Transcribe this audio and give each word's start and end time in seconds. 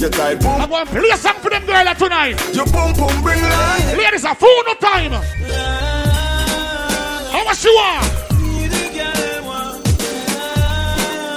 your 0.00 0.10
type 0.10 0.40
boom. 0.40 0.48
I'm 0.48 0.68
going 0.68 0.86
to 0.86 0.92
play 0.92 1.10
a 1.12 1.16
song 1.16 1.34
for 1.40 1.50
them 1.50 1.66
girl 1.66 1.94
tonight. 1.94 2.40
Your 2.54 2.64
boom 2.66 2.92
boom 2.94 3.22
bring 3.22 3.42
life. 3.42 3.96
Ladies, 3.96 4.24
a 4.24 4.34
full 4.34 4.62
no 4.64 4.74
time. 4.74 5.12
How 7.30 7.44
much 7.44 7.64
you 7.64 7.74
want? 7.74 8.04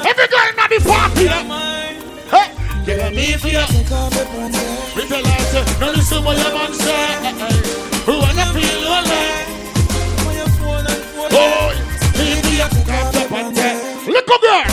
Every 0.07 0.27
girl 0.27 0.47
in 0.47 0.55
the 0.55 0.79
party. 0.87 1.27
Hey, 2.31 2.47
get 2.85 3.13
me 3.13 3.33
for 3.33 3.49
you. 3.49 3.59
Her, 3.59 3.67
say, 5.09 5.79
no 5.79 5.91
listen 5.91 6.23
what 6.23 6.37
your 6.37 6.53
man 6.53 6.73
say. 6.73 7.17
Who 8.05 8.19
wanna 8.19 8.45
feel 8.53 8.81
lonely? 8.87 9.23
Oh, 11.35 11.73
leave 12.15 12.43
me 12.45 12.61
up, 12.61 12.71
up, 12.71 13.15
up, 13.15 13.31
and 13.31 13.57
say, 13.57 14.11
Little 14.11 14.37
girl. 14.39 14.72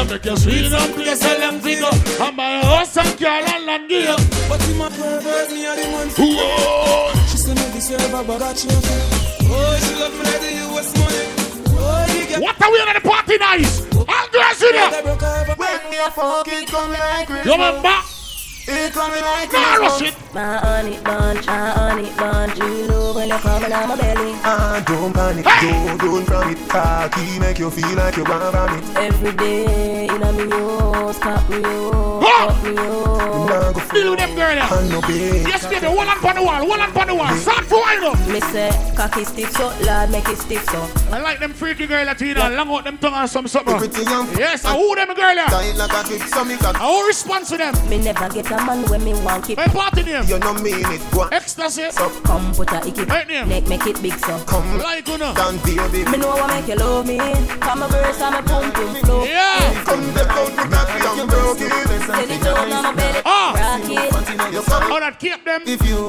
I 0.00 0.04
make 0.04 0.24
you 0.24 0.36
sweet 0.38 0.72
and 0.72 0.94
place 0.94 1.22
a 1.28 1.38
long 1.44 1.60
figure. 1.60 1.84
I'm 2.24 2.34
my 2.34 2.62
house 2.64 2.96
and 2.96 3.20
car 3.20 3.44
and 3.44 3.66
land 3.66 3.86
gear. 3.86 4.16
But 4.48 4.64
in 4.66 4.78
my 4.78 4.88
pervert, 4.88 5.50
me 5.52 5.66
and 5.66 5.76
the 5.76 5.86
man. 5.92 6.08
Whoa. 6.16 7.12
She 7.28 7.36
said 7.36 7.56
me 7.56 7.68
this 7.76 7.90
year, 7.90 8.00
but 8.08 8.40
I 8.40 8.54
chill. 8.54 8.72
Oh, 8.72 9.76
she 9.76 9.92
love 10.00 10.16
me 10.16 10.24
like 10.24 10.40
the 10.40 10.52
US 10.72 10.88
money. 10.96 11.24
Oh, 11.76 12.16
you 12.16 12.26
get 12.32 12.40
What 12.40 12.62
are 12.62 12.72
we 12.72 12.78
on 12.80 12.94
the 12.96 13.00
party 13.04 13.36
nice? 13.36 13.84
All 13.92 14.26
girls 14.32 14.62
in 14.64 14.72
here. 14.72 14.90
When 15.60 15.80
me 15.92 15.98
a 16.00 16.08
coming 16.64 17.00
like 17.04 17.28
You 17.44 17.52
remember? 17.52 17.96
It 18.72 18.92
coming 18.94 19.20
like 19.20 19.52
Nah, 19.52 19.74
rush 19.84 19.98
Christmas. 20.00 20.16
it. 20.16 20.29
My 20.32 20.58
honey 20.58 20.98
bunch, 21.02 21.44
my 21.46 21.70
honey 21.70 22.10
bunch, 22.16 22.56
you 22.58 22.86
know 22.86 23.12
when 23.14 23.28
you're 23.28 23.38
coming 23.40 23.72
out 23.72 23.88
my 23.88 23.96
belly. 23.96 24.32
Ah, 24.44 24.80
don't 24.86 25.12
panic, 25.12 25.44
Hey! 25.44 25.96
don't 25.98 26.02
run 26.02 26.24
from 26.24 26.50
it. 26.52 26.68
Cocky 26.68 27.38
make 27.40 27.58
you 27.58 27.68
feel 27.70 27.96
like 27.96 28.16
you 28.16 28.22
want 28.24 28.54
from 28.54 28.78
it. 28.78 28.96
Every 28.96 29.32
day, 29.32 30.04
in 30.06 30.22
a 30.22 30.32
me 30.32 30.48
house, 30.50 31.18
pop 31.18 31.48
me 31.50 31.56
up, 31.58 32.22
Ah! 32.22 32.60
me 32.62 32.70
up. 32.78 33.20
Nah, 33.50 33.72
go 33.72 33.80
Deal 33.90 34.14
them 34.14 34.30
girl 34.36 34.54
there. 34.54 34.78
and 34.78 34.90
no 34.90 35.00
bait. 35.02 35.42
Yes, 35.48 35.66
baby. 35.66 35.86
Hold 35.86 35.98
on 36.06 36.24
on 36.24 36.34
the 36.36 36.42
wall. 36.42 36.54
Hold 36.62 36.78
on 36.78 36.96
on 36.96 37.06
the 37.08 37.14
wall. 37.16 37.34
Start 37.36 37.64
for 37.64 37.80
wind 37.80 38.04
up. 38.04 38.18
Me 38.28 38.38
say, 38.40 38.70
cocky 38.96 39.24
stiff 39.24 39.50
so, 39.50 39.66
lad, 39.84 40.10
make 40.12 40.28
it 40.28 40.38
stiff 40.38 40.64
so. 40.70 40.78
I 41.12 41.18
like 41.18 41.40
them 41.40 41.52
freaky 41.52 41.88
girl 41.88 42.04
Latina. 42.06 42.48
Long 42.50 42.70
out 42.70 42.84
them 42.84 42.98
tongue 42.98 43.14
and 43.14 43.28
some 43.28 43.48
something. 43.48 43.76
Pretty 43.78 44.02
young. 44.04 44.28
Yes, 44.38 44.64
I 44.64 44.76
who 44.76 44.94
them 44.94 45.08
girl 45.08 45.34
there. 45.34 45.46
Tight 45.46 45.74
like 45.76 45.92
a 45.92 46.08
kick, 46.08 46.22
so 46.28 46.44
me 46.44 46.56
cock. 46.58 46.76
I 46.80 46.86
who 46.86 47.06
response 47.08 47.48
to 47.50 47.56
them. 47.56 47.74
Me 47.88 47.98
never 47.98 48.28
get 48.28 48.46
a 48.52 48.56
man 48.64 48.88
when 48.88 49.02
me 49.02 49.14
want 49.24 49.50
it. 49.50 49.56
My 49.56 49.66
party 49.66 50.02
name. 50.20 50.28
You 50.30 50.38
no 50.38 50.54
mean 50.54 50.86
it, 50.92 51.02
go. 51.12 51.28
Ecstasy. 51.32 51.90
So 51.90 52.08
Come 52.22 52.52
put 52.54 52.72
a 52.72 52.86
icky, 52.86 53.04
Right 53.04 53.26
name. 53.28 53.48
make, 53.48 53.68
make 53.68 53.86
it 53.86 54.00
big 54.02 54.14
so. 54.18 54.38
come 54.44 54.78
Like 54.78 55.08
you 55.08 55.18
know. 55.18 55.34
down, 55.34 55.58
baby. 55.58 56.04
Me 56.10 56.18
know 56.18 56.28
what 56.30 56.48
make 56.50 56.68
you 56.68 56.76
love 56.76 57.06
me. 57.06 57.18
Come 57.60 57.82
a 57.82 57.88
verse 57.88 58.20
and 58.20 58.34
me 58.36 58.42
pump 58.50 58.74
pum 58.74 58.94
flow. 59.04 59.24
Yeah. 59.24 59.84
Come 59.84 60.02
the 60.14 60.24
out 60.28 60.52
the 60.56 60.64
cocky 60.76 61.20
and 61.20 61.30
broke 61.30 61.60
it. 61.60 61.70
Send 62.06 62.30
it 62.30 62.42
down 62.42 62.72
on 62.72 62.82
my 62.84 62.92
belly, 62.94 63.22
Ah. 63.24 63.52
rock 63.54 63.88
it. 63.88 64.52
You 64.52 64.62
come 64.62 64.82
How 64.90 64.98
that 65.00 65.18
keep 65.20 65.44
them. 65.44 65.62
if 65.66 65.80
you 65.86 65.99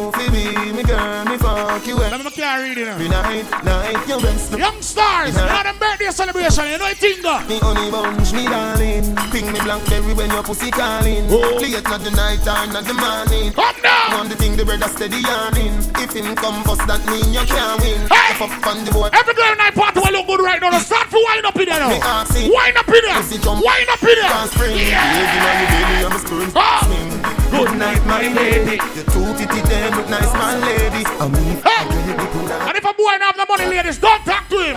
Let 2.62 2.78
me 2.78 2.86
can't 2.86 3.00
read 3.02 3.10
now. 3.10 3.22
night, 3.26 3.66
night, 3.66 4.08
you 4.08 4.22
best. 4.22 4.54
Young 4.54 4.82
stars. 4.82 5.34
Now 5.34 5.64
them 5.64 5.80
birthday 5.80 6.12
celebration. 6.12 6.70
You 6.70 6.78
know 6.78 6.94
it 6.94 7.02
tinga. 7.02 7.42
Me 7.50 7.58
honey 7.58 7.90
bunch, 7.90 8.34
me 8.34 8.46
darling. 8.46 9.18
Ping 9.34 9.50
me 9.50 9.60
blackberry 9.66 10.14
when 10.14 10.30
your 10.30 10.44
pussy 10.44 10.70
calling. 10.70 11.26
Oh. 11.34 11.58
Late 11.58 11.82
not 11.90 12.02
the 12.06 12.12
night 12.14 12.46
time, 12.46 12.70
not 12.70 12.86
the 12.86 12.94
morning. 12.94 13.50
Up 13.58 13.74
now. 13.82 14.22
On 14.22 14.30
the 14.30 14.36
thing 14.36 14.56
the 14.58 14.66
brother 14.66 14.88
steady 14.94 15.26
yarning. 15.26 15.74
If 15.98 16.14
him 16.14 16.36
come 16.36 16.62
first, 16.62 16.86
that 16.86 17.02
mean 17.10 17.34
you 17.34 17.42
can't 17.50 17.82
win. 17.82 17.98
Hey! 18.14 18.38
If 18.38 18.42
up 18.46 18.54
on 18.68 18.86
the 18.86 18.92
board, 18.92 19.10
Every 19.18 19.34
girl 19.34 19.52
in 19.52 19.58
my 19.58 19.72
party 19.74 19.98
will 19.98 20.14
look 20.14 20.28
good 20.28 20.46
right 20.46 20.62
now. 20.62 20.78
Start 20.78 21.10
to 21.10 21.18
wind 21.18 21.46
up 21.46 21.58
in 21.58 21.66
there 21.66 21.82
now. 21.82 21.90
Wind 21.90 22.06
up 22.06 22.90
in 22.94 23.02
there. 23.02 23.18
Wind 23.58 23.90
up 23.90 24.04
in 24.06 24.18
there. 24.22 24.30
Yeah. 24.30 25.02
Baby, 25.18 25.38
man, 25.42 25.58
you 25.66 25.68
baby, 25.82 26.06
I'm 26.06 26.14
a 26.14 26.20
spoon. 26.22 26.52
Ah. 26.54 26.86
Swing. 26.86 27.41
Good 27.52 27.78
night, 27.78 28.04
my 28.06 28.28
lady. 28.32 28.80
You 28.96 29.04
two 29.12 29.28
titty 29.38 29.62
them 29.68 29.98
look 29.98 30.10
nice, 30.10 30.32
my 30.34 30.56
lady. 30.58 31.04
I 31.06 31.28
mean, 31.28 31.58
Hey. 31.62 31.84
I 31.84 31.84
really 32.08 32.28
put 32.32 32.48
that. 32.48 32.68
And 32.70 32.78
if 32.78 32.86
a 32.86 32.94
boy 32.94 33.12
don't 33.20 33.22
have 33.28 33.38
the 33.38 33.46
money, 33.50 33.66
ladies, 33.68 33.98
don't 34.00 34.24
talk 34.26 34.48
to 34.50 34.58
him. 34.64 34.76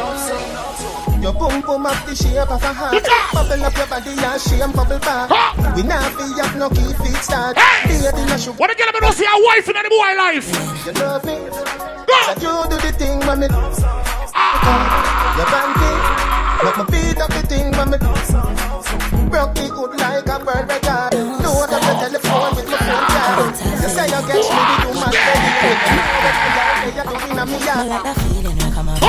Your 1.22 1.32
boom 1.32 1.62
boom 1.62 1.86
up 1.86 1.96
the 2.04 2.14
shape 2.14 2.50
of 2.50 2.62
a 2.62 2.72
heart. 2.74 3.00
Bubble 3.32 3.64
up 3.64 3.76
your 3.76 3.86
body 3.86 4.10
and 4.12 4.40
shame 4.42 4.72
bubble 4.72 4.98
back. 5.00 5.30
We 5.76 5.82
not 5.82 6.12
be 6.18 6.26
up 6.42 6.52
no 6.56 6.68
key 6.68 6.92
feet 7.00 7.16
start. 7.22 7.56
Hey. 7.56 7.96
No 8.04 8.52
What 8.60 8.68
the 8.68 8.76
girl 8.76 8.88
ever 8.92 9.00
know 9.00 9.10
see 9.12 9.24
a 9.24 9.36
wife 9.48 9.66
in 9.68 9.74
the 9.78 9.88
boy 9.88 10.10
life? 10.20 10.48
you 10.84 10.92
love 11.00 11.24
me. 11.24 11.36
Go. 12.04 12.16
That 12.28 12.38
you 12.42 12.52
do 12.68 12.76
the 12.76 12.92
thing, 12.92 13.18
mommy. 13.24 13.46
Ah. 14.36 15.38
Your 15.38 15.46
panty, 15.48 15.90
make 16.64 16.76
me 16.76 16.84
beat 16.92 17.20
up 17.22 17.30
the 17.30 17.42
thing, 17.48 17.70
mommy. 17.72 17.96
Broke 19.30 19.54
me 19.56 19.68
good 19.68 19.96
like 19.98 20.26
a 20.28 20.38
bird 20.44 20.68
You 23.84 23.90
say 23.92 24.08
you 24.08 24.16
get 24.24 24.40
me 24.40 24.48
the 24.48 24.64
human 24.80 25.12
baby. 25.12 25.76
You 26.96 27.04
do 27.04 27.20
in 27.20 27.36
a 27.36 27.44
me 27.44 27.56
I 27.60 27.68
yard. 27.68 27.84
like 27.92 28.00
that 28.08 28.16
feeling 28.16 28.56
when 28.56 28.64
I 28.64 28.72
come 28.72 28.88
around. 28.88 29.04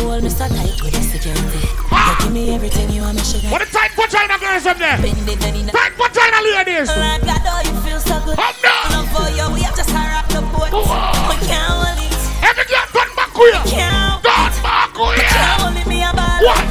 Hold 0.00 0.24
me 0.24 0.32
so 0.32 0.48
tight 0.48 0.80
with 0.80 0.96
the 0.96 1.02
security. 1.04 1.60
You 1.60 2.14
give 2.24 2.32
me 2.32 2.56
everything 2.56 2.88
you 2.88 3.04
want 3.04 3.20
me 3.20 3.24
sugar. 3.24 3.52
What 3.52 3.60
the 3.60 3.68
tight 3.68 3.92
for 3.92 4.08
China 4.08 4.40
girls 4.40 4.64
up 4.64 4.80
there? 4.80 4.96
Bend 4.96 5.28
it, 5.28 5.36
bend 5.36 5.60
it. 5.60 5.76
Tight 5.76 5.92
for 5.92 6.08
China 6.08 6.40
ladies. 6.40 6.88
Like 6.88 7.20
God, 7.20 7.44
oh, 7.44 7.60
you 7.68 7.74
feel 7.84 8.00
so 8.00 8.16
good. 8.24 8.40
Up 8.40 8.56
now. 8.64 8.96
Love 8.96 9.12
for 9.12 9.28
you, 9.28 9.44
we 9.52 9.60
have 9.60 9.76
to 9.76 9.84
rock 9.84 10.24
the 10.32 10.40
boat. 10.40 10.72
Wow. 10.72 11.12
We 11.28 11.36
can't 11.44 11.68
hold 11.68 12.00
it, 12.00 12.16
Every 12.48 12.64
girl 12.64 12.88
turn 12.96 13.12
back 13.12 13.28
with 13.36 13.52
you. 13.52 13.76
can't. 13.76 14.24
Turn 14.24 14.56
back 14.64 14.96
with 14.96 15.20
you. 15.20 15.28
Can't 15.36 15.60
hold 15.68 15.76
it, 15.76 15.84
me 15.84 16.00
a 16.00 16.08
ball. 16.16 16.40
What? 16.48 16.64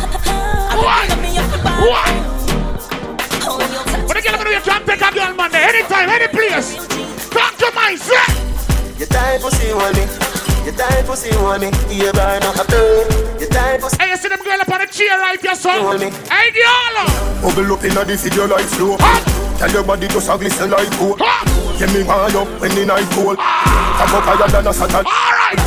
What? 0.74 1.06
I 1.06 1.22
me 1.22 1.38
up 1.38 1.46
the 1.54 1.62
ball. 1.62 1.86
What? 1.86 2.10
Oh, 3.46 3.62
you 3.62 3.78
touch 3.94 4.10
What 4.10 4.16
the 4.18 4.26
girl 4.26 4.34
ever 4.42 4.46
know 4.50 4.58
you 4.58 4.66
can't 4.66 4.82
take 4.90 5.06
a 5.06 5.10
girl 5.14 5.38
man 5.38 5.50
there? 5.54 5.70
Anytime, 5.70 6.10
any 6.10 6.26
place. 6.34 6.82
Talk 6.82 7.01
tight 9.12 9.42
pussy 9.42 9.72
on 9.72 9.94
me. 9.94 10.08
You 10.66 10.72
tight 10.72 11.06
pussy 11.06 11.32
on 11.36 11.60
me. 11.62 11.70
You 11.92 12.12
burn 12.14 12.44
up 12.44 12.56
a 12.56 12.66
bird. 12.66 13.06
You 13.40 13.48
tight 13.48 13.82
pussy. 13.82 13.98
Hey, 14.00 14.10
you 14.10 14.18
see 14.18 14.30
them 14.30 14.40
girl 14.44 14.62
up 14.62 14.70
on 14.70 14.80
the 14.82 14.88
chair 14.88 15.18
right 15.20 15.40
here, 15.40 15.56
son? 15.56 15.82
Hold 15.82 16.00
me. 16.00 16.10
Hey, 16.32 16.52
girl. 16.56 16.96
Bubble 17.44 17.74
up 17.74 17.84
inna 17.84 18.06
the 18.06 18.16
video 18.16 18.48
like 18.48 18.68
slow. 18.72 18.98
Hot. 19.00 19.58
Tell 19.60 19.72
your 19.72 19.84
body 19.84 20.08
just 20.08 20.30
a 20.30 20.38
glisten 20.38 20.72
like 20.72 20.90
gold. 20.98 21.20
Hot. 21.20 21.46
Get 21.78 21.92
me 21.94 22.04
wind 22.04 22.36
up 22.36 22.48
when 22.62 22.72
the 22.76 22.86
night 22.86 23.10
cold. 23.12 23.38
Ah. 23.40 23.98
Come 24.00 24.16
up 24.18 24.24
higher 24.24 24.50
than 24.50 24.68
a 24.68 24.74
Satan. 24.74 25.06
All 25.06 25.34
right. 25.36 25.60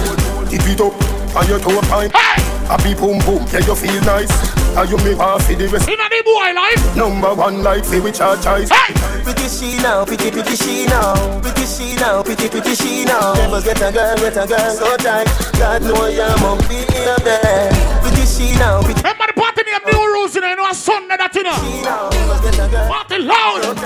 Tip 0.50 0.66
it 0.66 0.81
up 0.81 0.94
on 1.37 1.47
your 1.49 1.59
toe 1.59 1.81
pine. 1.91 2.11
Hey. 2.11 2.44
Happy 2.66 2.94
boom 2.94 3.19
boom, 3.26 3.44
yeah 3.53 3.61
you 3.61 3.75
feel 3.75 4.00
nice. 4.03 4.53
And 4.76 4.90
you 4.90 4.98
me 4.98 5.14
want 5.14 5.42
for 5.42 5.54
the 5.54 5.68
rest. 5.68 5.88
In 5.88 5.96
the 5.96 6.22
boy 6.24 6.50
life. 6.52 6.96
Number 6.96 7.34
one 7.34 7.62
like 7.62 7.84
for 7.84 8.00
which 8.02 8.20
I 8.20 8.34
choice. 8.42 8.70
Hey. 8.70 8.94
Pretty 9.24 9.48
she 9.48 9.78
now, 9.80 10.04
pretty 10.04 10.30
pretty 10.30 10.56
she 10.56 10.84
now, 10.84 11.40
pretty 11.40 11.64
she 11.64 11.96
now, 11.96 12.22
pretty 12.22 12.48
pretty 12.48 12.74
she 12.74 13.04
now. 13.06 13.32
Never 13.34 13.62
get 13.62 13.80
a 13.80 13.90
girl, 13.90 14.16
get 14.16 14.36
a 14.36 14.46
girl 14.46 14.70
so 14.70 14.96
tight. 14.98 15.24
God 15.56 15.80
know 15.80 16.06
you're 16.12 16.28
my 16.44 16.60
baby. 16.68 16.84
Pretty 16.92 18.03
she 18.26 18.52
now, 18.58 18.82
pretty 18.82 19.00
Remember 19.02 19.26
the 19.28 19.34
party 19.36 19.62
name 19.64 19.80
New 19.86 20.12
Rules, 20.12 20.34
you 20.34 20.40
know, 20.40 20.48
you 20.48 20.56
know, 20.56 20.70
a 20.70 20.74
Sunday 20.74 21.16
that, 21.16 21.34
you 21.34 21.42
know. 21.42 21.54
she 21.60 21.82
now. 21.82 22.08
Never 22.10 22.38
get 22.42 22.58
a 22.58 22.66
girl 22.70 22.88
Party 22.88 23.18
loud. 23.20 23.76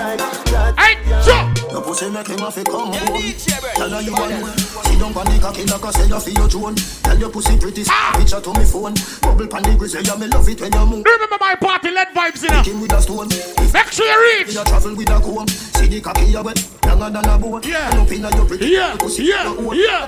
Hey, 0.79 0.95
jump. 1.23 1.59
Your 1.71 1.81
pussy 1.81 2.09
make 2.09 2.27
him 2.27 2.39
have 2.39 2.55
to 2.55 2.63
come 2.63 2.93
home. 2.93 3.33
Tell 3.75 3.89
her 3.89 4.01
you 4.01 4.13
want 4.13 4.41
one. 4.41 4.57
Sit 4.57 4.99
down 4.99 5.13
on 5.13 5.25
the 5.25 5.37
cocky 5.39 5.63
like 5.65 5.85
I 5.85 5.91
say 5.91 6.07
you 6.07 6.19
feel 6.19 6.33
your 6.33 6.47
drone. 6.47 6.75
Tell 6.75 7.17
your 7.17 7.29
pussy 7.29 7.57
pretty. 7.57 7.83
Picture 7.83 8.37
ah! 8.37 8.41
to 8.41 8.51
me 8.57 8.65
phone. 8.65 8.95
Bubble 9.21 9.47
pan 9.47 9.63
the 9.63 9.75
grizzly, 9.77 10.01
yeah 10.01 10.15
me 10.15 10.27
love 10.27 10.49
it 10.49 10.59
when 10.59 10.73
you 10.73 10.85
move. 10.85 11.05
Remember 11.05 11.37
my 11.39 11.55
party 11.55 11.91
led 11.91 12.09
vibes, 12.09 12.41
you 12.41 12.49
know. 12.49 12.63
King 12.63 12.81
with 12.81 12.93
a 12.93 13.01
stone. 13.01 13.29
Make 13.71 13.91
sure 13.93 14.07
you 14.07 14.43
reach. 14.43 14.55
you 14.55 14.63
travel 14.63 14.95
with 14.95 15.09
a 15.09 15.19
comb, 15.21 15.47
see 15.47 15.87
the 15.87 16.01
cocky 16.01 16.25
you 16.25 16.41
wet, 16.41 16.57
younger 16.85 17.09
than 17.11 17.29
a 17.29 17.37
boat. 17.37 17.65
Yeah. 17.65 17.91
And 17.91 17.99
up 18.01 18.11
inna 18.11 18.29
your 18.35 18.45
pretty 18.45 18.67
Yeah, 18.67 18.95
pussy, 18.97 19.25
yeah, 19.25 19.51
you 19.51 19.69
own. 19.69 19.77
yeah. 19.77 20.05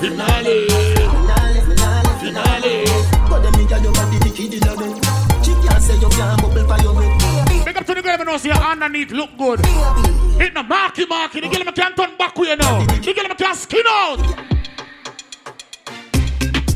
Finale. 0.00 1.19
Finale. 1.76 2.84
But 3.28 3.40
them 3.42 3.52
nigga 3.54 3.82
you 3.82 3.92
got 3.92 4.10
the 4.10 4.18
wicked 4.24 4.54
in 4.54 4.62
your 4.62 4.76
bed. 4.76 5.44
She 5.44 5.52
can't 5.66 5.82
say 5.82 5.96
you 5.96 6.08
can't 6.08 6.40
bubble 6.42 6.66
by 6.66 6.78
your 6.78 6.94
head. 7.00 7.64
Big 7.64 7.76
up 7.76 7.86
to 7.86 7.94
the 7.94 8.02
girl, 8.02 8.18
you 8.18 8.24
know, 8.24 8.36
see 8.36 8.48
your 8.48 8.58
underneath 8.58 9.10
look 9.12 9.30
good. 9.38 9.64
Hit 10.40 10.54
the 10.54 10.62
marky 10.62 11.06
marky. 11.06 11.40
The 11.40 11.48
girl, 11.48 11.64
me 11.64 11.72
can't 11.72 11.96
turn 11.96 12.16
back 12.16 12.36
with 12.36 12.48
you 12.48 12.56
now. 12.56 12.84
The 12.84 13.12
girl, 13.14 13.28
me 13.28 13.34
can't 13.34 13.56
skin 13.56 13.84
out. 13.88 14.18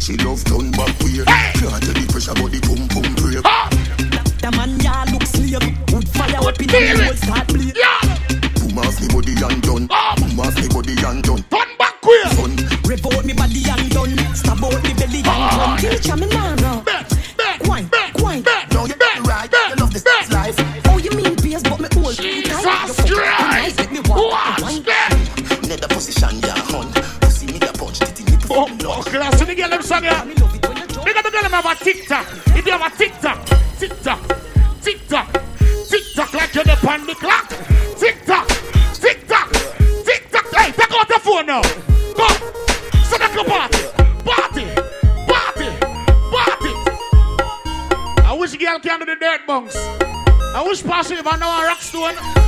She 0.01 0.17
love 0.19 0.45
turn 0.45 0.71
back 0.73 0.93
weird. 1.01 1.29
Hey! 1.29 1.53
Can't 1.59 1.83
tell 1.83 1.95
the 1.95 2.07
pressure 2.13 2.35
but 2.35 2.53
the 2.53 2.61
pum 2.61 2.89
pum 2.93 3.15
brave. 3.17 3.43
Ah, 3.45 3.69
The 4.41 4.51
man 4.53 4.79
ya 4.81 5.05
look 5.11 5.25
slave. 5.25 5.65
Wood 5.93 6.09
fire 6.09 6.41
Would 6.45 6.55
up 6.55 6.61
in 6.61 6.69
the 6.69 6.77
it. 6.77 7.01
whole 7.01 7.17
start 7.17 7.47
bleed. 7.49 7.77
yeah. 7.77 8.01
Boom 8.61 8.79
off 8.79 9.01
me 9.01 9.09
body 9.09 9.33
and 9.33 9.63
done. 9.63 9.89
Ah. 9.91 10.15
Boom 10.17 10.41
off 10.41 10.57
me 10.61 10.69
body 10.69 10.93
and 10.93 11.23
done. 11.25 11.43
Turn 11.49 11.71
back 11.79 11.97
with 12.05 12.37
you. 12.37 12.69
Revolt 12.85 13.25
me 13.25 13.33
body 13.33 13.65
and 13.65 13.89
done. 13.91 14.13
Stab 14.35 14.63
out 14.65 14.83
me 14.83 14.93
belly 14.95 15.19
and 15.19 15.27
ah. 15.29 15.79
done. 15.81 15.91
Teacher 15.93 16.17
me 16.17 16.27
now 16.27 16.55
no. 16.57 16.83
Bet, 16.85 17.09
bet, 17.37 17.67
Wine, 17.69 17.87
bet, 17.87 18.21
wine. 18.21 18.43
bet, 18.43 18.73
Now 18.73 18.85
you 18.87 18.95
bet, 18.97 19.19
right. 19.27 19.51
bet, 19.51 19.71
You 19.71 19.77
love 19.77 19.93
this 19.93 20.03
bet. 20.05 20.31
life. 20.33 20.57
Oh 20.89 20.99
you 20.99 21.11
mean 21.13 21.35
bass 21.37 21.63
but 21.63 21.81
me 21.81 21.89
old. 22.03 22.15
Jesus 22.17 23.09
you. 23.09 23.17
Christ. 23.17 23.79
Let 23.79 23.93
me 23.93 24.01
walk. 24.09 24.19
Watch 24.61 24.83
that. 24.85 25.11
The 25.81 25.89
position 25.89 26.39
ya 26.41 26.55
hun. 26.71 26.93
Pussy 27.21 27.47
me 27.47 27.59
the 27.59 27.73
punch. 27.79 27.99
Titty 27.99 28.25
nipple. 28.25 28.57
Oh, 28.57 28.69
oh, 28.85 29.03
class 29.03 29.41
the 29.41 29.55
girl, 29.55 29.69
them 29.71 29.83
song. 29.83 30.03
Big 30.03 31.17
up 31.17 31.25
the 31.25 31.31
girl 31.31 31.45
have 31.51 31.67
a 31.67 31.85
TikTok. 31.85 32.27
If 32.57 32.67
you 32.67 32.73
have 32.73 32.93
a 32.93 32.97
TikTok, 32.97 33.04
know 52.13 52.44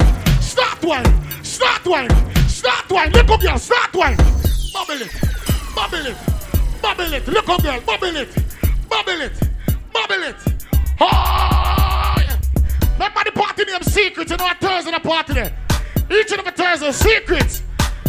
One. 0.00 0.40
Start 0.40 0.84
one. 0.84 1.44
Start 1.44 1.86
one. 1.86 2.08
Start 2.48 2.90
one. 2.90 3.10
Look 3.10 3.30
up, 3.30 3.40
girl. 3.40 3.58
Start 3.58 3.94
one. 3.94 4.16
Bubble 4.72 5.02
it. 5.02 5.12
Bubble 5.74 6.06
it. 6.06 6.16
Bubble 6.82 7.12
it. 7.12 7.28
Look 7.28 7.48
up, 7.48 7.62
girl. 7.62 7.80
Bubble 7.80 8.16
it. 8.16 8.28
Bubble 8.88 9.20
it. 9.20 9.32
Bubble 9.92 10.22
it. 10.22 10.36
Oh! 11.00 12.14
yeah. 12.18 12.38
Remember 12.94 13.24
the 13.24 13.32
party 13.32 13.64
name 13.64 13.82
Secret. 13.82 14.30
You 14.30 14.36
know 14.36 14.44
what 14.44 14.58
Thursday 14.60 14.90
the 14.90 15.00
party 15.00 15.34
there. 15.34 15.56
Each 16.10 16.30
and 16.32 16.40
every 16.40 16.52
Thursday, 16.52 16.92
secrets. 16.92 17.62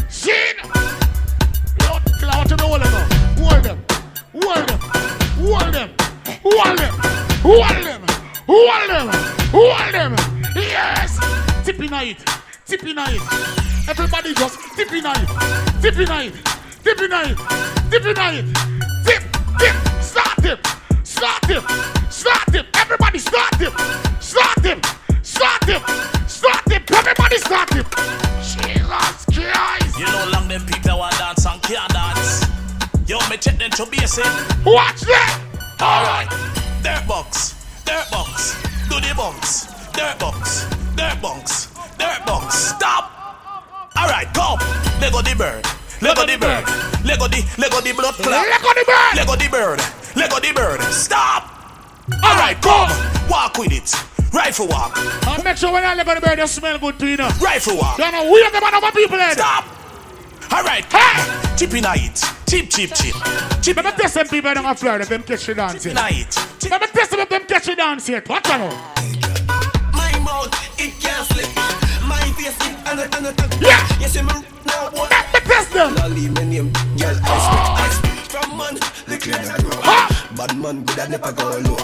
Seen. 0.10 0.56
Lord, 0.64 2.02
I 2.24 2.38
want 2.38 2.50
to 2.50 2.56
know 2.56 2.68
all 2.68 2.76
of 2.76 2.92
them. 2.92 3.10
Hold 3.38 3.64
them. 3.64 3.86
Hold 4.34 4.68
them. 4.68 4.80
Hold 5.40 5.74
them. 5.74 5.90
Hold 6.44 6.78
them. 6.80 6.92
Hold 7.42 7.84
them. 7.84 8.02
Hold 8.48 8.90
them. 8.90 9.10
Hold 9.52 9.94
them. 9.94 10.16
Yes. 10.56 11.41
Tippy 11.64 11.88
night. 11.88 12.18
Tippy 12.66 12.94
night. 12.94 13.20
Everybody 13.88 14.34
just 14.34 14.58
tippy 14.76 15.00
night. 15.00 15.28
Tippy 15.80 16.06
night. 16.06 16.34
Tippy 16.84 17.08
night. 17.08 17.38
Tippy 17.92 18.14
night. 18.14 18.46
Tip. 19.06 19.24
Tip. 19.60 19.76
Start 20.02 20.38
tip. 20.42 20.68
Start 21.04 21.42
tip. 21.44 21.64
Start 22.10 22.48
tip. 22.52 22.66
Everybody 22.76 23.20
start 23.20 23.52
tip. 23.60 23.74
Start 24.20 24.58
tip. 24.64 24.86
Start 25.22 25.62
tip. 25.62 25.82
Start 26.28 26.66
tip. 26.66 26.92
Everybody 26.92 27.38
start 27.38 27.70
tip. 27.70 27.88
Jesus 28.42 29.26
Christ. 29.32 30.00
You 30.00 30.06
know 30.06 30.30
long 30.34 30.48
them 30.48 30.66
people 30.66 30.98
want 30.98 31.16
dance 31.20 31.46
and 31.46 31.62
can't 31.62 31.94
dance. 31.94 32.48
Yo, 33.06 33.20
me 33.30 33.38
check 33.38 33.60
them 33.60 33.70
to 33.72 33.86
basic. 33.86 34.26
Watch 34.66 35.02
that. 35.02 35.40
Alright. 35.80 36.30
Dirt 36.82 37.08
box. 37.08 37.54
Dirt 37.86 38.10
box. 38.10 38.56
Do 38.90 39.00
the 39.00 39.14
bunks. 39.16 39.68
Dirt 39.94 40.18
box. 40.18 40.81
Dirt 40.96 41.22
bunks. 41.22 41.68
Dirt 41.98 42.26
bunks. 42.26 42.56
Stop. 42.56 43.12
Alright, 43.98 44.34
come. 44.34 44.60
Lego 45.00 45.22
the 45.22 45.36
bird. 45.38 45.66
Lego 46.02 46.26
the 46.26 46.38
bird. 46.38 46.66
Lego 47.06 47.28
the 47.28 47.42
Lego 47.58 47.82
the 47.82 47.94
blood 47.94 48.16
clot. 48.16 48.48
Lego 48.48 48.74
the 48.74 48.84
bird. 48.86 49.16
Lego 49.16 49.36
the 49.36 49.50
bird. 49.50 49.80
Lego 50.16 50.40
the 50.40 50.52
bird. 50.54 50.82
Stop. 50.94 51.50
Alright, 52.24 52.62
come. 52.62 52.90
Walk 53.30 53.58
with 53.58 53.72
it. 53.72 53.94
Rifle 54.34 54.68
walk. 54.68 54.98
And 55.28 55.44
make 55.44 55.58
sure 55.58 55.72
when 55.72 55.84
I 55.84 55.94
at 55.94 56.06
the 56.06 56.22
bird, 56.22 56.40
you 56.40 56.48
smell 56.48 56.80
good 56.80 56.98
to 57.00 57.08
you 57.08 57.18
know. 57.18 57.30
Rifle 57.42 57.78
walk. 57.78 57.98
You 57.98 58.12
know, 58.12 58.32
we 58.32 58.42
are 58.42 58.52
the 58.52 58.62
man 58.62 58.76
of 58.76 58.84
our 58.84 58.92
people 58.92 59.18
head. 59.18 59.34
Stop. 59.34 59.66
Alright. 60.52 60.86
Hey! 60.86 61.58
Chip 61.58 61.74
in 61.74 61.86
it. 61.86 62.24
Chip, 62.48 62.70
chip, 62.70 62.94
chip. 62.94 63.16
Chip 63.62 63.78
Let 63.78 63.86
me 63.86 63.92
test 63.92 64.16
them 64.16 64.28
people 64.28 64.54
down 64.54 64.66
on 64.66 64.76
Florida, 64.76 65.06
them 65.06 65.24
catch 65.24 65.48
you 65.48 65.54
dance 65.54 65.86
in 65.86 65.96
yet. 65.96 66.12
it. 66.12 66.32
Chip 66.60 66.72
Let 66.72 66.82
me 66.82 66.88
test 66.88 67.12
them 67.12 67.20
if 67.22 67.30
them 67.30 67.46
catch 67.46 67.68
you 67.68 67.76
dance 67.76 68.10
yet. 68.10 68.28
Watch 68.28 68.50
out. 68.50 69.31
My 71.04 71.10
mouth, 71.10 71.38
it 71.38 71.48
can't 71.48 71.50
slip. 71.50 71.50
My 72.08 72.20
face, 72.38 72.58
it 72.62 72.78
and 72.88 73.00
a 73.00 73.18
and 73.18 73.28
a 73.28 73.58
Yeah. 73.60 73.88
Yes, 74.00 74.18
I'm 74.18 74.26
now 74.26 74.90
what? 74.92 75.10
Let 75.10 75.34
me 75.34 75.40
test 75.42 75.72
them. 75.74 75.96
My 75.96 76.08
name. 76.08 76.72
Girl, 76.98 77.18
I 77.24 77.38
speak, 77.42 77.62
I 77.62 77.82
ah. 77.82 77.90
speak 77.98 78.20
from 78.32 78.58
man. 78.58 78.76
The 79.08 79.18
clear 79.18 79.38
that 79.38 79.62
grow. 79.64 79.82
Ha! 79.82 80.30
Bad 80.36 80.58
man, 80.58 80.84
good, 80.84 81.00
I 81.00 81.08
never 81.08 81.32
go 81.32 81.44
low. 81.44 81.78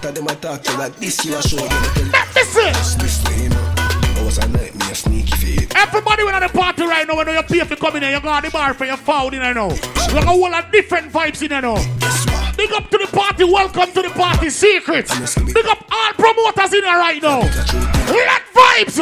Tell 0.00 0.12
them 0.12 0.28
I 0.28 0.34
talk 0.34 0.62
to 0.62 0.78
like 0.78 0.96
this, 0.96 1.24
you 1.24 1.36
a 1.36 1.42
show 1.42 1.56
them. 1.56 2.12
Let 2.12 2.34
me 2.34 2.42
see. 2.42 2.72
This 2.98 3.24
way, 3.24 3.48
man. 3.48 3.74
I 4.16 4.22
was 4.24 4.38
a 4.38 4.48
nightmare, 4.48 4.94
sneaky 4.94 5.36
feet. 5.36 5.72
Everybody 5.76 6.24
when 6.24 6.34
at 6.34 6.40
the 6.40 6.48
party 6.48 6.84
right 6.84 7.06
now, 7.06 7.16
when 7.16 7.28
you 7.28 7.42
pay 7.42 7.60
for 7.60 7.76
coming 7.76 8.02
in, 8.02 8.12
you 8.12 8.20
go 8.20 8.34
to 8.34 8.42
the 8.42 8.50
bar 8.50 8.74
for 8.74 8.86
your 8.86 8.96
foul 8.96 9.32
in 9.32 9.40
there 9.40 9.54
now. 9.54 9.70
You 9.70 10.14
got 10.14 10.24
a 10.24 10.26
whole 10.26 10.40
lot 10.50 10.66
of 10.66 10.72
different 10.72 11.12
vibes 11.12 11.42
in 11.42 11.48
there 11.48 11.62
now. 11.62 11.76
Guess? 11.98 12.56
Big 12.56 12.72
up 12.72 12.88
to 12.90 12.98
the 12.98 13.08
party, 13.08 13.44
welcome 13.44 13.90
to 13.92 14.02
the 14.02 14.10
party, 14.10 14.48
secrets. 14.48 15.12
Big 15.34 15.66
up 15.66 15.84
all 15.90 16.12
promoters 16.12 16.72
in 16.72 16.82
there 16.82 16.98
right 16.98 17.22
now. 17.22 17.93
Let 18.14 18.42
vibes. 18.54 18.94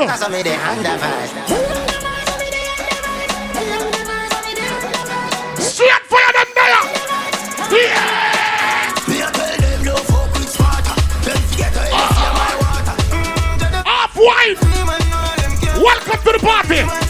Straight 5.61 6.03
fire 6.09 6.33
them 6.33 6.51
there. 6.55 6.83
Yeah. 7.73 8.23
Off 13.87 14.17
white. 14.17 14.59
Welcome 15.77 16.21
to 16.25 16.33
the 16.33 16.39
party. 16.41 17.02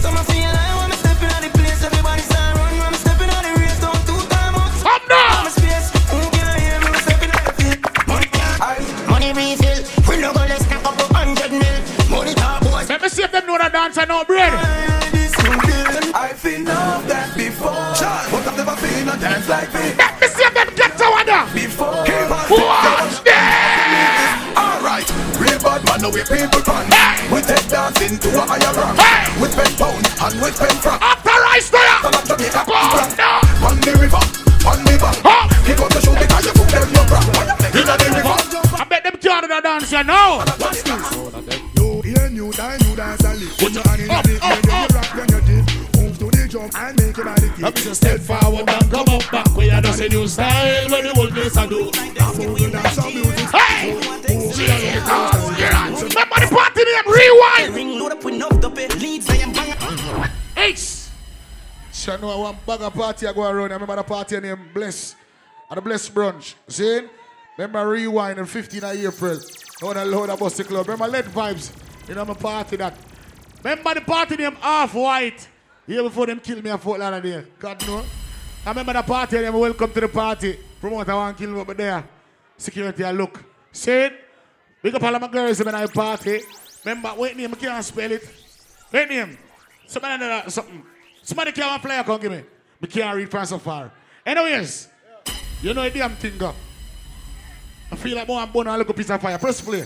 Dance 13.83 13.99
and 13.99 14.09
no 14.09 14.25
bread. 14.25 14.53
I've 16.15 16.39
been 16.39 16.69
off 16.69 17.03
that 17.11 17.35
before, 17.35 17.75
but 18.31 18.47
I've 18.47 18.55
never 18.55 18.77
been 18.79 19.11
a 19.11 19.17
dance 19.19 19.49
like 19.51 19.73
this 19.75 19.99
Let 19.99 20.21
me 20.23 20.27
see 20.31 20.51
them 20.55 20.71
get 20.79 20.95
to 21.03 21.07
one. 21.11 21.27
before. 21.51 22.07
Watch 22.47 23.27
this. 23.27 23.43
Alright, 24.55 25.09
real 25.35 25.59
bad 25.59 25.83
man, 25.83 25.99
now 25.99 26.15
we 26.15 26.23
people 26.23 26.63
pan. 26.63 26.87
Hey. 26.95 27.27
We 27.35 27.43
take 27.43 27.67
dancing 27.67 28.23
to 28.23 28.29
a 28.39 28.43
higher 28.47 28.71
rank. 28.71 29.03
Hey. 29.03 29.27
With 29.43 29.51
pen 29.59 29.73
pound 29.75 30.07
and 30.07 30.35
with 30.39 30.55
pen 30.63 30.77
frack. 30.79 31.03
After 31.03 31.35
rice 31.43 31.71
there. 31.75 31.99
Turn 32.07 32.15
up 32.15 32.23
Jamaica, 32.23 32.63
Go 32.63 32.79
now. 33.19 33.67
On 33.67 33.75
the 33.83 33.93
river, 33.99 34.23
on 34.63 34.79
the 34.87 34.95
bank. 34.95 35.19
Huh? 35.27 35.51
Kick 35.67 35.83
out 35.83 35.91
the 35.91 35.99
shoe 35.99 36.15
because 36.15 36.45
you 36.47 36.55
put 36.55 36.71
them 36.71 36.87
no 36.95 37.03
crack. 37.11 37.27
Inna 37.75 37.95
the 37.99 38.07
river. 38.15 38.37
I 38.79 38.87
bet 38.87 39.03
them 39.03 39.19
can't 39.19 39.43
do 39.43 39.49
that 39.51 39.67
dance, 39.67 39.91
you 39.91 40.07
know. 40.07 40.62
And 46.75 47.01
make 47.01 47.17
your 47.17 47.27
body 47.27 47.47
Let 47.49 47.59
me 47.59 47.71
kick. 47.73 47.75
just 47.77 48.01
step 48.03 48.21
forward 48.21 48.69
and 48.69 48.91
come 48.91 49.09
up 49.09 49.31
back. 49.31 49.57
We 49.57 49.71
are 49.71 49.81
just 49.81 50.01
a 50.01 50.09
new 50.09 50.27
style 50.29 50.91
when 50.91 51.05
the 51.05 51.13
whole 51.15 51.29
place 51.29 51.57
I 51.57 51.67
do. 51.67 51.85
Move 51.85 52.59
to 52.59 52.71
dance 52.71 52.93
some 52.93 53.13
music. 53.15 53.39
Hey! 53.51 54.01
Jesus 54.27 55.03
Christ. 55.05 56.03
Remember 56.03 56.41
the 56.41 56.49
party 56.51 56.85
name? 56.85 57.07
Rewind! 57.07 57.75
Ring 57.75 57.99
load 57.99 58.13
up 58.13 58.25
with 58.25 58.35
enough 58.35 58.61
double 58.61 58.87
leads. 58.99 59.29
I 59.29 59.37
am 59.37 59.53
bang. 59.53 60.31
Ace! 60.57 61.11
Sure 61.93 62.19
know 62.19 62.39
one 62.39 62.57
bag 62.67 62.81
of 62.81 62.95
party 62.95 63.27
I 63.27 63.33
go 63.33 63.43
around. 63.43 63.71
I 63.71 63.75
remember 63.75 63.97
the 63.97 64.03
party 64.03 64.41
name 64.41 64.69
Bless. 64.75 65.15
At 65.71 65.77
the 65.77 65.81
Bless 65.81 66.09
Brunch. 66.09 66.55
See? 66.69 67.03
Remember 67.59 67.89
Rewind 67.89 68.39
in 68.39 68.47
15 68.47 68.85
of 68.85 68.93
April. 68.97 69.39
Now 69.83 69.93
the 69.93 70.05
load 70.05 70.31
of 70.31 70.39
Busty 70.39 70.67
Club. 70.67 70.89
Remember 70.89 71.09
Lead 71.09 71.27
Vibes. 71.27 71.73
You 72.09 72.15
know 72.15 72.23
I'm 72.23 72.31
a 72.31 72.35
party 72.35 72.77
that. 72.77 72.97
Remember 73.63 73.95
the 73.95 74.01
party 74.01 74.37
name 74.37 74.57
Half 74.57 74.95
White? 74.95 75.49
Here 75.93 76.03
before 76.03 76.25
them 76.25 76.41
kill 76.41 76.63
me 76.63 76.71
I 76.71 76.75
a 76.75 76.79
Fort 76.79 77.01
Lauderdale. 77.01 77.45
God 77.59 77.87
no. 77.87 78.03
I 78.65 78.71
remember 78.71 78.95
the 78.95 79.03
party 79.03 79.37
name 79.41 79.53
Welcome 79.53 79.93
to 79.93 80.01
the 80.01 80.09
party. 80.09 80.59
Promoter 80.81 81.15
one 81.15 81.35
kill 81.35 81.51
me 81.51 81.61
over 81.61 81.75
there. 81.75 82.03
Security 82.57 83.05
I 83.05 83.13
look. 83.13 83.45
See 83.71 83.91
it? 83.91 84.15
Big 84.83 84.95
up 84.95 85.03
all 85.03 85.15
of 85.15 85.21
my 85.21 85.29
girls 85.29 85.61
in 85.61 85.67
my 85.71 85.87
party. 85.87 86.41
Remember, 86.83 87.13
wait 87.19 87.37
name, 87.37 87.53
I 87.53 87.57
can't 87.57 87.85
spell 87.85 88.11
it. 88.11 88.27
Wait 88.91 89.07
name. 89.11 89.37
Somebody 89.87 90.19
know 90.19 90.29
that 90.29 90.51
something. 90.51 90.83
Somebody 91.23 91.53
can't 91.53 91.83
play, 91.83 91.99
I 91.99 92.03
can 92.03 92.21
give 92.21 92.33
me. 92.33 92.43
I 92.83 92.87
can't 92.87 93.15
read 93.15 93.31
from 93.31 93.45
so 93.45 93.59
far. 93.59 93.93
Anyways, 94.25 94.89
you 95.61 95.75
know 95.75 95.83
a 95.83 95.91
damn 95.91 96.17
thing 96.17 96.39
go. 96.39 96.55
I 97.91 97.97
feel 97.97 98.17
like 98.17 98.27
more 98.27 98.41
and 98.41 98.51
more 98.51 98.67
I'm 98.67 98.79
born 98.79 98.89
a 98.89 98.95
piece 98.95 99.11
of 99.11 99.21
fire. 99.21 99.37
Press 99.37 99.61
play. 99.61 99.85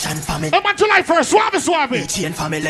Caution 0.00 0.22
family. 0.22 0.50
I'm 0.52 0.64
on 0.64 0.76
July 0.76 1.02
1st, 1.02 1.28
swabby 1.28 1.60
swabby. 1.60 2.08
Chain 2.08 2.32
family. 2.32 2.60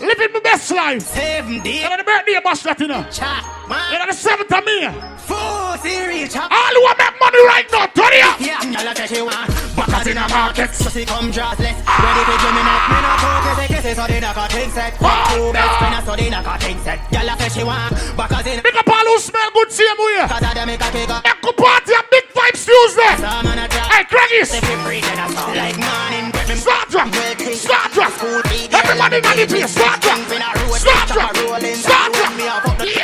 Living 0.00 0.32
my 0.32 0.40
best 0.40 0.70
life. 0.70 1.02
Seven 1.02 1.60
day. 1.60 1.82
You 1.82 1.90
know 1.90 1.96
the 1.98 2.04
birthday 2.04 2.40
you 2.80 2.88
know. 2.88 3.04
Chat. 3.10 3.44
Man. 3.68 3.92
You 3.92 3.98
know 3.98 4.06
the 4.06 4.16
7th 4.16 4.58
of 4.58 4.64
May. 4.64 4.88
Four 5.28 5.76
series. 5.84 6.34
All 6.36 6.48
who 6.48 6.80
want 6.80 6.96
make 6.96 7.12
money 7.20 7.44
right 7.44 7.68
now, 7.72 7.86
turn 7.92 8.12
it 8.12 8.24
up. 8.24 8.40
Yeah, 8.40 8.56
y'all 8.72 8.94
say 8.94 9.06
she 9.06 9.20
want 9.20 9.66
Backers 9.76 10.06
in 10.06 10.16
a 10.16 10.28
market 10.28 10.72
So 10.72 10.88
she 10.88 11.04
come 11.04 11.28
dressless 11.30 11.76
Ready 11.76 12.22
to 12.24 12.34
give 12.40 12.54
me 12.56 12.62
neck 12.64 12.82
Me 12.88 12.98
not 13.04 13.18
talk 13.20 13.44
kissy 13.44 13.66
kissy 13.68 13.92
So 13.92 14.06
they 14.06 14.20
not 14.20 14.34
got 14.34 14.52
things 14.52 14.72
set 14.72 14.96
oh, 15.00 15.36
Two 15.36 15.52
best 15.52 15.78
friends 15.78 16.04
So 16.06 16.16
they 16.16 16.30
not 16.30 16.44
got 16.44 16.62
things 16.62 16.82
set 16.82 16.98
Y'all 17.12 17.36
say 17.36 17.48
she 17.52 17.64
want 17.64 17.92
Backers 18.16 18.46
in 18.46 18.62
Big 18.62 18.76
up 18.76 18.88
all 18.88 19.04
who 19.04 19.18
smell 19.18 19.50
good 19.52 19.70
same 19.72 19.98
way. 19.98 20.24
Cause 20.24 20.42
of 20.42 20.54
them 20.54 20.66
make 20.66 20.80
a 20.80 20.88
kick 20.90 21.10
up 21.10 21.26
Echo 21.26 21.52
party 21.52 21.92
and 21.92 22.06
big 22.10 22.24
vibes 22.32 22.45
Man 22.56 23.58
a 23.58 23.68
Hey, 23.92 24.04
Craigies. 24.08 24.56
If 24.56 24.64
you 24.70 24.76
breathe 24.82 25.04
in 25.04 25.18
a 25.20 25.28
sound 25.28 25.56
Like 25.56 25.76
morning 25.76 26.30
breath 26.32 26.48
Me 26.48 26.54
Start 26.56 26.88
drop. 26.88 27.12
Start 27.12 27.92
drop. 27.92 28.12
Everybody 28.72 29.16
in 29.16 29.22
the 29.22 29.46
place. 29.46 29.72
Start 29.72 30.00
drop. 30.00 30.16
Things 30.16 30.32
in 30.32 30.40
a 30.40 30.48
road, 30.64 30.80
Start 30.80 31.08
drop. 31.08 31.36
Start 31.36 32.12
drop. 32.14 32.32
me 32.32 32.48
up 32.48 32.64
up 32.64 32.78
the- 32.78 32.96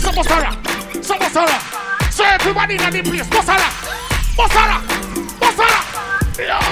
Samosara. 0.00 0.56
Samosara. 1.04 1.58
So 2.10 2.24
everybody 2.24 2.74
in 2.76 2.90
the 2.90 3.02
place. 3.02 3.28
Bosara. 3.28 3.68
Bosara. 4.32 4.80
Bosara. 5.36 5.80
Yeah, 6.38 6.64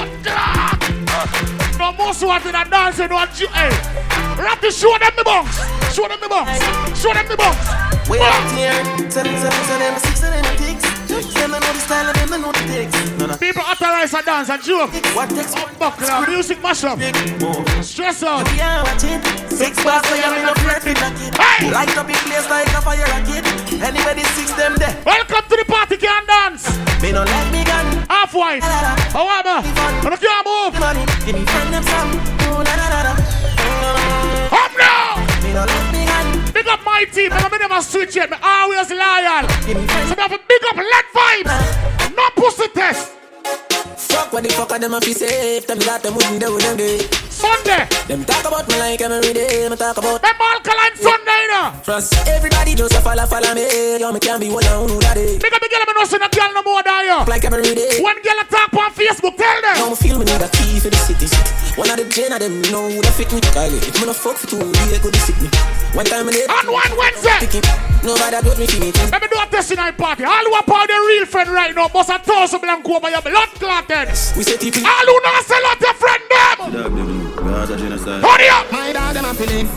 No 1.79 1.93
more 1.93 2.15
so 2.15 2.31
in 2.47 2.55
a 2.55 2.65
dance 2.65 2.99
and 3.01 3.13
one 3.13 3.29
ju- 3.35 3.49
Hey. 3.53 3.69
Ratty, 4.39 4.71
show 4.71 4.97
them 4.99 5.13
the 5.15 5.25
bunks. 5.25 5.59
Show 5.95 6.09
them 6.09 6.19
the 6.23 6.29
bunks. 6.29 7.01
Show 7.01 7.13
them 7.13 7.27
the 7.29 7.37
bunks. 7.37 7.69
We 8.09 8.19
out 8.21 8.51
here, 8.53 8.73
them. 8.73 9.09
Them 9.11 9.25
them 9.25 10.43
know 10.43 10.86
the 12.57 12.65
ticks. 12.67 13.19
No, 13.19 13.27
no. 13.27 13.37
People 13.37 13.63
authorize 13.63 14.13
a 14.15 14.23
dance 14.23 14.51
and 14.51 14.63
joke. 14.63 14.91
What 15.15 15.31
takes 15.31 15.55
Buckler, 15.79 16.27
music 16.29 16.59
mashup. 16.59 16.99
Stress 17.83 18.23
out. 18.23 18.47
Yeah. 18.57 18.85
Six 19.49 19.83
bars, 19.85 20.07
so 20.07 20.15
you're 20.15 20.37
in 20.37 20.45
a 20.49 20.55
flirt 20.55 20.85
with 20.85 20.99
that 20.99 21.15
kid. 21.17 21.35
Hey! 21.37 21.71
Light 21.71 21.97
up 21.97 22.09
in 22.09 22.17
place 22.27 22.49
like 22.51 22.69
a 22.69 22.81
fire 22.81 23.07
rocket. 23.09 23.45
Anybody 23.83 24.25
six 24.37 24.53
them 24.53 24.75
there. 24.77 24.97
Welcome 25.05 25.45
to 25.49 25.57
the 25.57 25.65
party, 25.67 25.97
can 25.97 26.27
dance. 26.27 26.69
Me 27.03 27.13
no 27.13 27.25
like 27.25 27.53
me 27.53 27.65
gun. 27.65 27.87
Half 28.09 28.35
white. 28.35 28.63
However, 28.63 29.63
when 30.03 30.13
you 30.13 30.19
can't 30.19 30.47
move, 30.47 30.75
give 31.25 31.35
me 31.35 31.45
friend 31.45 31.73
them 31.73 31.85
some. 31.85 32.21
Up 34.53 34.73
now. 34.79 35.17
Me 35.43 35.53
no 35.53 35.61
like 35.61 35.69
me 35.69 35.83
gun. 35.83 35.86
Big 36.57 36.69
up 36.69 36.83
my 36.87 37.05
team, 37.13 37.31
and 37.33 37.55
I 37.55 37.59
never 37.59 37.83
switch 37.83 38.17
yet. 38.17 38.31
Me 38.31 38.39
always 38.43 38.89
loyal. 38.89 39.47
So 39.61 39.75
me 39.75 40.23
have 40.23 40.33
a 40.33 40.41
big 40.49 40.65
up 40.65 40.77
lead 40.77 41.05
vibes. 41.15 42.17
No 42.17 42.31
pussy 42.35 42.67
test. 42.69 43.13
Fuck 43.99 44.33
what 44.33 44.43
the 44.43 44.49
fuck 44.49 44.73
are 44.73 44.79
them 44.79 44.95
a 44.95 45.01
fi 45.03 45.13
safe. 45.13 45.67
Them 45.67 45.79
that 45.81 46.03
them 46.03 46.15
wouldn't 46.15 46.41
do 46.41 46.59
them 46.59 46.79
day. 46.79 47.26
Sunday. 47.37 47.85
Them 48.09 48.25
talk 48.25 48.45
about 48.49 48.65
me 48.69 48.79
like 48.81 49.01
every 49.01 49.33
day. 49.33 49.69
Me 49.69 49.77
talk 49.77 49.99
about 49.99 50.17
Remember 50.25 50.49
Alkaline 50.57 50.97
Sunday, 50.97 51.41
you 51.45 51.51
know. 51.53 51.69
Trust 51.85 52.17
everybody 52.29 52.75
just 52.75 52.95
a 52.97 53.01
follow 53.05 53.27
follow 53.27 53.53
me. 53.53 54.01
Yo, 54.01 54.13
me 54.13 54.21
can't 54.21 54.41
be 54.41 54.49
one 54.49 54.65
on 54.73 54.89
who 54.89 54.97
that 55.05 55.17
is. 55.21 55.37
Big 55.37 55.53
up 55.53 55.61
the 55.61 55.69
girl, 55.69 55.85
me 55.85 55.93
no 55.93 56.05
see 56.09 56.17
no 56.17 56.29
girl 56.33 56.51
no 56.57 56.63
more 56.65 56.83
than 56.83 57.05
you. 57.05 57.19
Like 57.29 57.45
every 57.45 57.63
day. 57.77 58.01
When 58.01 58.17
girl 58.25 58.41
attack 58.41 58.73
on 58.73 58.91
Facebook, 58.97 59.37
tell 59.37 59.59
them. 59.61 59.77
Now 59.77 59.91
me 59.93 59.97
feel 59.97 60.17
me 60.17 60.25
need 60.25 60.41
a 60.41 60.49
key 60.49 60.81
for 60.81 60.89
the 60.89 61.01
city. 61.05 61.29
One 61.77 61.93
of 61.93 62.01
the 62.01 62.09
gen 62.09 62.33
of 62.33 62.41
them 62.41 62.57
know 62.73 62.89
who 62.89 63.05
that 63.05 63.13
fit 63.13 63.29
me. 63.33 63.45
Kylie, 63.53 63.85
if 63.85 63.95
me 64.01 64.09
no 64.09 64.17
fuck 64.17 64.41
for 64.41 64.49
two, 64.49 64.65
they 64.89 64.97
could 64.97 65.15
sick 65.21 65.37
me. 65.37 65.53
One 65.93 66.09
time 66.09 66.29
I 66.29 66.33
did. 66.33 66.49
On 66.49 66.67
one 66.73 66.93
Wednesday. 66.97 67.61
Nobody 68.01 68.39
do 68.41 68.53
me 68.57 68.67
feel 68.67 68.81
me. 68.81 68.91
Let 69.13 69.21
me 69.21 69.29
do 69.29 69.37
a 69.37 69.47
testing 69.53 69.77
night 69.77 69.99
party. 69.99 70.25
All 70.25 70.45
who 70.47 70.55
are 70.57 70.65
part 70.65 70.89
the 70.89 70.97
real 70.97 71.27
friend 71.27 71.51
right 71.51 71.75
now, 71.75 71.91
must 71.93 72.09
have 72.09 72.23
thousand 72.23 72.61
blank 72.65 72.89
over 72.89 73.11
your 73.11 73.21
blood 73.21 73.51
clotted. 73.61 74.09
We 74.39 74.47
say 74.47 74.57
TP. 74.57 74.81
All 74.81 75.05
who 75.05 75.17
not 75.21 75.45
sell 75.45 75.67
out 75.67 75.81
your 75.81 75.95
friend 75.95 76.23
them. 76.31 77.26
Hurry 77.37 78.49
up. 78.49 78.71
My 78.73 78.93
dog 78.93 79.15
them 79.15 79.25
a 79.25 79.35
feeling. 79.35 79.69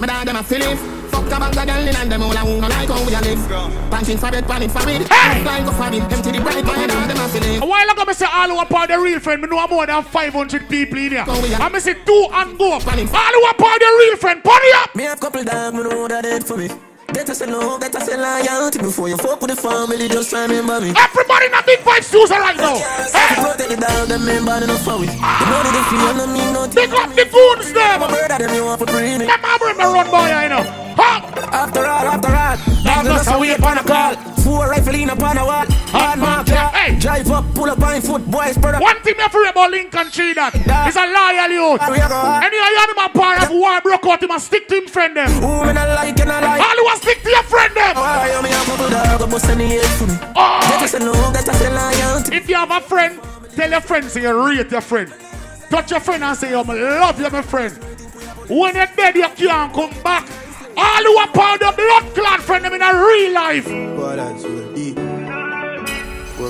My 0.00 0.06
dog 0.06 0.26
them 0.26 0.36
a 0.36 0.42
feeling. 0.42 0.76
Fuck 1.08 1.26
a 1.26 1.38
bag 1.38 1.58
of 1.58 1.66
girl 1.66 1.96
and 1.96 2.12
them 2.12 2.22
all 2.22 2.32
a 2.32 2.38
who 2.38 2.60
no 2.60 2.68
like 2.68 2.88
how 2.88 3.06
we 3.06 3.14
a 3.14 3.20
live. 3.20 3.90
Punching 3.90 4.18
for 4.18 4.30
bed, 4.30 4.46
panning 4.46 4.68
for 4.68 4.88
it. 4.88 5.08
Hey! 5.08 5.42
Flying 5.42 5.64
go 5.64 5.72
for 5.72 5.88
it. 5.88 6.02
Empty 6.02 6.30
the 6.32 6.40
bright. 6.40 6.64
My 6.64 6.86
dog 6.86 7.08
them 7.08 7.18
a 7.18 7.28
feeling. 7.28 7.62
A 7.62 7.66
while 7.66 7.90
ago, 7.90 8.04
I 8.06 8.12
say 8.12 8.26
all 8.32 8.48
who 8.48 8.56
are 8.56 8.66
part 8.66 8.90
of 8.90 8.96
the 8.96 9.02
real 9.02 9.20
friend, 9.20 9.42
me 9.42 9.48
know 9.48 9.66
more 9.68 9.86
than 9.86 10.02
500 10.02 10.68
people 10.68 10.98
in 10.98 11.10
here. 11.10 11.24
Yeah. 11.26 11.66
And 11.66 11.76
I 11.76 11.78
say 11.78 11.94
two 11.94 12.28
and 12.32 12.58
go. 12.58 12.72
All 12.72 12.80
who 12.80 12.90
are 12.92 13.54
part 13.54 13.82
of 13.82 13.88
the 13.88 13.96
real 14.00 14.16
friend, 14.16 14.40
hurry 14.44 14.72
up. 14.76 14.94
Me 14.94 15.04
have 15.04 15.20
couple 15.20 15.44
dog, 15.44 15.74
me 15.74 15.82
know 15.82 16.08
that 16.08 16.22
dead 16.22 16.44
for 16.44 16.56
me. 16.56 16.68
Better 17.12 17.34
say 17.34 17.46
no, 17.46 17.78
better 17.78 18.00
say 18.00 18.16
loyalty 18.16 18.78
before 18.78 19.08
you 19.08 19.16
fuck 19.16 19.40
with 19.40 19.50
the 19.50 19.56
family. 19.56 20.08
Just 20.08 20.30
try 20.30 20.42
remember 20.46 20.80
me. 20.80 20.94
Everybody 20.96 21.46
in 21.46 21.54
a 21.54 21.62
big 21.62 21.80
vibes 21.80 22.12
user 22.12 22.40
right 22.40 22.56
now. 22.56 22.76
Hey. 22.76 23.36
Protect 23.36 23.68
the 23.68 23.76
dog, 23.76 24.08
them 24.08 24.24
they 24.24 24.40
no 24.66 24.76
for 24.80 24.96
it. 25.04 25.12
The 25.12 25.46
money 25.52 25.70
they 25.76 25.84
feel, 25.92 26.14
no 26.16 26.26
mean 26.32 26.52
no 26.52 26.66
big 26.68 26.90
up 26.92 27.12
the 27.12 27.24
a 27.28 27.72
them. 27.72 28.00
bird, 28.00 28.30
them 28.40 28.54
you 28.54 28.64
want 28.64 28.80
to 28.80 28.86
bring 28.86 29.18
me. 29.18 29.26
Them 29.26 29.44
remember 29.44 29.92
run 29.92 30.08
boy, 30.08 30.28
I 30.32 30.48
know. 30.48 30.64
Hop. 30.96 31.36
After 31.52 31.80
all, 31.84 32.06
after 32.08 32.28
all, 32.28 32.41
just 32.58 33.04
that's 33.04 33.28
how 33.28 33.40
we 33.40 33.52
upon 33.52 33.78
a 33.78 33.84
call. 33.84 34.14
Four 34.42 34.68
rifle 34.68 34.94
in 34.94 35.10
upon 35.10 35.38
a 35.38 35.44
wall. 35.44 35.66
Hard 35.94 36.18
mark. 36.18 36.48
Hey. 36.48 36.98
Drive 36.98 37.30
up, 37.30 37.44
pull 37.54 37.70
up 37.70 37.80
on 37.80 38.00
foot, 38.00 38.28
boys, 38.30 38.58
brother. 38.58 38.80
One 38.80 39.00
thing 39.02 39.14
to 39.14 39.30
read 39.38 39.50
about 39.50 39.70
Lincoln 39.70 40.10
Tree 40.10 40.34
that 40.34 40.54
is 40.88 40.96
a 40.96 41.06
loyal 41.06 41.50
youth. 41.50 41.82
We 41.86 42.02
are 42.02 42.10
going. 42.10 42.42
Any 42.42 42.58
of 42.58 42.68
you 42.74 42.96
man 42.96 43.10
part 43.14 43.42
of 43.42 43.50
war 43.50 43.80
broke 43.80 44.06
out, 44.06 44.22
him 44.22 44.30
and 44.30 44.42
stick 44.42 44.66
to 44.68 44.74
him 44.82 44.86
friend 44.88 45.16
them. 45.16 45.30
Who 45.38 45.66
me 45.66 45.72
not 45.72 45.88
like, 45.94 46.18
and 46.18 46.30
I 46.30 46.40
like. 46.40 46.60
All 46.60 46.76
who 46.76 46.86
are 46.90 46.96
stick 46.96 47.22
to 47.22 47.30
your 47.30 47.44
friend 47.44 47.72
them. 47.74 47.94
Oh, 47.96 48.02
Why 48.02 48.34
you 48.34 48.42
me 48.42 48.50
a 48.50 48.62
couple 48.66 48.90
dog, 48.90 49.30
but 49.30 49.40
send 49.40 49.60
the 49.60 49.66
hate 49.66 49.94
for 49.94 50.06
me. 50.06 50.16
Oh. 50.34 50.60
Better 50.66 50.88
say 50.88 50.98
no, 50.98 51.12
better 51.32 51.54
say 51.54 51.70
loyalty. 51.70 52.36
If 52.36 52.48
you 52.48 52.56
have 52.56 52.70
a 52.70 52.80
friend, 52.80 53.20
tell 53.54 53.70
your 53.70 53.80
friend 53.80 54.04
say 54.06 54.22
you 54.22 54.34
rate 54.34 54.70
your 54.70 54.80
friend. 54.80 55.12
Touch 55.70 55.90
your 55.90 56.00
friend 56.00 56.24
and 56.24 56.36
say 56.36 56.50
you 56.50 56.62
love 56.62 57.20
you, 57.20 57.30
my 57.30 57.42
friend. 57.42 57.72
When 58.48 58.74
you're 58.74 58.90
dead, 58.96 59.14
you 59.14 59.28
can't 59.46 59.72
come 59.72 59.94
back. 60.02 60.41
All 60.76 61.02
who 61.02 61.16
are 61.16 61.28
part 61.28 61.62
of 61.62 61.76
blood 61.76 62.14
clot 62.14 62.40
friend 62.40 62.64
them 62.64 62.74
in 62.74 62.82
a 62.82 62.92
real 62.94 63.32
life. 63.32 63.66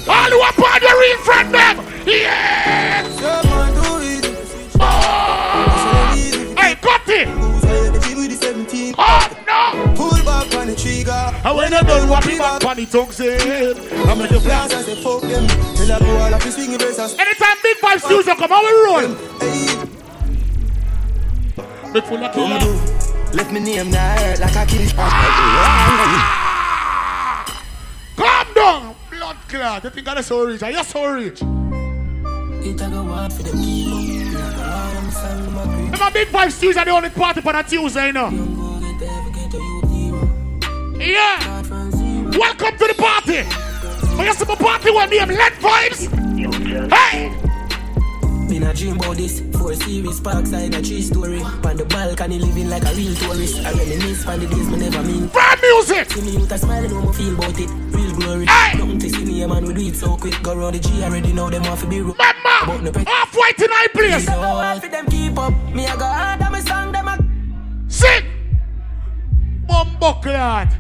All 0.09 0.31
who 0.31 0.41
are 0.41 0.53
part 0.53 0.83
of 0.83 0.89
the 0.89 0.95
real 1.01 1.19
friend 1.19 1.55
them. 1.55 1.77
Yeah. 2.07 3.09
Oh. 4.81 6.15
Hey, 6.59 6.75
cut 6.77 7.03
it. 7.09 7.29
Oh 8.99 9.29
no. 9.47 9.95
Pull 9.95 10.25
back 10.25 10.55
on 10.55 10.67
the 10.67 10.75
trigger. 10.77 11.13
And 11.45 11.57
when 11.57 11.73
you 11.73 11.81
done 11.81 12.09
what 12.09 12.23
people 12.25 12.39
back 12.39 12.65
on 12.65 12.77
the 12.77 12.87
tongue 12.87 13.11
say, 13.13 13.37
I 13.37 14.15
make 14.15 14.31
you 14.31 14.41
fly. 14.41 14.67
Blast, 14.69 14.75
I 14.75 14.83
say 14.83 15.03
fuck 15.03 15.23
them. 15.23 15.47
Tell 15.77 15.91
a 15.91 15.99
boy 16.01 16.35
of 16.35 16.43
his 16.43 16.55
swing 16.55 16.77
braces. 16.79 17.19
Anytime 17.19 17.57
Big 17.63 17.77
Five 17.79 18.01
Studio 18.03 18.35
come, 18.35 18.53
I 18.53 18.61
will 18.61 18.85
roll. 18.87 19.09
Hey, 19.41 19.77
Big 21.93 22.05
full 22.05 22.25
of 22.25 22.33
killer. 22.33 23.02
Do. 23.33 23.39
Left 23.39 23.53
me 23.53 23.61
name 23.61 23.91
now 23.91 24.35
like 24.41 24.57
a 24.57 24.67
kid. 24.67 24.93
Ah, 24.99 26.23
Calm 28.17 28.55
down, 28.55 28.95
blood 29.11 29.37
clot. 29.49 29.85
You 29.85 29.91
think 29.91 30.09
I'm 30.09 30.23
so 30.23 30.45
rich? 30.45 30.63
Are 30.63 30.71
you 30.71 30.85
so 30.85 31.07
rich? 31.13 31.43
It 31.43 32.81
a 32.81 32.89
go 32.91 33.05
hard 33.05 33.33
for 33.33 33.43
them 33.43 33.59
people. 33.59 33.99
Like 33.99 34.55
a 34.55 34.59
lot 34.59 34.87
of 34.87 35.03
them 35.03 35.11
sell 35.11 35.39
them 35.41 35.57
a 35.57 35.63
creep. 35.65 35.93
Remember, 35.93 36.11
Big 36.13 36.29
Five 36.29 36.53
Studios 36.53 36.77
are 36.77 36.85
the 36.85 36.91
only 36.93 37.11
party 37.11 37.41
on 37.45 37.55
a 37.57 37.63
Tuesday, 37.65 38.07
you 38.07 38.13
know? 38.13 38.31
Don't 38.31 38.55
go 38.55 38.81
get 38.81 39.01
there, 39.01 39.23
forget 39.25 39.51
to 39.51 39.57
you 39.57 39.81
hero. 39.89 40.21
Yeah. 41.01 41.39
Start 41.41 41.67
from 41.67 41.91
zero. 41.91 42.31
Welcome 42.39 42.79
to 42.79 42.87
the 42.87 42.95
party. 42.95 43.43
Oh, 44.15 44.23
you 44.23 44.33
see 44.35 44.45
my 44.45 44.55
party 44.55 44.91
with 44.91 45.11
name 45.11 45.29
Lead 45.29 45.53
Vibes? 45.55 46.09
Hey! 46.93 47.31
Been 48.49 48.63
a 48.63 48.75
dream 48.75 48.97
about 48.97 49.17
this. 49.17 49.41
Four 49.63 49.75
series, 49.75 50.21
parkside, 50.21 50.77
a 50.77 50.83
tree 50.83 51.03
story. 51.03 51.41
On 51.41 51.77
the 51.77 51.85
balcony, 51.85 52.41
living 52.41 52.69
like 52.69 52.83
a 52.83 52.93
real 52.95 53.15
tourist. 53.15 53.65
I 53.65 53.71
reminisce 53.71 54.27
on 54.27 54.41
the 54.41 54.49
days 54.49 54.69
me 54.69 54.77
never 54.77 55.03
mean. 55.05 55.29
Brand 55.29 55.61
music! 55.63 56.11
See 56.11 56.21
me 56.21 56.37
with 56.37 56.51
a 56.51 56.59
smile, 56.59 56.83
know 56.89 57.01
me 57.03 57.13
feel 57.13 57.35
about 57.35 57.61
it. 57.61 57.71
Real 57.95 58.13
glory. 58.17 58.47
Hey! 58.47 58.79
Nothing 58.79 58.99
to 58.99 59.09
see 59.09 59.25
me, 59.25 59.41
a 59.43 59.47
man, 59.47 59.65
we 59.65 59.73
do 59.73 59.87
it 59.87 59.95
so 59.95 60.17
quick. 60.17 60.35
Go 60.43 60.57
round 60.57 60.75
the 60.75 60.81
G, 60.81 61.05
already 61.05 61.33
know 61.33 61.49
them 61.49 61.63
off 61.67 61.89
be 61.89 62.01
rude. 62.01 62.17
About 62.17 62.67
Remember, 62.67 62.83
no 62.83 62.91
pet. 62.91 63.07
half 63.07 63.37
white 63.37 63.63
in 63.63 63.71
high 63.71 63.87
place. 63.87 64.27
So 64.27 64.33
all 64.33 64.81
for 64.81 64.89
them 64.89 65.07
keep 65.07 65.39
up. 65.39 65.55
Me 65.73 65.87
a 65.87 65.97
go 65.97 66.07
hard, 66.07 66.43
and 66.43 66.53
me 66.53 66.61
song 66.61 66.91
them 66.91 67.07
a 67.07 67.17
Sit! 67.87 68.25
Bumbo 69.69 70.15
clot. 70.15 70.75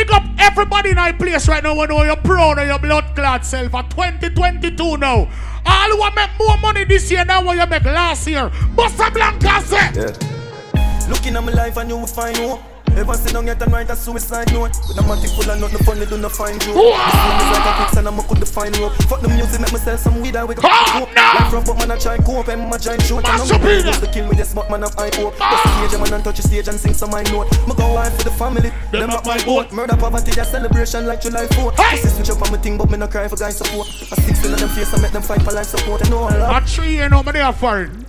Big 0.00 0.10
up 0.12 0.22
everybody 0.38 0.92
in 0.92 0.98
our 0.98 1.12
place 1.12 1.46
right 1.46 1.62
now. 1.62 1.78
We 1.78 1.86
know 1.86 2.02
you're 2.04 2.16
proud 2.16 2.58
of 2.58 2.66
your 2.66 2.78
blood 2.78 3.14
clot 3.14 3.44
self 3.44 3.70
for 3.70 3.82
2022 3.82 4.96
now. 4.96 5.28
All 5.66 5.90
who 5.90 6.14
make 6.14 6.30
more 6.38 6.56
money 6.56 6.84
this 6.84 7.10
year 7.10 7.22
than 7.22 7.44
what 7.44 7.58
you 7.58 7.66
make 7.66 7.84
last 7.84 8.26
year. 8.26 8.48
Busta 8.74 9.12
Blanca 9.12 9.60
say. 9.60 11.10
Looking 11.10 11.36
at 11.36 11.44
my 11.44 11.52
life 11.52 11.76
and 11.76 11.90
you 11.90 11.98
will 11.98 12.06
find 12.06 12.34
hope. 12.34 12.69
Ever 12.96 13.14
sit 13.14 13.32
down 13.32 13.46
yet 13.46 13.60
and 13.62 13.72
write 13.72 13.90
a 13.90 13.96
suicide 13.96 14.52
note. 14.52 14.74
With 14.88 14.98
a 14.98 15.02
matic 15.02 15.30
full 15.34 15.50
of 15.50 15.60
nothing 15.60 15.84
funny, 15.84 16.06
do 16.06 16.18
not 16.18 16.32
find 16.32 16.60
you. 16.64 16.74
This 16.74 17.14
room 17.20 17.38
is 17.40 17.50
like 17.52 17.66
a 17.66 17.72
quicksand 17.76 18.08
and 18.08 18.20
I 18.20 18.22
could 18.22 18.40
define 18.40 18.72
rope. 18.80 18.92
Fuck 19.08 19.20
the 19.20 19.28
music, 19.28 19.60
make 19.60 19.72
myself 19.72 20.00
some 20.00 20.20
weed 20.20 20.36
and 20.36 20.48
we 20.48 20.54
can 20.54 20.62
Calm 20.62 21.06
cope 21.06 21.14
down. 21.14 21.36
Life 21.36 21.52
rough 21.52 21.66
but 21.66 21.78
man 21.78 21.90
I 21.90 21.98
try 21.98 22.16
cope 22.18 22.48
and 22.48 22.68
my 22.68 22.78
giant 22.78 23.02
shoot. 23.02 23.18
And 23.18 23.28
I'm 23.28 23.46
just 23.46 24.00
the 24.00 24.08
kill 24.12 24.28
with 24.28 24.38
the 24.38 24.44
smoke 24.44 24.70
man 24.70 24.84
of 24.84 24.94
high 24.94 25.10
hope 25.16 25.38
Bust 25.38 25.62
the 25.64 25.88
stage 25.88 26.00
man 26.00 26.12
and 26.14 26.24
touch 26.24 26.36
the 26.36 26.42
stage 26.42 26.68
and 26.68 26.78
sing 26.78 26.94
some 26.94 27.10
my 27.10 27.22
note. 27.30 27.50
Me 27.66 27.74
go 27.74 27.96
on 27.96 28.10
for 28.12 28.24
the 28.24 28.30
family, 28.30 28.72
them 28.92 29.10
not 29.10 29.24
my 29.24 29.42
boat. 29.44 29.72
Murder 29.72 29.96
poverty, 29.96 30.32
their 30.32 30.44
celebration 30.44 31.06
like 31.06 31.20
July 31.20 31.46
4th 31.46 31.76
Hey. 31.76 32.00
Pussy 32.00 32.08
switch 32.08 32.30
up 32.30 32.42
on 32.42 32.52
my 32.52 32.58
thing 32.58 32.76
but 32.78 32.90
me 32.90 32.96
no 32.98 33.06
cry 33.08 33.28
for 33.28 33.36
guys 33.36 33.56
support. 33.56 33.86
I 33.88 34.16
six 34.22 34.44
in 34.44 34.52
them 34.52 34.68
face 34.70 34.92
and 34.92 35.02
make 35.02 35.12
them 35.12 35.22
fight 35.22 35.42
for 35.42 35.52
life 35.52 35.66
support. 35.66 36.04
I 36.06 36.10
know 36.10 36.24
I 36.24 36.36
love 36.36 36.62
A 36.62 36.66
tree, 36.66 36.96
you 36.98 37.08
know, 37.08 37.22
me 37.22 37.32
they 37.32 37.40
are 37.40 37.52
foreign. 37.52 38.06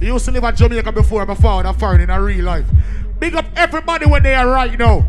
You 0.00 0.12
used 0.12 0.26
to 0.26 0.30
live 0.30 0.44
at 0.44 0.56
Jamaica 0.56 0.92
before, 0.92 1.24
but 1.24 1.36
found 1.36 1.66
a 1.66 1.72
foreign 1.72 2.02
in 2.02 2.10
a 2.10 2.20
real 2.20 2.44
life. 2.44 2.66
Big 3.18 3.34
up 3.34 3.46
everybody 3.56 4.06
where 4.06 4.20
they 4.20 4.34
are 4.34 4.48
right 4.48 4.78
now. 4.78 5.06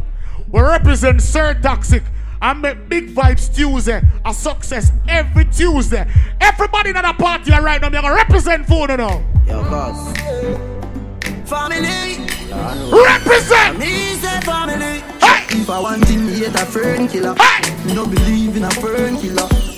We 0.49 0.61
represent 0.61 1.21
Sir 1.21 1.53
Toxic 1.61 2.03
and 2.41 2.61
make 2.61 2.87
Big 2.87 3.13
Vibes 3.13 3.53
Tuesday 3.53 4.01
a 4.25 4.33
success 4.33 4.91
every 5.07 5.45
Tuesday. 5.45 6.09
Everybody 6.39 6.89
in 6.89 6.95
the 6.95 7.15
party 7.17 7.51
are 7.51 7.61
right 7.61 7.81
now, 7.81 7.89
me 7.89 8.01
gonna 8.01 8.13
represent 8.13 8.65
for 8.65 8.89
you 8.89 8.97
now. 8.97 9.23
Yo, 9.45 9.63
cuz. 9.63 10.17
Family, 11.49 12.27
Represent! 12.91 13.79
me 13.79 14.15
say 14.15 14.39
family. 14.41 15.01
Hey! 15.21 15.45
If 15.49 15.69
I 15.69 15.79
want 15.79 16.07
him, 16.07 16.27
hate 16.27 16.47
a 16.47 16.65
fern 16.65 17.07
killer. 17.07 17.35
Hey! 17.39 17.85
Me 17.85 17.93
no 17.93 18.05
believe 18.05 18.57
in 18.57 18.63
a 18.63 18.71
fern 18.71 19.17
killer. 19.17 19.47
Me 19.53 19.71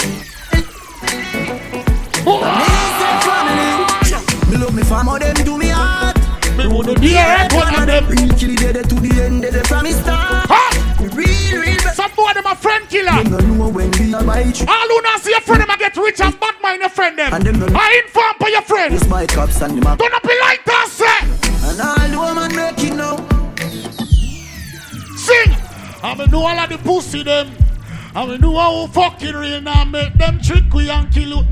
say 2.99 3.19
family. 3.25 4.51
Me 4.51 4.57
love 4.57 4.75
me 4.75 4.83
fam, 4.83 5.05
how 5.05 5.17
them 5.17 5.35
do 5.35 5.57
me 5.57 5.67
heart. 5.69 6.08
Me 6.59 6.67
would 6.67 6.87
do 6.87 7.15
right 7.15 7.53
one 7.53 7.73
of 7.73 7.87
them. 7.87 8.05
Real 8.07 8.27
kill 8.35 8.53
dead 8.55 8.83
to 8.83 8.95
the 8.95 9.23
end, 9.23 9.43
dead 9.43 9.65
from 9.65 9.85
the 9.85 9.93
start. 9.93 10.43
Huh? 10.51 11.07
Real, 11.15 11.61
real. 11.61 11.79
Some 11.95 12.11
boy 12.17 12.33
them 12.33 12.45
a 12.45 12.53
friend 12.53 12.83
killer. 12.89 13.23
Them 13.23 13.31
no 13.31 13.39
know 13.39 13.69
when 13.69 13.89
we 13.91 14.13
are 14.13 14.23
by 14.25 14.43
tree. 14.51 14.67
All 14.67 14.87
who 14.91 15.01
not 15.01 15.21
see 15.21 15.31
your 15.31 15.39
friend 15.39 15.61
them 15.61 15.69
a 15.69 15.77
get 15.77 15.95
rich 15.95 16.19
and 16.19 16.37
bad 16.37 16.55
mind 16.61 16.81
your 16.81 16.89
friend 16.89 17.17
them. 17.17 17.33
And 17.33 17.45
them 17.45 17.75
I 17.77 18.03
inform 18.03 18.33
for 18.39 18.49
your 18.49 18.61
friend. 18.63 18.93
This 18.93 19.07
my 19.07 19.25
cops 19.25 19.61
and 19.61 19.81
them 19.81 19.87
a 19.87 19.95
Don't 19.95 20.21
be 20.21 20.35
like 20.41 20.65
that, 20.65 20.87
say. 20.91 21.19
And 21.69 21.79
all 21.79 21.95
the 22.11 22.35
woman 22.35 22.53
make 22.53 22.83
it 22.83 22.93
now. 22.93 23.15
Sing! 25.15 25.55
I 26.03 26.13
me 26.17 26.25
know 26.27 26.45
all 26.45 26.59
of 26.59 26.69
the 26.69 26.77
pussy 26.77 27.23
them. 27.23 27.55
I 28.13 28.25
me 28.25 28.37
know 28.37 28.57
how 28.57 28.87
fucking 28.87 29.33
real 29.33 29.61
now 29.61 29.85
make 29.85 30.13
them 30.15 30.41
trick 30.41 30.73
we 30.73 30.89
and 30.89 31.09
kill 31.09 31.29
you. 31.29 31.45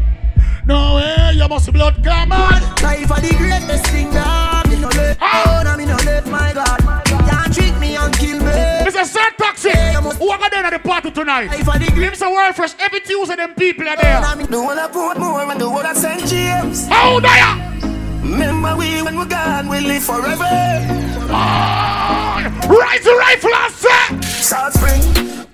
No 0.67 0.95
way, 0.95 1.31
you 1.35 1.47
must 1.47 1.65
be 1.67 1.71
blood 1.71 2.03
come 2.03 2.31
on. 2.31 2.61
Life 2.83 3.11
are 3.11 3.21
the 3.21 3.33
greatest 3.37 3.87
thing 3.87 4.09
that 4.11 4.67
me 4.69 4.75
no 4.79 4.89
let 4.89 5.17
Ah. 5.21 5.61
oh, 5.65 5.77
me 5.77 5.85
no 5.85 5.95
let 6.05 6.25
my 6.27 6.51
God. 6.53 6.79
Can't 7.05 7.53
trick 7.53 7.77
me 7.79 7.95
and 7.95 8.13
kill 8.17 8.37
me. 8.39 8.51
Mr. 8.87 9.05
Sir 9.05 9.25
Taxi, 9.37 9.69
Yeah, 9.69 9.99
must- 10.01 10.17
who 10.19 10.29
are 10.29 10.37
going 10.37 10.65
at 10.65 10.71
the 10.73 10.79
party 10.79 11.11
tonight? 11.11 11.47
Life 11.47 11.69
are 11.69 11.79
the 11.79 11.85
Him 11.85 11.95
greatest. 11.95 12.19
say 12.19 12.31
world 12.31 12.55
fresh, 12.55 12.73
every 12.79 12.99
Tuesday 12.99 13.35
them 13.37 13.53
people 13.55 13.87
are 13.87 13.95
Oh, 13.97 14.01
there. 14.01 14.45
The 14.47 14.61
one 14.61 14.77
I 14.77 14.87
put 14.87 15.17
more 15.17 15.41
and 15.51 15.59
the 15.61 15.69
one 15.69 15.85
I 15.85 15.93
St. 15.93 16.25
James. 16.27 16.87
How 16.87 17.19
are? 17.19 17.55
Remember 18.23 18.75
we 18.75 19.01
when 19.01 19.17
we're 19.17 19.25
gone, 19.25 19.69
we 19.69 19.79
live 19.79 20.03
forever. 20.03 20.49
Ah, 21.31 22.43
Rise 22.67 23.03
the 23.03 23.15
rifle 23.15 23.55
and 23.55 23.73
say, 23.73 24.29
South 24.41 24.73
Spring. 24.73 25.47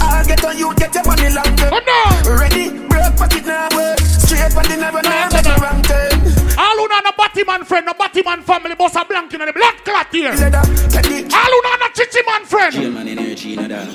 I'll 0.00 0.24
get 0.24 0.44
on 0.44 0.58
you, 0.58 0.74
get 0.76 0.94
your 0.94 1.04
money 1.04 1.30
longer. 1.30 1.70
oh 1.72 1.80
no. 1.84 2.36
Ready, 2.38 2.70
break 2.88 3.16
pocket 3.16 3.46
now, 3.46 3.68
work. 3.74 3.98
Straight 4.00 4.56
on 4.56 4.64
the 4.64 4.76
never 4.76 5.02
now, 5.02 5.28
make 5.32 5.46
a 5.46 5.54
wrong 5.60 5.82
turn. 5.82 6.12
All 6.58 6.76
who 6.76 6.88
not 6.88 7.06
a 7.06 7.12
Batman 7.16 7.64
friend, 7.64 7.86
no 7.86 7.94
Batman 7.94 8.42
family, 8.42 8.74
boss 8.74 8.96
a 8.96 9.04
blank 9.04 9.32
in 9.34 9.40
the 9.40 9.52
blood 9.52 9.74
clot 9.84 10.08
here. 10.12 10.32
Leather. 10.32 10.58
All 10.58 11.52
who 11.52 11.60
not 11.62 11.82
a 11.84 11.92
chichi 11.94 12.22
man 12.26 12.44
friend. 12.44 12.94
man 12.94 13.08
energy 13.08 13.54
in 13.54 13.68
that. 13.68 13.88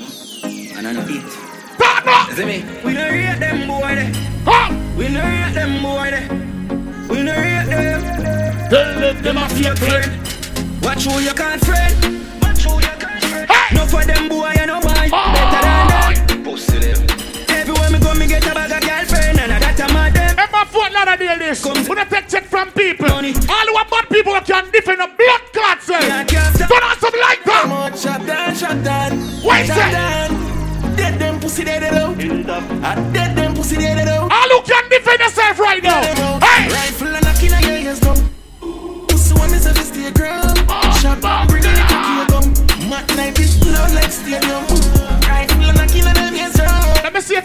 And 0.76 0.86
on 0.86 1.06
beat. 1.06 1.22
That 1.78 2.02
no. 2.06 2.34
See 2.34 2.44
me? 2.44 2.64
We 2.84 2.94
no 2.94 3.08
rate 3.08 3.38
them 3.40 3.66
boy 3.66 3.94
there. 3.94 4.12
Huh? 4.44 4.74
We 4.96 5.08
no 5.08 5.22
rate 5.22 5.54
them 5.54 5.82
boy 5.82 6.10
there. 6.10 6.28
We 7.08 7.22
no 7.22 7.34
rate 7.34 7.66
them. 7.66 8.00
Tell 8.70 9.00
them 9.00 9.22
them 9.22 9.36
a 9.36 9.48
fake 9.48 9.78
friend. 9.78 10.82
Watch 10.82 11.04
who 11.04 11.20
you 11.20 11.34
can't 11.34 11.64
friend. 11.64 12.42
Watch 12.42 12.62
who 12.64 12.74
you 12.74 12.80
can't 12.80 13.00
friend. 13.00 13.11
Hey! 13.48 13.74
No 13.76 13.86
for 13.86 14.04
them 14.04 14.28
boy 14.28 14.52
you 14.58 14.66
no 14.66 14.80
buy. 14.80 15.08
Oh. 15.12 15.16
Ah! 15.16 15.32
Better 15.34 15.62
than 15.66 15.84
them. 16.26 16.44
Pussy 16.44 16.78
them. 16.78 17.00
Everywhere 17.48 17.90
me 17.90 17.98
go 17.98 18.14
me 18.14 18.26
get 18.26 18.46
a 18.46 18.54
bag 18.54 18.70
of 18.72 18.80
girlfriend 18.82 19.38
and 19.40 19.50
that 19.62 19.80
a 19.80 19.86
mad 19.92 20.14
them. 20.14 20.38
Emma 20.38 20.64
Fort 20.66 20.92
Lauderdale 20.92 21.38
this. 21.38 21.62
Come- 21.64 21.84
We 21.88 21.94
don't 21.94 22.10
take 22.10 22.28
check 22.28 22.44
from 22.44 22.70
people. 22.72 23.08
Money. 23.08 23.34
All 23.48 23.66
who 23.66 23.76
are 23.76 23.88
bad 23.88 24.08
people 24.08 24.34
who 24.34 24.40
can 24.42 24.70
defend 24.70 25.00
the 25.00 25.08
blood 25.16 25.42
clot 25.52 25.82
say. 25.82 26.00
Yeah, 26.06 26.24
can't 26.24 26.54
stop. 26.56 26.68
Don't 26.68 26.82
have 26.84 26.98
something 26.98 27.20
like 27.20 27.42
that. 27.44 27.62
Come 27.62 27.72
on, 27.72 27.96
shot 27.96 28.26
down, 28.26 28.54
shot 28.54 28.78
down. 28.84 29.10
Wait, 29.44 29.66
shot 29.66 29.90
down. 29.92 30.30
Dead 30.96 31.18
them 31.18 31.40
pussy 31.40 31.64
dead 31.64 31.82
it 31.82 31.94
out. 31.94 32.16
I 32.84 32.94
dead 33.12 33.36
them 33.36 33.54
pussy 33.54 33.76
dead 33.76 33.98
it 33.98 34.08
out. 34.08 34.30
All 34.30 34.48
who 34.52 34.60
can 34.62 34.88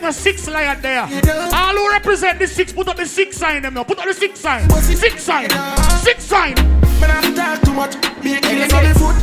Let 0.07 0.15
me 0.15 0.21
see 0.21 0.29
if 0.29 0.35
the 0.37 0.41
six 0.41 0.47
lion 0.47 0.81
there. 0.81 1.01
All 1.53 1.75
who 1.75 1.89
represent 1.91 2.39
the 2.39 2.47
six, 2.47 2.71
put 2.71 2.87
up 2.87 2.95
the 2.95 3.05
six 3.05 3.35
sign 3.35 3.61
them 3.61 3.73
now. 3.73 3.83
Put 3.83 3.99
up 3.99 4.05
the 4.05 4.13
six 4.13 4.39
sign. 4.39 4.69
Six 4.69 5.21
sign. 5.21 5.49
Six 5.99 6.23
sign. 6.23 6.55
Man, 6.55 7.11
I 7.11 7.33
talk 7.35 7.61
too 7.61 7.73
much. 7.73 7.95
A 7.95 7.99
killer 7.99 8.73
on 8.73 8.83
the 8.87 8.93
foot. 8.95 9.15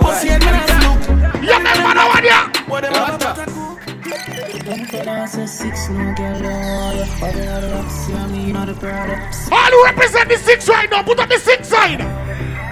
Pussy 0.00 0.28
head, 0.28 0.40
man, 0.40 0.70
I 0.70 0.88
look. 0.88 1.00
You 1.42 1.52
remember 1.52 1.92
that 1.92 2.08
one 2.14 2.24
yeah? 2.24 2.48
What 2.66 2.80
them 2.80 2.92
cook? 2.94 3.52
All 9.52 9.70
who 9.70 9.84
represent 9.84 10.28
the 10.30 10.38
six 10.38 10.66
right 10.66 10.90
now, 10.90 11.02
put 11.02 11.18
up 11.18 11.28
the 11.28 11.38
six 11.38 11.68
sign. 11.68 12.00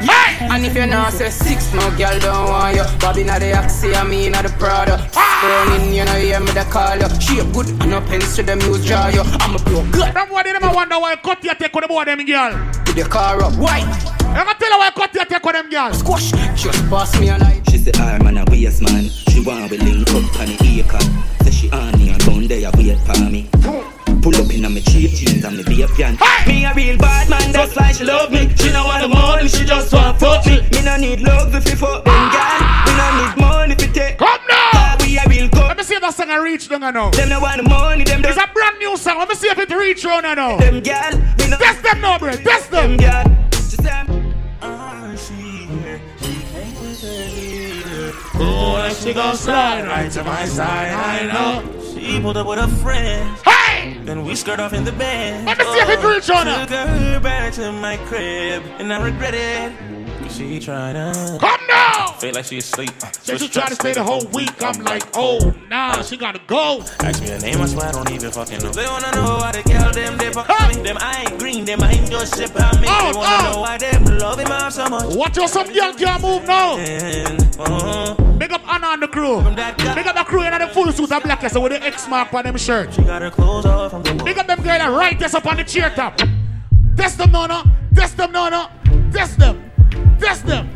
Hey! 0.00 0.48
And 0.50 0.64
if 0.64 0.74
you're 0.74 0.86
not 0.86 1.12
say 1.12 1.30
six, 1.30 1.72
no 1.74 1.80
girl 1.96 2.18
don't 2.18 2.48
want 2.48 2.76
you. 2.76 2.84
Bobby 2.98 3.24
not 3.24 3.40
the 3.40 3.52
Axie, 3.52 3.94
I 3.94 4.04
mean 4.04 4.32
not 4.32 4.44
the 4.44 4.50
Prada. 4.58 4.96
Ah! 5.14 5.40
Burning, 5.40 5.94
you 5.94 6.04
know, 6.04 6.16
you 6.16 6.40
me 6.40 6.52
the 6.52 6.64
call 6.70 6.96
you. 6.96 7.08
She 7.20 7.38
a 7.38 7.44
good, 7.52 7.68
and 7.80 7.90
no 7.90 8.00
pens 8.00 8.36
to 8.36 8.42
the 8.42 8.56
muse 8.56 8.84
draw 8.86 9.08
you. 9.08 9.22
I'm 9.40 9.56
a 9.56 9.58
blow 9.64 9.84
good 9.92 10.12
Them 10.14 10.28
boy, 10.28 10.42
they 10.42 10.52
never 10.52 10.68
wonder 10.68 10.98
why 10.98 11.12
I 11.12 11.16
cut 11.16 11.42
your 11.44 11.54
take 11.54 11.74
on 11.74 11.82
the 11.82 11.88
boy 11.88 12.04
them 12.04 12.24
girl. 12.24 12.52
to 12.84 12.92
the 12.92 13.04
car 13.04 13.42
up. 13.42 13.54
White, 13.56 13.84
I'm 14.36 14.46
gonna 14.46 14.58
tell 14.58 14.72
her 14.72 14.78
why 14.78 14.90
cut 14.90 15.14
your 15.14 15.24
take 15.24 15.44
on 15.46 15.52
them 15.52 15.70
girl. 15.70 15.92
squash, 15.92 16.30
just 16.56 16.80
pass 16.90 17.18
me 17.20 17.28
a 17.28 17.38
light. 17.38 17.62
She 17.70 17.78
say 17.78 17.92
ah, 17.96 18.14
I'm 18.16 18.26
on 18.26 18.38
a 18.38 18.44
waste 18.50 18.82
man. 18.82 19.04
She 19.08 19.40
want 19.40 19.70
we 19.70 19.78
link 19.78 20.08
up 20.10 20.40
on 20.40 20.48
the 20.48 20.80
acre. 20.80 21.44
Say 21.44 21.50
she 21.50 21.70
on 21.70 21.92
me 21.98 22.10
and 22.10 22.20
down 22.24 22.46
there 22.48 22.70
wait 22.76 22.98
for 23.00 23.20
me. 23.30 23.48
Pull 24.22 24.36
up 24.36 24.52
in 24.52 24.64
on 24.66 24.74
me 24.74 24.82
cheap 24.82 25.10
jeans 25.12 25.44
and 25.44 25.56
me 25.56 25.62
be 25.64 25.82
a 25.82 25.86
pian. 25.88 26.18
Me 26.46 26.64
a 26.66 26.74
real 26.74 26.98
bad 26.98 27.28
man, 27.30 27.52
that's 27.52 27.74
why 27.74 27.90
she 27.92 28.04
love 28.04 28.30
me. 28.30 28.54
She 28.56 28.70
no 28.70 28.84
want 28.84 29.02
the 29.02 29.08
money, 29.08 29.48
she 29.48 29.64
just 29.64 29.92
want 29.92 30.20
fuck 30.20 30.44
me. 30.46 30.60
Me 30.72 30.82
no 30.82 30.96
need 30.98 31.20
love 31.20 31.54
if 31.54 31.66
you 31.68 31.76
fuck 31.76 32.04
them 32.04 32.30
girl. 32.30 32.60
Me 32.86 32.92
no 33.00 33.06
need 33.24 33.36
money 33.40 33.72
if 33.74 33.80
you 33.82 33.92
take. 33.92 34.18
Come 34.18 34.28
now. 34.48 34.70
Ah, 34.74 34.96
we 35.00 35.16
a 35.16 35.22
real 35.26 35.48
Let 35.54 35.76
me 35.78 35.82
see 35.84 35.94
if 35.94 36.02
that 36.02 36.12
song 36.14 36.30
I 36.30 36.36
reach 36.36 36.68
down 36.68 36.82
I 36.82 36.90
know. 36.90 37.10
Them 37.10 37.30
no 37.30 37.40
want 37.40 37.62
the 37.62 37.68
money, 37.68 38.04
them 38.04 38.22
It's 38.24 38.36
a 38.36 38.46
brand 38.52 38.78
new 38.78 38.96
song. 38.98 39.18
Let 39.18 39.28
me 39.30 39.34
see 39.36 39.48
if 39.48 39.58
it 39.58 39.70
reach 39.70 40.04
round 40.04 40.26
I 40.26 40.34
know. 40.34 40.58
Them 40.58 40.80
girl, 40.82 41.12
me 41.38 41.48
no. 41.48 41.56
Test 41.56 41.82
them 41.82 42.00
now, 42.02 42.18
bro. 42.18 42.32
Test 42.32 42.70
Them 42.70 42.96
them. 42.98 43.24
girl. 43.24 43.48
She 43.70 43.76
say 43.76 43.90
I'm- 43.90 44.16
Oh, 48.42 48.96
she 49.02 49.12
gon' 49.14 49.36
slide 49.36 49.86
right 49.86 50.10
to 50.12 50.24
my 50.24 50.44
side. 50.44 50.92
I 50.92 51.26
know. 51.26 51.62
She 51.94 52.20
pulled 52.20 52.36
up 52.36 52.46
with 52.46 52.58
a 52.58 52.68
friend, 52.82 53.36
Hey! 53.44 53.49
Then 54.10 54.24
we 54.24 54.34
skirt 54.34 54.58
off 54.58 54.72
in 54.72 54.84
the 54.84 54.90
bed. 54.90 55.44
Let 55.44 55.58
me 55.58 55.64
see 55.64 55.78
if 55.78 55.88
it 55.88 56.04
reach 56.04 56.28
round 56.28 56.48
her. 56.48 56.66
Took 56.66 56.70
her 56.70 57.20
back 57.20 57.52
to 57.54 57.70
my 57.70 57.96
crib, 58.08 58.64
and 58.78 58.92
I 58.92 59.00
regret 59.04 59.34
it. 59.34 59.89
Cause 60.30 60.38
she 60.38 60.60
tried 60.60 60.92
to 60.92 61.38
Come 61.40 61.60
now. 61.66 62.12
feel 62.20 62.32
like 62.32 62.44
she 62.44 62.58
asleep. 62.58 62.92
Said 63.20 63.40
she 63.40 63.48
tried 63.48 63.70
to 63.70 63.74
stay 63.74 63.94
the 63.94 64.04
whole 64.04 64.24
week. 64.26 64.52
I'm 64.62 64.80
like, 64.84 65.02
oh, 65.14 65.52
nah, 65.68 66.02
she 66.02 66.16
gotta 66.16 66.40
go. 66.46 66.84
Ask 67.00 67.20
me 67.20 67.30
her 67.30 67.38
name, 67.40 67.60
I 67.60 67.66
swear 67.66 67.88
I 67.88 67.90
don't 67.90 68.10
even 68.12 68.30
fucking 68.30 68.62
know. 68.62 68.70
They 68.70 68.86
wanna 68.86 69.10
know 69.10 69.38
why 69.38 69.50
the 69.50 69.62
girl 69.68 69.90
them 69.90 70.16
they 70.18 70.32
fuck 70.32 70.46
me. 70.68 70.82
Them 70.82 70.98
I 71.00 71.22
ain't 71.22 71.38
green, 71.40 71.64
them 71.64 71.82
I 71.82 71.90
ain't 71.90 72.08
just 72.08 72.36
shit 72.36 72.50
on 72.50 72.80
me. 72.80 72.86
Oh, 72.88 73.10
they 73.10 73.18
wanna 73.18 73.48
oh. 73.48 73.52
know 73.52 73.60
why 73.60 73.78
them 73.78 74.04
love 74.18 74.38
him 74.38 74.52
off 74.52 74.72
so 74.72 74.88
much. 74.88 75.16
Watch 75.16 75.38
out, 75.38 75.50
some 75.50 75.72
girl 75.72 75.94
can't 75.94 76.22
move 76.22 76.46
now. 76.46 76.76
And, 76.78 77.56
uh, 77.58 78.14
Big 78.38 78.52
up 78.52 78.62
Anna 78.72 78.86
and 78.90 79.02
the 79.02 79.08
crew. 79.08 79.42
that 79.42 79.78
guy- 79.78 79.94
Big 79.96 80.06
up 80.06 80.14
the 80.14 80.22
crew 80.22 80.42
in 80.42 80.56
the 80.56 80.68
full 80.68 80.92
suit 80.92 81.10
of 81.10 81.24
black 81.24 81.48
so 81.50 81.60
with 81.60 81.72
the 81.72 81.82
X 81.82 82.06
mark 82.06 82.32
on 82.32 82.44
them 82.44 82.56
shirt. 82.56 82.94
she 82.94 83.02
got 83.02 83.20
her 83.20 83.30
clothes 83.32 83.66
off 83.66 83.90
from 83.90 84.04
the 84.04 84.14
Big 84.22 84.38
up 84.38 84.46
them 84.46 84.62
girl 84.62 84.78
that 84.78 84.92
right 84.92 85.18
this 85.18 85.34
up 85.34 85.44
on 85.46 85.56
the 85.56 85.64
chair 85.64 85.90
top. 85.90 86.20
Test 86.96 87.18
them, 87.18 87.32
no, 87.32 87.46
no. 87.46 87.64
Test 87.96 88.16
them, 88.16 88.30
no, 88.30 88.48
no. 88.48 88.68
Test 89.12 89.36
them. 89.36 89.69
Test 90.20 90.46
them. 90.46 90.68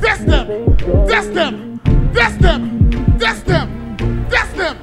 Test 0.00 0.26
them. 0.26 0.76
Test 1.06 1.34
them. 1.34 1.80
Test 2.14 2.40
them. 2.40 3.18
Test 3.18 3.46
them. 3.46 4.28
Test 4.30 4.56
them. 4.56 4.76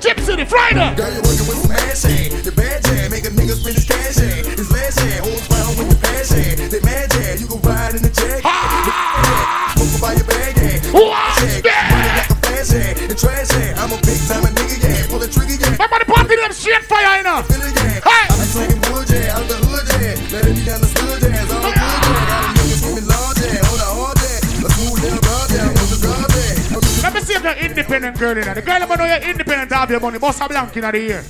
Chip 0.00 0.20
City 0.20 0.44
Friday. 0.44 0.94
Girl, 0.96 1.12
you're 1.12 1.22
working 1.22 1.46
with 1.46 1.62
some 1.62 1.72
ass 1.72 2.02
shade. 2.02 2.32
The 2.32 2.52
bad 2.52 2.82
jam, 2.84 3.10
make 3.10 3.24
a 3.24 3.28
nigga 3.28 3.54
spend 3.54 3.76
his 3.76 3.84
cash 3.84 4.14
shade. 4.14 4.46
His 4.46 4.70
last 4.72 4.98
shade, 4.98 5.20
holds 5.20 5.48
round 5.50 5.78
with 5.78 5.90
the 5.90 5.96
pass 6.06 6.12
crazy. 6.32 6.68
They 6.68 6.80
mad, 6.80 7.12
yeah. 7.14 7.34
You 7.34 7.46
can 7.46 7.60
ride 7.62 7.94
in 7.94 8.02
the 8.02 8.10
jag. 8.10 8.42
Smoke 9.74 10.00
by 10.00 10.12
your 10.14 10.24
bag, 10.24 10.56
yeah. 10.56 10.92
Watch. 10.92 11.38
Running 11.42 12.16
like 12.16 12.30
a 12.30 12.36
flash, 12.42 12.72
yeah. 12.72 13.06
The 13.06 13.14
trash, 13.14 13.50
yeah. 13.52 13.82
I'm 13.82 13.92
a 13.92 13.98
big 14.02 14.18
time 14.28 14.42
nigga, 14.42 14.76
yeah. 14.82 15.06
Pull 15.10 15.18
the 15.18 15.28
trigger, 15.28 15.56
yeah. 15.60 15.76
The 15.76 16.04
party 16.06 16.36
them 16.36 16.52
straight 16.52 16.84
fire, 16.84 17.18
you 17.18 17.24
know. 17.24 17.42
Hey! 18.04 18.71
You're 27.42 27.70
independent 27.70 28.18
girl 28.18 28.36
in 28.36 28.44
there. 28.44 28.54
The 28.54 28.62
girl 28.62 28.78
that 28.80 28.98
know 28.98 29.04
you're 29.04 29.30
independent 29.30 29.72
have 29.72 29.90
your 29.90 30.00
money, 30.00 30.18
boss 30.18 30.40
a 30.40 30.48
blank 30.48 30.76
in 30.76 30.82
the 30.82 30.96
ear. 30.96 31.22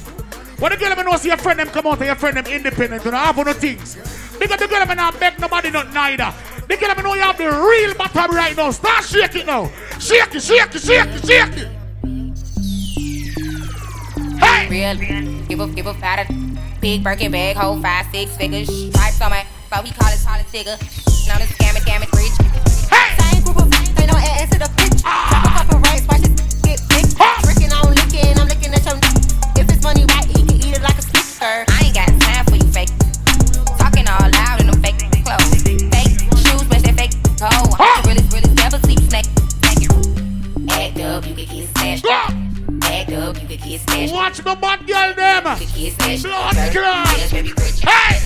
When 0.59 0.71
the 0.73 0.79
girl 0.79 0.95
that 0.95 1.05
know 1.05 1.17
see 1.17 1.29
your 1.29 1.37
friend 1.39 1.59
them 1.59 1.69
come 1.69 1.87
out 1.87 1.99
and 1.99 2.07
your 2.07 2.15
friend 2.15 2.37
them 2.37 2.47
independent, 2.47 3.05
you 3.05 3.11
don't 3.11 3.21
have 3.21 3.37
no 3.37 3.53
things. 3.53 3.97
Because 4.39 4.59
the 4.61 4.69
girl 4.69 4.87
that 4.87 4.97
not 4.97 5.19
beg 5.19 5.39
nobody 5.41 5.71
not 5.71 5.93
neither. 5.93 6.33
The 6.69 6.77
girl 6.77 6.95
that 6.95 7.03
know 7.03 7.15
you 7.15 7.23
have 7.23 7.37
the 7.37 7.51
real 7.51 7.95
bottom 7.95 8.35
right 8.35 8.57
now. 8.57 8.71
Start 8.71 9.05
shake 9.05 9.37
it 9.37 9.47
now. 9.47 9.71
Shake 9.99 10.35
it, 10.35 10.43
shake 10.43 10.75
it, 10.75 10.81
shake 10.81 11.09
it, 11.09 11.27
shake 11.27 11.57
it. 11.57 11.69
Real, 14.71 14.97
give 15.49 15.61
a 15.61 15.67
give 15.69 15.87
a 15.87 15.95
fat 15.95 16.27
big 16.83 17.05
Birkin 17.05 17.31
bag, 17.33 17.57
hold 17.57 17.81
five 17.81 18.07
six 18.13 18.37
figures. 18.37 18.69
Stripes 18.69 19.21
on 19.21 19.31
my, 19.31 19.47
but 19.71 19.85
we 19.85 19.91
call 19.91 20.13
it 20.13 20.19
solid 20.19 20.45
figure. 20.47 20.77
Now 21.29 21.39
the 21.39 21.45
scam 21.45 21.77
it, 21.77 22.12
Watch 44.45 44.55
the 44.55 44.61
bad 44.61 44.87
girl 44.87 45.15
them. 45.15 45.45
Blood 46.23 46.57
clot. 46.73 47.07
Hey! 47.87 48.19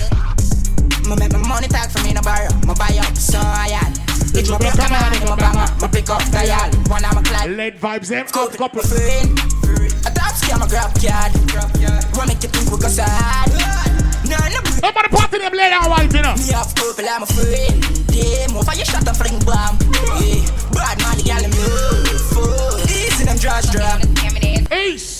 Me 1.07 1.15
make 1.15 1.31
my 1.31 1.47
money 1.47 1.67
talk 1.67 1.89
for 1.89 2.03
me 2.03 2.13
no 2.13 2.21
borrow. 2.21 2.49
Me 2.65 2.73
buy 2.73 2.97
up 2.97 3.15
so 3.15 3.39
I 3.39 3.69
had. 3.69 3.93
It 4.33 4.49
will 4.49 4.57
come 4.57 4.93
on, 4.93 5.11
me 5.13 5.19
banger. 5.37 5.67
Me 5.81 5.87
pick 5.87 6.09
up 6.09 6.23
the 6.31 6.45
yard. 6.47 6.73
One 6.89 7.05
of 7.05 7.13
my 7.13 7.21
clad. 7.21 7.49
Lead 7.51 7.77
vibes 7.77 8.09
them. 8.09 8.27
Scope 8.27 8.57
couple. 8.57 8.81
A 8.81 10.09
top 10.09 10.33
scam 10.33 10.63
a 10.63 10.67
grab 10.67 10.91
card. 10.97 11.31
Wanna 12.17 12.33
make 12.33 12.43
you 12.43 12.49
think 12.49 12.71
we 12.71 12.77
go 12.81 12.87
sad. 12.87 13.49
No, 14.25 14.37
no. 14.37 14.59
Nobody 14.81 15.09
party 15.09 15.37
them 15.37 15.53
lay 15.53 15.69
down 15.69 15.89
white, 15.89 16.11
you 16.13 16.21
know. 16.21 16.35
Me 16.35 16.51
have 16.51 16.73
purple, 16.75 17.05
I'm 17.07 17.23
a 17.23 17.25
friend. 17.25 17.81
Damn, 18.09 18.57
if 18.57 18.69
I 18.69 18.73
shot 18.81 19.07
a 19.07 19.13
fling 19.13 19.39
bomb. 19.45 19.77
Yeah, 20.17 20.49
bad 20.73 20.97
man, 20.97 21.17
the 21.17 21.23
gal 21.23 21.43
in 21.45 21.51
me. 21.51 21.61
Fuck. 22.33 22.89
Easy 22.89 23.23
them 23.23 23.37
draws 23.37 23.69
drop. 23.69 24.01
Ace. 24.71 25.16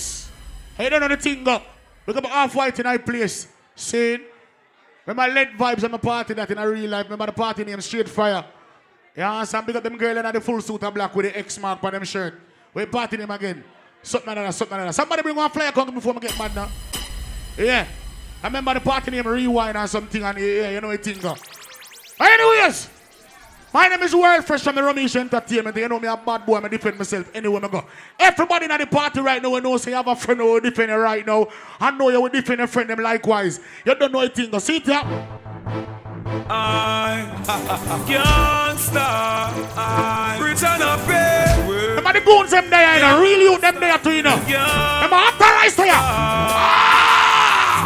Hey, 0.78 0.90
don't 0.90 1.02
know 1.02 1.08
the 1.08 1.18
thing 1.18 1.48
up. 1.48 1.66
Look 2.06 2.18
up 2.18 2.26
half 2.28 2.54
white 2.54 2.80
in 2.80 2.86
our 2.86 3.00
place. 3.00 3.48
See? 3.76 4.20
Remember 5.06 5.34
lead 5.34 5.50
vibes 5.58 5.84
on 5.84 5.92
the 5.92 5.98
party 5.98 6.34
that 6.36 6.52
in 6.52 6.58
a 6.58 6.70
real 6.70 6.90
life. 6.90 7.06
Remember 7.06 7.26
the 7.26 7.32
party 7.32 7.64
name 7.64 7.82
Straight 7.82 8.08
Fire. 8.08 8.46
Yeah, 9.16 9.44
some 9.46 9.66
big 9.66 9.76
up 9.76 9.84
them 9.84 9.98
girl 9.98 10.16
in 10.16 10.32
the 10.32 10.40
full 10.40 10.62
suit 10.62 10.84
of 10.84 10.94
black 10.94 11.16
with 11.16 11.26
the 11.26 11.40
X 11.40 11.58
mark 11.58 11.84
on 11.84 11.94
them 11.94 12.04
shirt. 12.04 12.40
We 12.74 12.86
party 12.86 13.18
them 13.18 13.32
again. 13.32 13.64
Something 14.04 14.28
like 14.28 14.46
that, 14.46 14.54
something 14.54 14.78
like 14.78 14.88
that. 14.88 14.94
Somebody 14.94 15.24
bring 15.24 15.36
one 15.36 15.50
flyer 15.50 15.72
come 15.72 15.94
before 15.94 16.14
me 16.14 16.20
get 16.20 16.38
mad 16.38 16.54
now. 16.54 16.70
Yeah. 17.58 17.88
I 18.44 18.48
remember 18.48 18.76
the 18.76 18.82
party 18.82 19.10
name 19.10 19.26
Rewind 19.26 19.76
or 19.76 19.88
something 19.88 20.24
and 20.24 20.38
yeah, 20.38 20.70
you 20.70 20.82
know 20.82 20.90
what 20.90 21.04
thing 21.04 21.18
go. 21.20 21.36
Anyways, 22.20 22.90
my 23.74 23.88
name 23.88 24.02
is 24.04 24.16
World 24.16 24.46
Fresh 24.46 24.62
from 24.62 24.76
the 24.76 24.82
Ramesh 24.82 25.16
Entertainment. 25.16 25.76
You 25.76 25.88
know 25.90 26.00
me 26.00 26.08
a 26.08 26.18
bad 26.18 26.46
boy, 26.46 26.58
I 26.58 26.68
defend 26.68 26.98
myself 26.98 27.30
anywhere 27.34 27.66
I 27.66 27.68
go. 27.68 27.86
Everybody 28.20 28.66
in 28.66 28.78
the 28.78 28.88
party 28.88 29.20
right 29.20 29.42
now, 29.42 29.56
you 29.56 29.62
know, 29.62 29.78
say 29.78 29.92
you 29.92 29.98
have 29.98 30.08
a 30.08 30.16
friend 30.16 30.40
who 30.40 30.54
will 30.54 30.60
defend 30.62 30.92
you 30.92 30.98
right 30.98 31.26
now. 31.26 31.48
I 31.80 31.92
know 31.92 32.10
you 32.10 32.22
will 32.22 32.30
defend 32.30 32.62
a 32.62 32.68
friend 32.68 32.90
them 32.90 33.00
likewise. 33.00 33.60
You 33.86 33.96
don't 33.96 34.12
know 34.12 34.22
a 34.22 34.30
thing 34.30 34.50
go. 34.50 34.60
See 34.60 34.78
it 34.78 34.86
here. 34.86 35.02
I 36.50 37.26
can't 38.08 38.80
stop. 38.80 39.54
I 39.78 40.40
return 40.42 40.82
a 40.82 40.98
pay. 41.06 41.56
Remember 41.90 42.14
the 42.14 42.26
goons 42.26 42.52
them 42.52 42.70
there, 42.70 42.96
you 42.96 43.02
know. 43.02 43.22
Real 43.22 43.40
youth 43.52 43.62
them 43.62 43.80
there 43.80 43.98
too, 43.98 44.12
you 44.12 44.24
know. 44.24 44.36
Remember 44.38 45.16
authorized 45.16 45.76
to 45.78 45.86
you. 45.86 46.00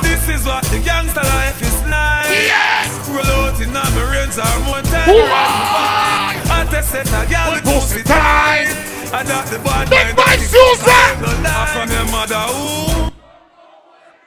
This 0.03 0.29
is 0.29 0.45
what 0.45 0.63
the 0.65 0.79
gangster 0.83 1.21
life 1.21 1.61
is 1.61 1.81
like. 1.83 2.29
Yes. 2.29 3.00
Roll 3.11 3.25
out 3.45 3.59
in 3.61 3.71
my 3.73 3.83
range 4.11 4.37
or 4.37 4.59
mountain. 4.65 5.07
Why? 5.07 6.39
I 6.49 6.65
test 6.71 6.89
set 6.91 7.07
a 7.07 7.27
girl 7.29 7.51
with 7.53 7.63
pussy 7.63 8.03
tight. 8.03 8.71
I 9.13 9.23
got 9.27 9.45
the 9.47 9.59
bad 9.59 9.89
Big 9.89 10.15
mind. 10.15 10.15
boy 10.15 10.37
Susan. 10.39 11.45
I'm 11.45 11.67
from 11.75 11.89
your 11.91 12.05
mother. 12.11 12.45
Ooh. 12.55 13.11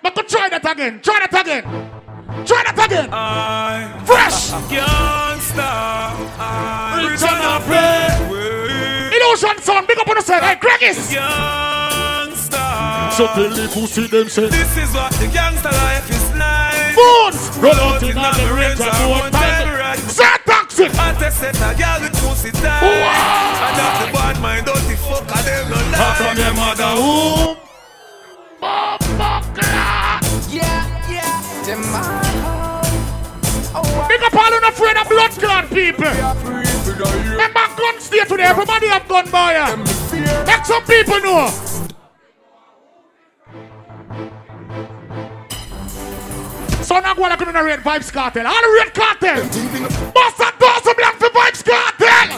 But 0.02 0.14
go 0.14 0.22
try 0.22 0.48
that 0.50 0.64
again. 0.70 1.00
Try 1.02 1.18
that 1.24 1.40
again. 1.40 1.64
Try 2.44 2.62
that 2.64 2.78
again. 2.86 3.08
I 3.10 4.02
Fresh. 4.04 4.50
can't 4.68 5.40
stop. 5.40 6.16
I 6.38 7.08
Return 7.08 7.40
a 7.40 7.60
pay. 7.64 9.16
Illusion 9.16 9.62
sound. 9.62 9.86
Big 9.86 9.98
up 9.98 10.08
on 10.08 10.16
yourself. 10.16 10.42
Hey, 10.42 10.56
Craigis. 10.56 11.10
Can't 11.10 12.36
stop. 12.36 13.12
So 13.14 13.26
tell 13.28 13.48
the 13.48 13.68
pussy 13.72 14.06
them 14.08 14.28
say. 14.28 14.48
This 14.50 14.76
is 14.76 14.92
what 14.92 15.12
the 15.12 15.28
gangster 15.28 15.70
life 15.70 16.10
is 16.10 16.23
like. 16.94 17.34
Bones. 17.34 17.58
Roll 17.58 17.74
out 17.74 18.02
in 18.02 18.14
the 18.14 18.54
range 18.54 18.80
and 18.80 18.92
do 18.96 19.12
a 19.14 19.30
time. 19.30 19.98
Say 20.08 20.24
toxic. 20.46 20.94
I 20.94 21.14
test 21.14 21.38
set 21.38 21.56
a 21.56 21.74
girl 21.74 22.00
with 22.00 22.14
pussy 22.22 22.50
tight. 22.50 22.82
I 22.82 23.76
got 23.76 24.06
the 24.06 24.12
bad 24.12 24.40
mind, 24.40 24.66
dirty 24.66 24.96
fuck, 24.96 25.24
I 25.30 25.42
them 25.42 25.70
no 25.70 25.76
lie. 25.76 25.98
Come 25.98 26.14
from 26.16 26.36
your 26.38 26.54
mother 26.54 26.94
womb. 27.00 27.56
Yeah, 30.50 31.10
yeah. 31.10 31.64
Them 31.64 31.82
Big 34.08 34.22
up 34.22 34.34
all 34.34 34.54
on 34.54 34.64
afraid 34.64 34.96
of 34.96 35.08
blood 35.08 35.30
clot 35.32 35.68
people. 35.70 36.12
Remember 37.30 37.66
gun 37.76 38.00
stay 38.00 38.24
today. 38.24 38.44
Everybody 38.44 38.86
have 38.86 39.08
gun 39.08 39.28
boy. 39.30 39.54
Make 40.46 40.64
some 40.64 40.84
people 40.84 41.20
know. 41.20 41.93
So 46.94 47.00
now 47.00 47.12
go 47.12 47.22
like 47.22 47.42
on 47.42 47.52
the 47.52 47.64
red 47.64 47.80
vibes 47.80 48.12
cartel. 48.12 48.46
All 48.46 48.54
the 48.54 48.70
red 48.78 48.94
cartel. 48.94 49.42
Bust 50.14 50.38
a 50.38 50.54
dozen 50.60 50.94
black 50.96 51.16
for 51.18 51.28
vibes 51.34 51.64
cartel. 51.66 52.30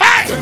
Hey. 0.00 0.32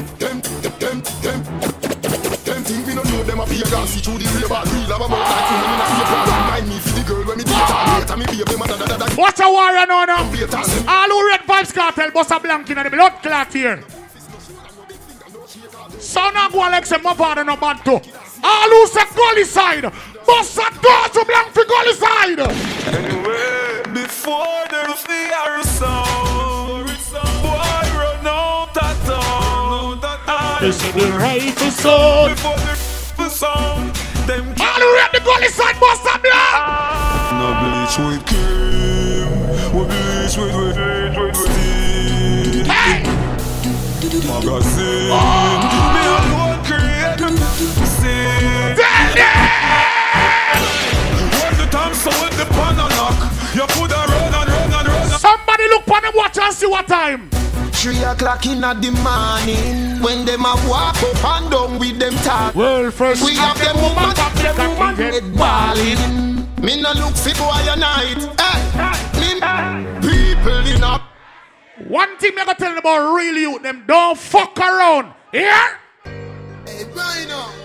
Them 2.46 2.62
think 2.62 2.87
we 2.87 2.94
don't 2.94 3.11
know 3.11 3.24
them 3.24 3.40
a 3.40 3.46
be 3.46 3.59
a 3.59 3.64
gas 3.64 4.00
through 4.00 4.18
the 4.18 4.46
bad 4.48 4.68
real 4.70 4.92
of 4.92 5.00
a 5.02 5.09
mouth 5.09 5.26
like 5.26 6.62
me 6.62 6.70
in 6.70 6.70
a 6.70 6.74
me 6.74 6.79
for 6.79 6.94
the 6.94 7.02
girl 7.09 7.24
when 7.26 7.38
me 7.38 7.42
date 7.42 7.55
her 7.59 7.98
later. 7.98 8.16
Me 8.16 8.26
baby 8.26 8.57
mother 8.57 8.79
da 8.79 8.87
da 8.87 8.96
da. 8.98 9.07
Watch 9.20 9.40
a 9.42 9.50
warrior 9.50 9.85
now 9.85 10.05
now. 10.05 10.22
All 10.87 11.11
who 11.11 11.26
red 11.26 11.40
vibes 11.40 11.74
cartel 11.74 12.12
bust 12.12 12.31
a 12.31 12.38
blank 12.38 12.70
in 12.70 12.76
the 12.81 12.88
blood 12.88 13.14
clot 13.20 13.52
here. 13.52 13.83
So 15.98 16.31
now 16.31 16.50
go 16.50 16.59
like 16.59 16.87
say 16.87 16.98
my 16.98 17.14
father 17.14 17.42
no 17.42 17.57
bad 17.57 17.85
too. 17.85 17.98
All 18.44 18.68
who 18.70 18.87
say 18.87 19.02
gully 19.12 19.42
side. 19.42 19.92
Bust 20.24 20.57
a 20.57 20.70
dozen 20.81 21.24
blank 21.26 21.48
for 21.48 21.64
gully 21.64 21.94
side. 21.94 23.25
Anyway, 23.96 24.06
before 24.06 24.66
them 24.70 24.92
fear 24.96 25.62
sound, 25.62 26.87
boy 27.42 27.87
run 27.96 28.26
out 28.26 28.76
of 28.76 28.96
town. 29.06 30.00
This 30.61 30.85
is 30.85 30.92
the 30.92 31.06
rifle 31.18 31.70
sound. 31.70 32.35
Before 32.35 32.56
the 33.24 33.30
sound, 33.30 33.94
them 34.26 34.54
All 34.61 34.80
who 34.80 34.94
red 34.94 35.11
the 35.12 35.20
gully 35.20 35.48
side 35.48 35.78
bust 35.80 36.04
a 36.04 36.18
blank. 36.18 36.66
no 37.32 37.48
bleach 37.62 37.96
with 37.98 38.24
cream, 38.26 39.28
we 39.74 39.82
bleach 39.87 40.37
with 40.37 40.54
with 40.56 40.78
with 41.18 41.37
steam. 41.37 42.66
Magazine, 44.26 45.11
me 45.70 45.75
see 56.57 56.66
what 56.66 56.88
time. 56.88 57.29
Three 57.73 58.03
o'clock 58.03 58.47
in 58.47 58.62
the 58.62 58.90
morning 59.05 60.03
when 60.03 60.25
them 60.25 60.40
a 60.40 60.55
walk 60.66 60.97
up 61.03 61.25
and 61.25 61.51
down 61.51 61.79
with 61.79 61.99
them 61.99 62.14
talk. 62.25 62.55
Well, 62.55 62.90
first 62.90 63.23
we 63.25 63.37
have 63.37 63.59
them 63.59 63.77
woman, 63.77 64.14
them 64.57 64.79
woman 64.79 64.97
head 64.97 65.37
balling. 65.37 66.01
Me 66.64 66.81
no 66.81 66.92
look 66.95 67.14
fi 67.14 67.33
boy 67.35 67.73
a 67.73 67.77
night. 67.77 68.21
Hey, 68.40 68.61
me 69.21 69.29
people 70.01 70.66
in 70.75 70.83
a 70.83 71.03
One 71.88 72.16
thing 72.16 72.35
me 72.35 72.45
gotta 72.45 72.55
tell 72.59 72.71
them 72.71 72.79
about 72.79 73.14
real 73.14 73.37
youth, 73.37 73.62
them 73.62 73.85
don't 73.87 74.16
fuck 74.16 74.59
around. 74.59 75.12
Yeah. 75.33 75.77
Hey. 76.64 77.56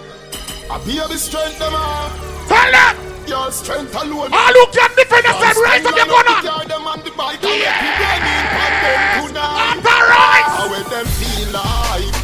I 0.72 0.80
be 0.86 0.96
a 0.96 1.04
strength 1.20 1.60
them 1.60 1.76
all. 1.76 2.08
Tell 2.48 2.72
them. 2.72 2.96
Your 3.28 3.52
strength 3.52 3.92
alone. 3.92 4.32
All 4.32 4.56
who 4.56 4.66
can 4.72 4.88
defend 4.96 5.28
yourself, 5.28 5.60
raise 5.68 5.84
up 5.84 5.92
your 6.00 6.08
gun 6.08 6.32
on. 6.32 6.48
Your 6.48 6.64
them 6.64 6.88
on 6.88 7.04
the 7.04 7.12
bike 7.12 7.44
and 7.44 7.60
make 7.60 7.76
you 7.76 7.92
run 8.00 8.72
them 8.80 9.28
tonight. 9.28 9.84
Alright. 9.84 10.48
How 10.48 10.72
will 10.72 10.88
them 10.88 11.04
feel 11.20 11.52
like? 11.52 12.16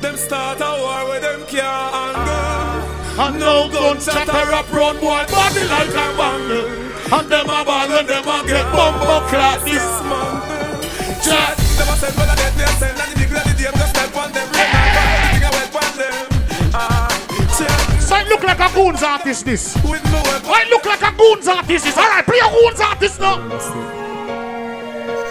Them 0.00 0.16
start 0.16 0.60
a 0.60 0.72
war 0.80 1.04
with 1.12 1.20
them 1.20 1.44
can't 1.48 1.92
handle. 1.92 2.80
And 3.20 3.36
no 3.38 3.68
gun 3.68 4.00
chatter 4.00 4.52
up 4.56 4.72
run 4.72 4.96
boy 4.96 5.24
body 5.28 5.68
like 5.68 5.92
a 5.92 6.16
bangle. 6.16 6.64
And 7.12 7.28
them 7.28 7.44
a 7.44 7.60
ball 7.64 7.92
and 7.92 8.08
them 8.08 8.24
a 8.24 8.40
get 8.46 8.64
bumper 8.72 9.20
clap 9.28 9.60
this 9.64 10.00
man. 10.08 10.40
Chat. 11.20 11.56
Them 11.76 11.88
a 11.92 11.96
send 11.96 12.35
goons 18.76 19.02
artist 19.02 19.44
this. 19.46 19.74
With 19.76 20.04
no 20.12 20.20
weapon. 20.22 20.48
Why 20.48 20.62
it 20.62 20.68
look 20.68 20.84
like 20.84 21.02
a 21.02 21.10
goons 21.16 21.48
artist 21.48 21.84
this? 21.86 21.96
Alright, 21.96 22.24
play 22.26 22.38
a 22.38 22.48
goons 22.50 22.80
artist 22.80 23.20
now. 23.20 23.38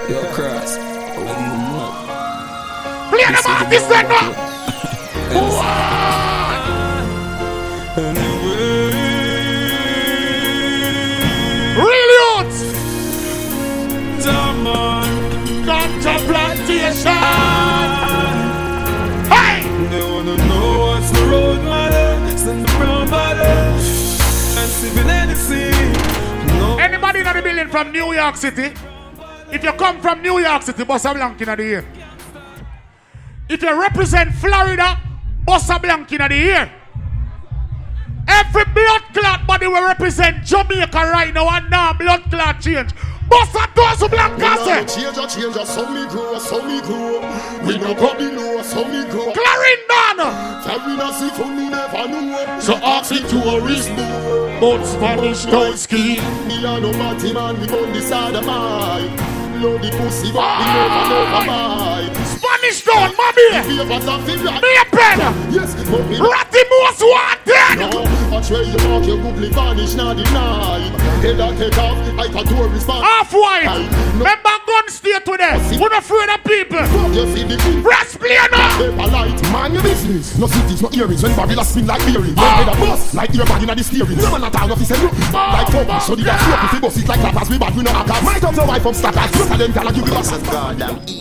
Yo, 0.09 0.21
cross. 0.33 0.77
Play 3.09 3.23
them 3.23 3.35
artist 3.47 3.89
then 3.89 4.07
now. 4.09 4.27
Real 11.77 12.11
youths. 12.17 12.59
Contemplation. 15.65 16.44
Anybody 26.79 27.19
in 27.19 27.25
the 27.25 27.41
building 27.41 27.69
from 27.69 27.91
New 27.91 28.13
York 28.13 28.35
City? 28.37 28.73
If 29.51 29.63
you 29.63 29.71
come 29.73 30.01
from 30.01 30.21
New 30.21 30.39
York 30.39 30.61
City, 30.63 30.83
Bossa 30.83 31.13
Blanc 31.13 31.39
in 31.41 31.47
the 31.47 31.61
ear. 31.63 31.85
If 33.49 33.61
you 33.61 33.79
represent 33.79 34.33
Florida, 34.35 34.99
Bossa 35.45 35.81
Blanc 35.81 36.11
in 36.11 36.17
the 36.17 36.33
ear. 36.33 36.71
Every 38.27 38.65
blood 38.65 39.03
clot 39.13 39.45
body 39.45 39.67
will 39.67 39.83
represent 39.83 40.43
Jamaica 40.43 40.97
right 40.97 41.33
now 41.33 41.47
and 41.49 41.69
now 41.69 41.93
blood 41.93 42.23
clot 42.29 42.59
change. 42.59 42.91
Bossa 43.29 43.65
Tosu 43.75 44.09
Blanca 44.09 44.57
say. 44.63 44.85
Change 44.85 45.17
a 45.17 45.27
change 45.27 45.55
a 45.55 45.65
so 45.65 45.89
me 45.89 46.07
grow, 46.07 46.37
so 46.39 46.61
me 46.65 46.81
grow. 46.81 47.21
We 47.65 47.77
no 47.77 47.93
go 47.93 48.13
below, 48.17 48.61
so 48.61 48.85
me 48.85 49.09
grow. 49.09 49.31
Clarendon. 49.33 49.95
Farina 50.63 51.13
see 51.13 51.29
for 51.29 51.45
me 51.47 51.69
never 51.69 52.07
know. 52.07 52.59
So 52.59 52.75
ask 52.75 53.09
the 53.09 53.19
tourist 53.27 53.89
But 54.59 54.83
Spanish 54.85 55.45
don't 55.45 55.77
ski. 55.77 56.19
Me 56.47 56.57
a 56.65 56.79
no 56.79 56.91
batty 56.93 57.33
man, 57.33 57.59
we 57.59 57.67
on 57.67 57.93
the 57.93 58.01
side 58.01 58.35
of 58.35 58.45
mine. 58.45 59.15
Love 59.61 59.81
the 59.81 59.89
pussy, 59.97 60.31
but 60.31 60.59
we 60.59 60.65
never 60.65 61.09
never 61.09 61.45
buy. 61.45 62.24
Spanish 62.45 62.83
don't, 62.85 63.17
mommy. 63.17 63.45
Me 63.67 63.81
a 63.81 63.85
fat 63.85 64.05
and 64.05 64.23
feel 64.25 64.43
Me 64.61 64.71
a 64.77 64.85
pen. 64.93 65.17
Yes, 65.51 65.73
but 65.89 66.05
me 66.05 66.17
Ratty 66.21 66.61
most 66.69 67.01
wanted. 67.01 67.79
No, 67.79 68.05
watch 68.29 68.49
where 68.51 68.63
you 68.63 68.77
walk, 68.89 69.05
your 69.05 69.17
googly 69.17 69.49
vanish, 69.49 69.95
not 69.95 70.17
deny. 70.17 70.79
Head 71.25 71.39
a 71.39 71.49
take 71.57 71.77
off, 71.77 71.97
I 72.19 72.27
can 72.29 72.45
do 72.45 72.55
a 72.61 72.67
response. 72.69 73.03
Half 73.03 73.33
white. 73.33 73.89
Remember 74.13 74.55
gun 74.67 74.87
stay 74.89 75.17
today. 75.25 75.57
We're 75.79 75.89
not 75.89 76.03
afraid 76.05 76.29
of 76.29 76.43
people. 76.43 76.85
You 77.15 77.25
see 77.33 77.43
the 77.43 77.57
king. 77.57 77.81
Press 77.81 78.15
play 78.17 78.37
now. 78.51 78.77
Paper 78.77 79.07
light, 79.09 79.41
man 79.51 79.73
your 79.73 79.83
business. 79.83 80.37
No 80.37 80.47
cities, 80.47 80.81
no 80.81 80.89
earrings. 80.93 81.23
When 81.23 81.35
Babylon 81.35 81.65
spin 81.65 81.87
like 81.87 82.01
bearing. 82.05 82.35
When 82.35 82.45
Ah. 82.45 82.61
head 82.61 82.69
a 82.69 82.79
bus, 82.79 83.13
like 83.13 83.31
earbag 83.31 83.63
inna 83.63 83.75
the 83.75 83.83
steering. 83.83 84.17
No 84.17 84.31
man 84.31 84.43
at 84.43 84.55
all, 84.61 84.67
no 84.67 84.75
fi 84.75 84.83
say 84.85 84.97
look. 85.01 85.13
Like 85.33 85.67
cover, 85.71 85.99
so 85.99 86.15
the 86.15 86.23
gas 86.23 86.41
up 86.47 86.63
if 86.65 86.73
we 86.73 86.79
bust 86.79 86.97
it 86.99 87.07
like 87.07 87.19
clappers. 87.19 87.49
We 87.49 87.57
bad, 87.57 87.75
we 87.75 87.83
no 87.83 87.91
hackers. 87.91 88.23
Might 88.23 88.41
have 88.41 88.55
your 88.55 88.67
wife 88.67 88.83
from 88.83 88.93
stackers. 88.93 89.35
Look 89.39 89.51
at 89.51 89.57
them, 89.59 89.71
gyal, 89.73 89.87
and 89.87 89.97
you 89.97 90.03
give 90.03 90.13
us 90.13 90.31
a 90.31 90.39
God, 90.45 90.81
I'm 90.81 90.95
evil. 91.07 91.14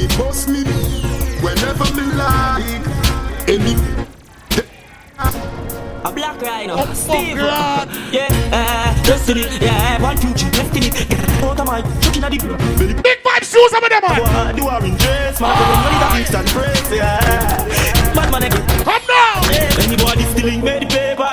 Me 0.00 0.06
bust 0.16 0.48
me 0.48 0.64
whenever 1.44 1.84
me 1.92 2.08
like. 2.16 2.64
Any 3.46 3.76
A 6.02 6.10
black 6.10 6.40
rhino. 6.40 6.76
Oh, 6.78 6.94
Steve. 6.94 7.36
God. 7.36 7.86
Yeah, 8.10 8.32
uh, 8.50 9.02
destiny. 9.04 9.44
Yeah, 9.60 10.00
one, 10.00 10.16
two, 10.16 10.32
three, 10.32 10.50
destiny. 10.52 10.88
Get 10.88 11.44
out 11.44 11.60
of 11.60 11.66
my 11.66 11.82
chucking 12.00 12.24
at 12.24 12.32
the 12.32 13.00
Big 13.02 13.20
five 13.20 13.44
shoes 13.44 13.74
over 13.76 13.90
there, 13.90 14.00
man. 14.00 14.16
Boy, 14.16 14.56
do 14.56 14.70
orange 14.70 14.98
dress, 15.02 15.38
man. 15.38 15.52
Tell 15.54 15.68
them 15.68 15.82
money 15.84 15.98
that 16.00 16.12
beats 16.16 16.34
and 16.34 16.48
praise, 16.48 16.90
yeah. 16.96 17.20
Bad 18.16 18.32
man, 18.32 18.42
again. 18.44 18.64
Come 18.80 19.04
now. 19.04 19.44
Yeah, 19.52 19.84
anybody 19.84 20.24
stealing, 20.32 20.64
made 20.64 20.80
the 20.80 20.88
paper. 20.88 21.28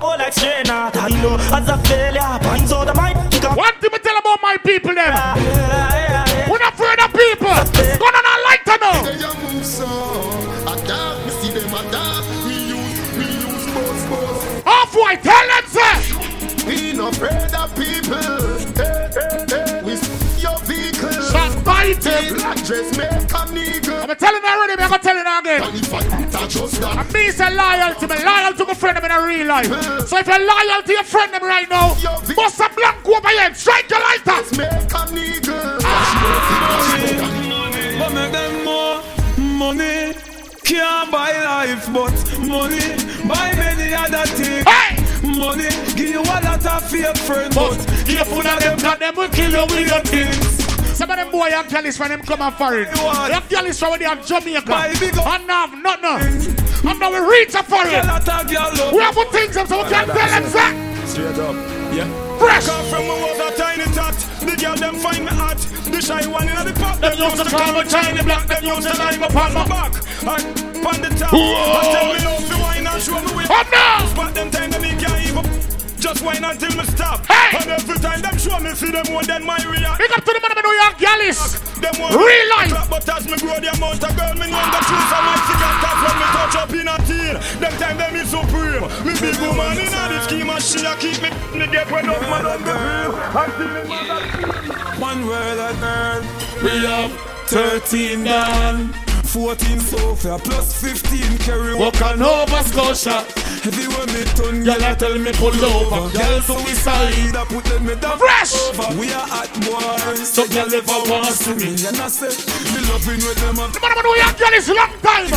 Oh, 0.00 0.16
like 0.16 0.32
straight 0.32 0.70
out, 0.70 0.96
I 0.96 1.08
know. 1.20 1.36
As 1.52 1.68
a 1.68 1.76
failure, 1.84 2.38
points 2.48 2.72
out 2.72 2.88
of 2.88 2.96
my 2.96 3.12
kick 3.28 3.44
up. 3.44 3.58
One 3.58 3.74
thing 3.76 3.90
me 3.92 3.98
tell 3.98 4.16
about 4.16 4.40
my 4.40 4.56
people 4.56 4.94
them. 4.94 5.12
We're 6.50 6.58
not 6.58 6.59
afraid 6.80 7.00
of 7.00 7.12
people. 7.12 7.98
Gonna 7.98 8.22
not 8.22 8.40
like 8.44 8.64
to 8.64 8.78
know. 8.80 8.96
They 9.04 9.24
a 9.24 9.52
move 9.52 9.64
so 9.64 9.86
Adapt, 10.62 11.26
me 11.26 11.32
see 11.40 11.52
them 11.52 11.74
adapt 11.74 12.28
Me 12.46 12.68
use, 12.68 13.18
me 13.18 13.26
use 13.26 13.66
both, 13.74 14.10
both 14.10 14.64
Half 14.64 14.94
white, 14.94 15.22
tell 15.22 15.46
them 15.46 15.66
say. 15.66 16.66
We 16.66 16.92
no 16.92 17.08
afraid 17.08 17.52
of 17.54 17.74
people 17.76 18.59
Shot 21.70 22.02
biting. 22.02 22.34
Black 22.34 22.56
dress 22.64 22.96
make 22.96 23.10
a 23.10 23.42
nigga 23.54 24.08
I'm 24.08 24.16
telling 24.16 24.42
you 24.42 24.48
already, 24.48 24.72
I'm 24.82 24.90
gonna 24.90 25.02
tell 25.02 25.14
you 25.14 25.20
again. 25.20 25.62
And 25.62 25.76
if 25.76 25.94
I 25.94 26.02
that 26.02 26.50
just 26.50 26.80
that 26.80 26.96
And 26.98 27.12
me 27.12 27.30
say 27.30 27.54
loyal 27.54 27.94
to 27.94 28.08
me, 28.08 28.24
loyal 28.24 28.54
to 28.54 28.64
my 28.66 28.74
friend 28.74 28.96
them 28.96 29.04
in 29.04 29.10
a 29.10 29.26
real 29.26 29.46
life. 29.46 29.66
So 30.08 30.18
if 30.18 30.26
you're 30.26 30.38
loyal 30.38 30.82
to 30.82 30.92
your 30.92 31.04
friend 31.04 31.32
them 31.32 31.42
right 31.42 31.68
now, 31.68 31.94
bust 32.34 32.60
a 32.60 32.68
blank 32.74 33.06
over 33.06 33.28
here, 33.28 33.54
strike 33.54 33.90
your 33.90 34.00
lighter. 34.00 34.42
Make 34.56 34.90
a 34.90 35.02
nigga 35.14 35.78
But 37.98 38.10
make 38.14 38.32
them 38.32 38.64
more 38.64 39.02
money. 39.38 40.14
Can't 40.64 41.10
buy 41.10 41.32
life, 41.32 41.86
but 41.92 42.14
money 42.46 42.94
buy 43.26 43.52
many 43.56 43.92
other 43.94 44.26
things. 44.26 44.64
Hey! 44.66 44.96
Money 45.22 45.68
give 45.94 46.10
you 46.10 46.22
a 46.22 46.24
lot 46.24 46.66
of 46.66 46.90
fake 46.90 47.16
friends, 47.18 47.54
but 47.54 47.78
Careful 48.06 48.40
of 48.40 48.60
them, 48.60 48.78
cause 48.78 48.98
them 48.98 49.14
will 49.16 49.28
kill 49.28 49.50
you 49.50 49.66
with 49.66 49.88
your 49.88 50.00
things. 50.00 50.59
Some 51.00 51.08
of 51.08 51.16
them 51.16 51.30
boy 51.30 51.48
and 51.48 51.64
girls 51.66 51.98
when 51.98 52.10
them 52.10 52.20
come 52.20 52.42
and 52.42 52.54
foreign. 52.56 52.84
Them 52.84 53.42
girls 53.48 53.78
from 53.80 53.90
when 53.92 54.00
they 54.00 54.04
are 54.04 54.16
Jamaica. 54.16 54.68
And 54.68 55.48
have 55.48 55.72
nothing. 55.80 56.52
And 56.84 57.00
now 57.00 57.08
we 57.08 57.20
reach 57.24 57.54
a 57.54 57.62
foreign. 57.62 58.04
We 58.92 59.00
have 59.00 59.14
put 59.14 59.32
things 59.32 59.56
up 59.56 59.66
so 59.66 59.82
we 59.82 59.88
can 59.88 60.04
tell 60.04 60.28
them 60.28 60.44
that. 60.52 61.08
Straight 61.08 61.38
up, 61.40 61.56
yeah. 61.96 62.04
Fresh. 62.36 62.66
Come 62.66 62.84
from 62.92 63.08
a 63.08 63.16
a 63.16 63.56
tiny 63.56 63.84
tot. 63.96 64.12
The 64.44 64.54
girl 64.60 64.76
them 64.76 64.96
find 64.96 65.24
me 65.24 65.32
hot. 65.32 65.56
The 65.88 66.02
shy 66.02 66.26
one 66.28 66.46
in 66.46 66.66
the 66.68 66.72
pop. 66.78 67.00
Them 67.00 67.16
used 67.16 67.36
to 67.36 67.48
call 67.48 67.72
me 67.72 67.88
China 67.88 68.22
black. 68.22 68.46
Them 68.46 68.62
used 68.62 68.86
to 68.86 68.98
line 68.98 69.22
up 69.22 69.34
on 69.34 69.54
my 69.54 69.68
back. 69.68 69.94
And 70.20 70.84
on 70.84 71.00
the 71.00 71.08
top. 71.16 71.32
And 71.32 71.96
tell 71.96 72.12
me 72.12 72.20
how 72.20 72.36
to 72.44 72.60
wine 72.60 72.86
and 72.86 73.02
show 73.02 73.16
me 73.24 73.32
way. 73.40 73.44
Come 73.48 73.70
now. 73.72 74.04
Spot 74.04 74.34
them 74.34 74.50
time 74.50 74.70
that 74.70 74.82
me 74.82 74.90
can't 75.00 75.16
even. 75.24 75.59
Just 76.10 76.24
wine 76.26 76.42
until 76.42 76.74
me 76.74 76.82
stop. 76.90 77.24
Hey. 77.24 77.54
And 77.54 77.70
every 77.70 77.94
time 78.02 78.20
them 78.20 78.36
show 78.36 78.58
me, 78.58 78.74
see 78.74 78.90
them 78.90 79.06
more 79.14 79.22
than 79.22 79.46
my 79.46 79.54
react. 79.62 80.02
Big 80.02 80.10
up 80.10 80.24
to 80.26 80.32
the 80.34 80.40
man 80.42 80.58
of 80.58 80.64
New 80.66 80.74
York 80.74 80.98
girls. 80.98 81.60
Them 81.78 81.94
want 82.02 82.18
Real 82.18 82.48
life. 82.50 82.74
Clap, 82.74 82.90
but 82.90 83.08
as 83.08 83.30
me 83.30 83.38
grow 83.38 83.54
the 83.62 83.70
amount 83.70 84.02
of 84.02 84.16
girl 84.18 84.34
me 84.34 84.50
know 84.50 84.58
the 84.58 84.80
truth 84.90 85.12
of 85.14 85.22
my 85.22 85.36
cigarette 85.46 85.80
That's 85.86 86.00
when 86.02 86.16
me 86.18 86.26
touch 86.34 86.56
up 86.58 86.72
in 86.74 86.88
a 86.90 86.96
teen 87.06 87.34
Them 87.62 87.74
time 87.78 87.96
them 87.96 88.16
is 88.16 88.28
supreme 88.28 88.84
Me 89.06 89.14
big 89.22 89.38
woman 89.40 89.78
in 89.78 89.94
a 89.94 90.02
the 90.10 90.20
scheme 90.26 90.50
And 90.50 90.62
she 90.62 90.84
a 90.84 90.92
keep 90.98 91.22
me 91.22 91.30
Me 91.56 91.66
get 91.70 91.90
when 91.90 92.10
up 92.10 92.20
man 92.22 92.44
on 92.44 92.60
the 92.66 92.74
real 92.74 93.14
And 93.14 93.52
see 93.54 93.70
me 93.70 93.82
mother 93.88 94.20
One 94.98 95.26
word 95.26 95.58
a 95.62 95.72
girl 95.78 96.20
We 96.62 96.70
have 96.84 97.12
13 97.48 98.24
down 98.24 99.09
14 99.30 99.78
Sophia 99.78 100.38
plus 100.42 100.80
15 100.82 101.38
carry 101.38 101.74
Walk 101.74 102.02
on 102.02 102.18
Nova 102.18 102.64
Scotia. 102.66 103.22
Everywhere 103.62 104.06
me 104.10 104.24
turn 104.34 104.64
Girl, 104.64 104.82
I 104.82 104.94
tell 104.98 105.14
me 105.18 105.30
pull 105.38 105.54
over. 105.54 106.10
Girl, 106.10 106.40
suicide. 106.42 107.36
I 107.38 107.44
put 107.46 107.62
them 107.70 107.86
me 107.86 107.94
down 107.94 108.18
Fresh. 108.18 108.58
over. 108.74 108.98
We 108.98 109.06
are 109.14 109.22
hot 109.22 109.46
boys 109.62 110.26
So 110.26 110.48
girl 110.50 110.66
never 110.66 110.98
want 111.06 111.26
to 111.26 111.32
see 111.32 111.54
me. 111.54 111.70
And 111.86 111.94
I 112.02 112.08
say 112.10 112.34
Me 112.74 112.80
loving 112.90 113.22
with 113.22 113.38
them 113.38 113.58
up 113.62 113.70
The 113.70 113.78
man 113.78 113.94
of 113.94 114.02
New 114.02 114.16
York 114.18 114.34
girls 114.34 114.66
long 114.74 114.94
time. 114.98 115.30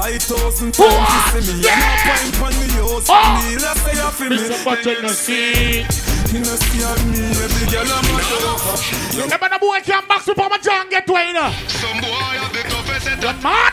I 0.00 0.16
thousand 0.16 0.72
What? 0.80 0.88
times 0.88 1.44
you 1.44 1.52
see 1.52 1.60
me 1.60 1.68
Yeah. 1.68 1.76
And 1.76 1.84
I 1.84 2.00
pint 2.00 2.40
on 2.40 2.52
me 2.56 2.66
house 2.80 3.04
Oh. 3.04 3.12
for 3.12 3.28
me 3.44 3.52
oh! 3.52 3.60
Let's 3.60 3.80
say 3.84 3.96
I 4.00 4.08
feel 4.08 4.30
me 4.32 4.36
Mr. 4.40 4.56
Butcher, 4.64 5.02
no 5.04 5.08
see. 5.12 5.84
You 6.32 6.40
know 6.40 6.56
see 6.64 6.80
on 6.80 6.96
me 7.12 7.20
Every 7.44 7.66
girl 7.68 7.92
I'm 7.92 8.08
a 8.08 8.24
over 8.48 9.20
Remember 9.20 9.48
the 9.52 9.58
boy 9.60 9.78
came 9.84 10.06
back 10.08 10.24
to 10.24 10.32
Papa 10.34 10.56
John 10.64 10.88
get 10.88 11.04
to 11.06 11.12
you 11.12 11.36
know. 11.36 11.52
Some 11.68 12.00
boy 12.00 12.53
the 13.24 13.32
The 13.32 13.40
man. 13.40 13.72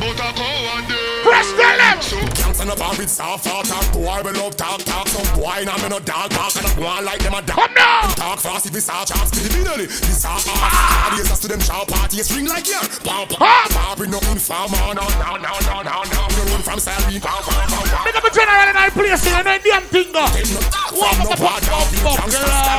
I 0.00 0.86
there 0.86 1.10
Fresh 1.26 1.50
tell 1.58 1.76
them. 1.76 1.98
Can't 2.32 2.56
up 2.80 2.98
with 2.98 3.10
soft 3.10 3.44
talk 3.44 3.66
talk 3.66 3.92
Boy 3.92 4.22
we 4.24 4.32
love 4.38 4.56
talk 4.56 4.80
talk 4.84 5.08
Some 5.08 5.26
boy 5.36 5.64
now 5.66 5.76
me 5.76 5.88
no 5.90 5.98
dog 6.00 6.30
talk 6.30 6.54
And 6.56 6.66
I 6.66 6.74
go 6.76 6.86
on 6.86 7.04
like 7.04 7.20
them 7.20 7.34
a 7.34 7.42
dog 7.42 7.56
Come 7.56 7.74
now. 7.74 8.08
Talk 8.16 8.40
fast 8.40 8.66
if 8.66 8.74
it's 8.74 8.88
it 9.44 9.54
in 9.56 9.66
early 9.68 9.86
This 9.86 10.24
all 10.24 10.38
fast 10.38 11.12
Audience 11.12 11.40
to 11.40 11.48
them 11.48 11.60
shout 11.60 11.88
party 11.88 12.16
It's 12.18 12.32
ring 12.32 12.46
like 12.46 12.68
yeah 12.68 12.80
pam 13.04 13.28
Ah. 13.40 13.66
Pam 13.68 13.98
Bring 13.98 14.10
no 14.10 14.18
informer 14.32 14.94
No 14.94 15.04
no 15.04 15.36
no 15.36 15.52
no 15.60 15.82
no 15.84 15.96
no 16.08 16.20
You 16.32 16.44
run 16.48 16.62
from 16.62 16.80
come 17.20 17.42
from 17.42 17.60
Sari. 17.68 18.04
Big 18.04 18.16
up 18.16 18.22
the 18.24 18.30
general 18.32 18.70
in 18.70 18.76
our 18.76 18.90
place, 18.90 19.24
you 19.26 19.32
know, 19.32 19.42
damn 19.42 19.82
thing, 19.90 20.12
go. 20.12 20.22
Walk 20.22 21.18
up 21.20 21.28
the 21.28 21.36
pop, 21.36 21.60
pop, 21.66 21.86
pop, 22.00 22.16
Fuck 22.16 22.69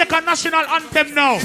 Jamaican 0.00 0.24
national 0.24 0.64
anthem 0.64 1.14
now. 1.14 1.36
I'm 1.36 1.44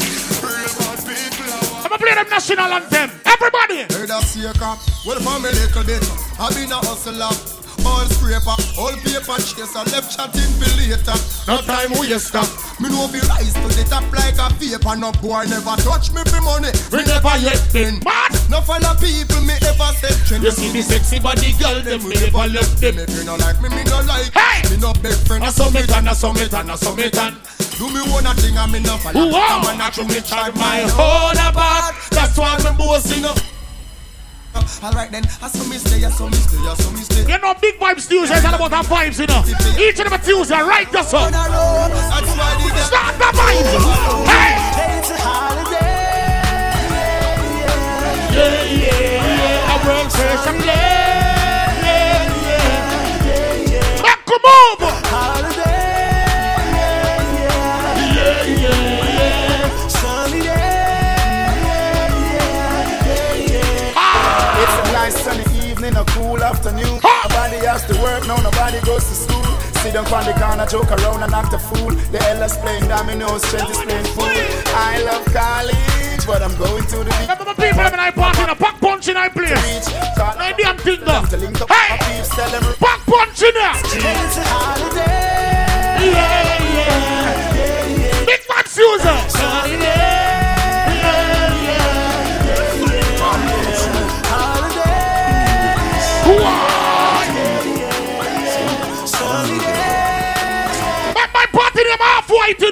gonna 1.91 1.99
play 1.99 2.15
the 2.15 2.23
national 2.29 2.71
anthem. 2.71 3.11
Everybody. 3.25 3.83
Heard 3.91 4.11
of 4.11 4.23
Seeker, 4.23 4.79
well 5.03 5.19
from 5.19 5.43
a 5.43 5.51
little 5.51 5.83
bit. 5.83 5.99
I 6.39 6.47
been 6.55 6.71
a 6.71 6.79
hustler, 6.79 7.35
all 7.83 8.07
scraper, 8.15 8.55
all 8.79 8.95
paper 9.03 9.35
chaser, 9.43 9.83
left 9.91 10.15
chatting 10.15 10.47
for 10.55 10.71
later. 10.79 11.19
No 11.51 11.59
time 11.67 11.99
we 11.99 12.15
stop. 12.15 12.47
Me 12.79 12.87
know 12.87 13.11
be 13.11 13.19
rise 13.27 13.51
to 13.59 13.67
the 13.75 13.83
top 13.91 14.07
like 14.15 14.39
a 14.39 14.47
paper. 14.55 14.95
No 14.95 15.11
boy 15.19 15.43
never 15.51 15.75
touch 15.83 16.15
me 16.15 16.23
for 16.23 16.39
money. 16.39 16.71
We 16.95 17.03
never 17.03 17.35
yet 17.43 17.59
been 17.75 17.99
mad. 18.07 18.39
No 18.47 18.63
follow 18.63 18.95
people 19.03 19.43
me 19.43 19.59
ever 19.67 19.91
said 19.99 20.15
trend. 20.23 20.47
You 20.47 20.55
see 20.55 20.71
me 20.71 20.79
sexy 20.79 21.19
body 21.19 21.51
girl, 21.59 21.83
them 21.83 22.07
we 22.07 22.15
never 22.15 22.47
left 22.47 22.79
them. 22.79 23.03
If 23.03 23.11
you 23.19 23.27
no 23.27 23.35
like 23.35 23.59
me, 23.59 23.67
me 23.67 23.83
no 23.83 23.99
like. 24.07 24.31
Hey! 24.31 24.63
Me 24.71 24.79
no 24.79 24.95
big 25.03 25.19
friend. 25.27 25.43
I 25.43 25.51
summit 25.51 25.91
and 25.91 26.07
I 26.07 26.15
summit 26.15 26.53
and 26.53 26.71
I 26.71 26.75
summit 26.79 27.19
and. 27.19 27.35
Do 27.77 27.89
me 27.89 28.01
one 28.11 28.25
a 28.25 28.33
thing 28.35 28.55
and 28.57 28.71
me 28.71 28.79
no 28.79 28.97
follow. 28.97 29.29
Wow. 29.31 29.61
I'm 29.65 29.81
a 29.81 29.91
true 29.91 30.05
me 30.05 30.21
try 30.21 30.49
my 30.55 30.87
whole 30.93 31.31
about. 31.31 31.93
That's 32.11 32.37
why 32.37 32.57
me 32.57 32.71
boasting 32.77 33.25
up. 33.25 33.37
Alright 34.81 35.11
then, 35.11 35.25
I 35.41 35.47
saw 35.49 35.67
me 35.67 35.77
stay, 35.77 36.05
I 36.05 36.09
saw 36.09 36.27
me 36.27 36.37
stay, 36.37 36.57
I 36.57 36.73
saw 36.75 36.91
me 36.91 37.01
stay. 37.01 37.25
You 37.29 37.37
know, 37.39 37.53
big 37.59 37.77
vibes 37.79 38.07
Tuesday 38.07 38.37
is 38.37 38.45
all 38.45 38.53
about 38.53 38.71
our 38.71 38.83
vibes, 38.83 39.19
you 39.19 39.27
know. 39.27 39.43
Each 39.77 39.99
and 39.99 40.07
every 40.11 40.19
Tuesday, 40.25 40.61
right, 40.61 40.89
just 40.91 41.11
so. 41.11 41.17
Start 41.19 41.33
the 41.33 43.31
vibes. 43.35 44.25
Hey! 44.29 44.55
It's 44.97 45.09
a 45.11 45.17
holiday. 45.17 45.75
Yeah, 48.31 48.63
yeah, 48.71 49.41
yeah. 49.41 49.71
I 49.71 49.75
work 49.85 50.07
fresh 50.11 50.47
and 50.47 50.63
yeah, 50.63 50.73
yeah, 51.83 52.23
yeah, 53.25 53.71
yeah. 53.71 54.01
Back 54.01 54.19
come 54.25 54.45
over. 54.45 54.91
Holiday. 55.07 55.74
Afternoon. 66.65 66.99
Nobody 67.03 67.57
has 67.65 67.85
to 67.85 67.93
work, 68.01 68.27
no, 68.27 68.35
nobody 68.41 68.79
goes 68.81 69.05
to 69.05 69.15
school. 69.15 69.45
Sit 69.81 69.93
down 69.93 70.05
on 70.11 70.25
the 70.25 70.33
corner, 70.33 70.65
joke 70.65 70.91
around 70.91 71.23
and 71.23 71.33
act 71.33 71.53
a 71.53 71.59
fool. 71.59 71.91
The 72.11 72.19
Ella's 72.29 72.57
playing 72.57 72.87
dominoes, 72.87 73.41
Trent 73.49 73.69
is 73.69 73.77
playing 73.77 74.05
pool. 74.15 74.25
I 74.73 75.01
love 75.05 75.25
college, 75.25 76.25
but 76.25 76.41
I'm 76.41 76.55
going 76.57 76.83
to 76.83 76.97
the 76.97 77.05
beach. 77.05 77.29
Remember 77.29 77.45
the 77.45 77.53
people 77.53 77.85
in 77.85 77.99
I 77.99 78.11
party, 78.11 78.43
in 78.43 78.49
a 78.49 78.55
pack 78.55 78.79
punch 78.79 79.07
in 79.07 79.17
I 79.17 79.29
place. 79.29 79.85
Damn 80.57 80.77
thing 80.77 80.99
though. 81.01 81.67
Hey! 81.67 82.23
Pack 82.79 82.99
punch 83.05 83.41
in 83.43 83.53
there. 83.53 83.73
It's 83.75 84.37
a 84.37 84.43
holiday. 84.43 85.54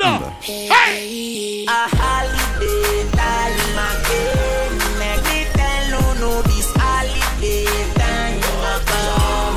Half 0.03 0.21
white, 0.21 0.47
you 0.47 0.69
know. 0.69 0.73
Hey! 0.75 1.65
A 1.67 1.87
holiday 1.87 3.09
time 3.15 3.79
again. 3.87 4.71
Make 4.99 5.23
me 5.29 5.39
tell 5.53 5.83
you 5.89 6.05
no 6.19 6.41
this 6.43 6.69
holiday 6.75 7.65
time 7.95 8.43
again. 8.73 9.55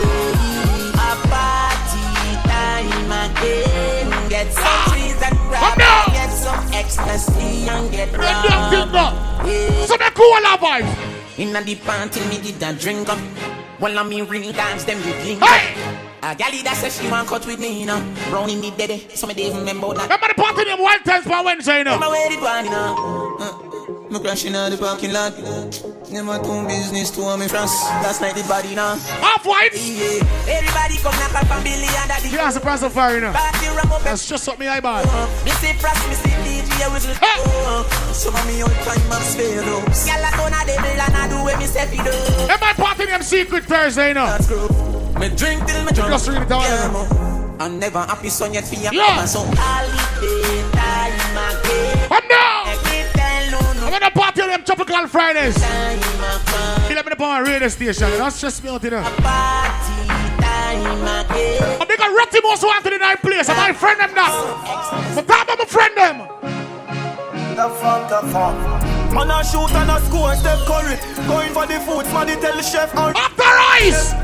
a 0.98 1.12
party 1.30 2.06
time 2.50 3.12
again. 3.12 4.30
Get 4.30 4.50
some 4.54 4.80
trees 4.92 5.22
and 5.22 5.38
grab 5.50 5.78
get 6.12 6.32
some 6.32 6.62
ecstasy 6.74 7.70
and 7.70 7.92
get 7.92 8.12
Damn 8.12 8.72
thing 8.72 8.92
round. 8.94 9.88
So 9.88 9.96
they 9.98 10.12
cool 10.12 10.46
vibes. 10.58 10.92
Inna 11.38 11.62
the 11.64 11.76
party, 11.76 12.20
me 12.28 12.38
did 12.42 12.62
a 12.64 12.74
drink 12.74 13.10
up. 13.10 13.20
While 13.80 13.98
I 13.98 14.04
me 14.04 14.22
ring 14.22 14.52
dance, 14.52 14.84
them 14.84 14.98
you 15.08 15.14
blink 15.24 15.42
up. 15.42 15.99
A 16.22 16.36
galley 16.36 16.62
that 16.64 16.76
says 16.76 17.00
she 17.00 17.10
want 17.10 17.28
cut 17.28 17.46
with 17.46 17.60
me, 17.60 17.80
you 17.80 17.86
know. 17.86 18.00
Brown 18.30 18.50
in 18.50 18.60
the 18.62 18.72
dead, 18.72 19.12
so 19.16 19.26
me 19.28 19.34
didn't 19.34 19.60
remember 19.60 19.94
that. 19.94 20.04
Remember 20.04 20.28
the 20.28 20.34
party 20.36 20.64
them 20.66 20.82
one 20.82 21.02
times 21.04 21.26
per 21.26 21.44
Wednesday, 21.44 21.78
you 21.80 21.84
know. 21.86 21.96
I'm 21.96 22.04
away 22.04 22.28
the 22.36 22.42
one, 22.44 22.66
you 22.66 22.72
know. 22.72 23.38
Uh, 23.40 24.12
me 24.12 24.20
crashing 24.20 24.54
out 24.56 24.70
the 24.70 24.78
parking 24.78 25.14
lot. 25.14 25.32
Never 26.12 26.36
do 26.44 26.68
business 26.68 27.10
to 27.12 27.22
a 27.22 27.38
me 27.38 27.48
France. 27.48 27.72
Last 28.04 28.20
night 28.20 28.36
the 28.36 28.44
body 28.50 28.76
now. 28.76 28.98
Half 29.24 29.46
white. 29.46 29.72
Yeah. 29.74 30.20
Everybody 30.50 30.98
come 31.00 31.16
knock 31.24 31.36
up 31.40 31.48
a 31.56 31.64
billy 31.64 31.88
and 31.88 32.10
that 32.12 32.20
the 32.22 32.30
Yeah, 32.36 32.50
surprise 32.50 32.84
of 32.84 32.92
fire, 32.92 33.16
you 33.16 33.22
know. 33.22 33.32
party 33.32 33.68
ram 33.72 33.92
up. 33.92 34.02
That's 34.04 34.28
just 34.28 34.46
what 34.48 34.60
me 34.60 34.68
I 34.68 34.82
buy. 34.82 35.06
Me 35.46 35.52
see 35.64 35.72
France, 35.80 36.02
me 36.10 36.16
see 36.20 36.36
DJ 36.44 36.92
whistle. 36.92 37.16
Oh, 37.22 37.86
Some 38.12 38.36
of 38.36 38.44
me 38.46 38.60
all 38.62 38.68
time 38.84 39.00
I'm 39.14 39.22
spare 39.24 39.62
ups. 39.64 40.04
Gyal 40.10 40.20
a 40.26 40.30
turn 40.36 40.52
a 40.52 40.62
devil 40.68 41.00
and 41.00 41.16
I 41.16 41.28
do 41.30 41.38
what 41.46 41.58
me 41.60 41.66
say 41.66 41.86
fi 41.88 42.04
do. 42.04 42.12
Them 42.48 42.58
my 42.60 42.74
party 42.74 43.06
them 43.06 43.22
Secret 43.22 43.64
Thursday, 43.66 44.10
you 44.10 44.14
know. 44.16 44.99
Me 45.18 45.30
drink 45.30 45.66
till 45.66 45.84
me 45.86 45.92
drunk. 45.92 46.12
Just 46.12 46.28
read 46.30 46.42
it 46.42 46.50
down. 46.50 46.62
Yeah. 46.62 47.56
I'm 47.60 47.80
never 47.80 48.00
happy 48.00 48.30
son 48.30 48.54
yet 48.54 48.66
for 48.68 48.76
your 48.76 48.94
Yeah. 48.94 49.16
mama, 49.16 49.28
so 49.28 49.40
holiday 49.58 50.64
time 50.72 51.38
again. 51.50 52.08
Come 52.08 52.28
now. 52.30 52.64
Make 52.66 52.84
me 52.86 53.04
tell 53.14 53.44
you 53.46 53.52
no 53.52 53.86
I'm 53.86 53.92
gonna 53.92 54.12
party 54.12 54.42
on 54.42 54.50
them 54.50 54.64
Tropical 54.64 55.08
Fridays. 55.08 55.56
time 55.56 56.00
again. 56.00 56.88
Feel 56.88 57.04
me 57.04 57.12
up 57.12 57.20
on 57.22 57.42
a 57.42 57.44
radio 57.44 57.68
station. 57.68 58.10
That's 58.18 58.40
just 58.40 58.64
me 58.64 58.70
out 58.70 58.84
you 58.84 58.92
know. 58.92 59.02
Party 59.02 60.08
time 60.40 61.04
again. 61.04 61.82
I 61.82 61.86
think 61.86 62.00
a 62.00 62.10
Ratty 62.16 62.40
most 62.44 62.64
wanted 62.64 62.94
in 62.94 63.02
our 63.04 63.18
place. 63.18 63.50
And 63.50 63.58
my 63.58 63.74
friend 63.74 64.00
them 64.00 64.14
now. 64.14 64.32
But 65.16 65.28
talk 65.28 65.44
about 65.44 65.60
my 65.60 65.66
friend 65.66 65.98
them. 65.98 66.18
The 67.56 67.70
fuck, 67.82 68.08
the 68.10 68.22
fuck. 68.32 68.56
Man 69.14 69.30
a 69.32 69.44
shoot 69.44 69.72
and 69.74 69.90
a 69.90 70.00
score, 70.06 70.34
Steph 70.36 70.64
Curry. 70.66 70.96
Going 71.28 71.52
for 71.52 71.66
the 71.66 71.80
food, 71.82 72.06
man, 72.14 72.28
tell 72.40 72.56
the 72.56 72.62
chef 72.64 72.92
how. 72.94 73.10
Up 73.10 73.36
the. 73.36 73.44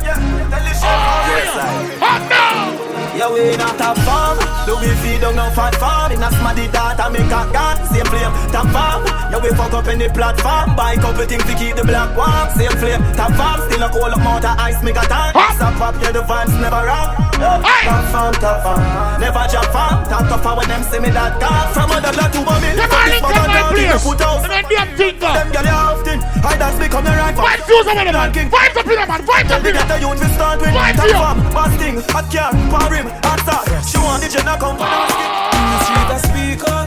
Yeah, 0.05 0.34
tell 0.49 0.63
the 0.63 0.73
chef 0.73 0.99
how. 1.05 1.29
Yes, 1.31 1.55
I. 1.55 2.05
Up 2.05 2.23
now. 2.29 2.85
Yeah, 3.15 3.31
we 3.31 3.55
not 3.55 3.79
a 3.79 3.95
farm. 4.03 4.37
Do 4.67 4.75
we 4.81 4.91
feed 4.99 5.23
on 5.23 5.35
no 5.35 5.49
fat 5.51 5.75
farm? 5.75 6.11
In 6.11 6.21
a 6.21 6.29
smaddy 6.35 6.67
data, 6.67 7.09
make 7.09 7.31
a 7.31 7.41
gun. 7.53 7.77
Same 7.87 8.05
flame, 8.11 8.33
top 8.51 8.67
farm. 8.75 9.05
Yeah, 9.31 9.39
we 9.39 9.49
fuck 9.55 9.73
up 9.73 9.87
in 9.87 9.99
the 9.99 10.09
platform. 10.09 10.75
Buy 10.75 10.95
couple 10.97 11.25
things 11.25 11.45
to 11.45 11.55
keep 11.55 11.75
the 11.75 11.83
black 11.83 12.11
warm. 12.17 12.49
Same 12.57 12.75
flame, 12.77 13.01
top 13.15 13.31
farm. 13.39 13.61
Still 13.69 13.83
a 13.83 13.89
cold 13.89 14.11
up 14.11 14.19
motor 14.19 14.53
ice, 14.59 14.81
make 14.83 14.97
a 14.97 15.05
tank. 15.07 15.31
Stop 15.55 15.79
up, 15.79 15.95
yeah, 16.01 16.11
the 16.11 16.23
vibes 16.23 16.59
never 16.59 16.83
wrong. 16.85 17.24
Top 17.35 18.05
farm, 18.11 18.33
top 18.39 18.63
farm. 18.63 18.81
Never 19.19 19.43
drop 19.51 19.67
farm. 19.75 20.03
Top 20.07 20.23
tougher 20.29 20.53
when 20.57 20.67
them 20.69 20.83
see 20.83 20.99
me 20.99 21.09
that 21.11 21.39
car. 21.39 21.67
From 21.75 21.91
other 21.91 22.11
blood 22.15 22.31
to 22.31 22.39
bomb 22.43 22.63
Them 22.63 22.87
all 22.87 23.07
link 23.11 23.23
up 23.23 23.47
my 23.47 23.61
place. 23.71 24.03
Put 24.03 24.21
out. 24.21 24.43
And 24.43 24.51
then 24.51 24.65
damn 24.71 24.89
thing 24.95 25.19
go. 25.19 25.29
Them 25.33 25.49
girl 25.51 25.67
you 25.67 25.75
often. 25.75 26.19
I 26.45 26.53
dance 26.55 26.79
become 26.79 27.05
your 27.05 27.17
right. 27.19 27.35
Vibes 27.35 27.67
use 27.67 27.85
them, 27.85 27.97
man. 27.99 28.31
Vibes 28.31 28.77
up 28.79 28.87
in 28.87 28.95
man. 28.95 29.21
Vibes 29.27 29.51
up 29.51 29.65
in 29.65 29.73
Get 29.75 29.87
the 29.87 29.95
them. 29.95 30.01
youth 30.01 30.19
we 30.23 30.27
start 30.31 30.57
with 30.61 30.71
Vibes 30.71 30.95
Top 30.95 31.05
here. 31.05 31.19
farm, 31.19 31.39
Basting, 31.51 31.95
hot 32.13 32.27
car, 32.31 32.51
power 32.71 32.89
rim, 32.91 33.07
hot 33.25 33.39
start 33.43 33.65
She 33.83 33.97
want 33.99 34.21
the 34.23 34.29
gender 34.31 34.55
come 34.55 34.77
for 34.79 34.87
the 34.87 35.75
Street 35.83 36.09
a 36.11 36.17
speaker. 36.23 36.81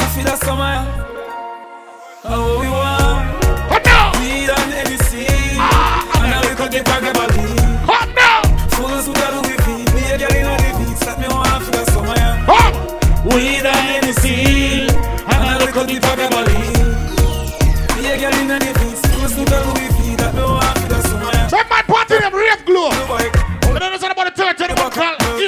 I 0.00 0.04
feel 0.14 0.28
a 0.32 0.36
summer. 0.40 0.76
Oh, 2.24 2.60
we 2.60 2.68
want. 2.68 2.91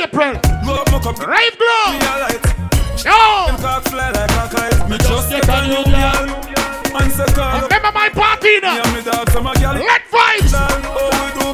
April. 0.03 0.35
Rave 1.27 1.57
glow. 1.59 1.87
Yo. 3.05 3.13
Cock 3.61 3.85
fly 3.89 4.11
like 4.11 4.31
a 4.31 4.49
kite. 4.51 4.91
Me 4.91 4.99
just 4.99 5.31
get 5.31 5.49
a 5.49 5.67
new 5.69 5.85
girl. 5.85 6.25
And 6.97 7.13
say 7.13 7.25
call 7.35 7.57
up. 7.57 7.71
Remember 7.71 7.93
my 7.93 8.09
party 8.09 8.61
now. 8.61 8.75
Me 8.75 8.81
and 8.81 8.95
me 8.95 9.03
dog 9.03 9.31
some 9.31 9.47
a 9.47 9.55
girl. 9.55 9.75
Let 9.75 10.03
vibes. 10.11 10.53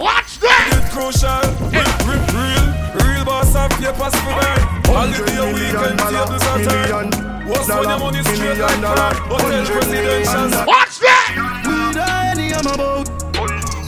Watch 0.00 0.38
that. 0.40 0.88
Crucial. 0.92 1.42
Real, 1.70 2.64
real, 3.02 3.24
boss 3.24 3.54
of 3.54 3.70
papers 3.78 4.14
for 4.22 4.34
burn. 4.38 4.60
Holiday 4.86 5.52
weekend 5.52 5.98
tables 5.98 6.44
are 6.46 6.60
turned. 6.64 7.30
What's 7.48 7.68
money 7.68 8.22
straight 8.22 8.58
like 8.58 8.80
that? 8.80 9.16
Hotel 9.26 9.66
presidential. 9.66 10.66
Watch 10.66 10.98
that. 11.00 11.62
We 11.66 11.94
die 11.94 12.30
any 12.30 12.54
I'm 12.54 12.66
about 12.66 13.08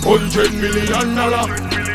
Hundred 0.02 0.52
million 0.54 1.14
dollar. 1.14 1.46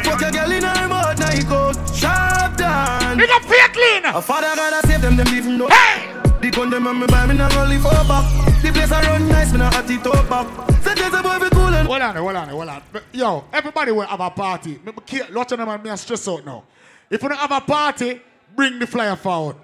Fuck 0.03 0.21
a 0.21 0.31
girl 0.31 0.51
in 0.51 0.63
her 0.63 0.87
mouth, 0.87 1.19
now 1.19 2.46
Down 2.77 3.17
Big 3.17 3.29
up 3.31 3.43
fake 3.43 3.75
lean. 3.75 4.05
A 4.05 4.21
father 4.21 4.53
gotta 4.55 4.85
save 4.87 5.01
them, 5.01 5.15
them 5.17 5.27
even 5.29 5.57
know 5.57 5.67
Hey. 5.67 6.13
The 6.41 6.51
gun 6.51 6.69
them 6.69 6.85
on 6.85 6.99
me 6.99 7.07
buy 7.07 7.25
me 7.25 7.35
not 7.35 7.51
gonna 7.51 7.69
leave 7.69 7.81
for 7.81 7.89
back 7.89 8.25
The 8.61 8.71
place 8.71 8.91
nice, 8.91 9.51
me 9.51 9.57
not 9.57 9.73
hot 9.73 9.89
it 9.89 10.05
up 10.05 10.29
back. 10.29 10.47
Say 10.83 10.93
there's 10.93 11.13
a 11.13 11.23
boy 11.23 11.39
be 11.39 11.49
cool 11.49 11.73
and 11.73 11.87
Hold 11.87 12.01
on, 12.01 12.15
hold 12.15 12.35
on, 12.35 12.47
hold 12.49 12.69
on. 12.69 12.81
Yo, 13.11 13.43
everybody 13.51 13.91
will 13.91 14.05
have 14.05 14.19
a 14.19 14.29
party. 14.29 14.79
Me, 14.85 14.91
me, 14.91 15.21
lot 15.31 15.51
of 15.51 15.57
them 15.57 15.69
and 15.69 15.83
me 15.83 15.89
are 15.89 15.97
stress 15.97 16.27
out 16.27 16.45
now. 16.45 16.63
If 17.09 17.23
you 17.23 17.29
don't 17.29 17.37
have 17.37 17.51
a 17.51 17.61
party, 17.61 18.21
bring 18.55 18.77
the 18.77 18.85
flyer 18.85 19.15
forward. 19.15 19.55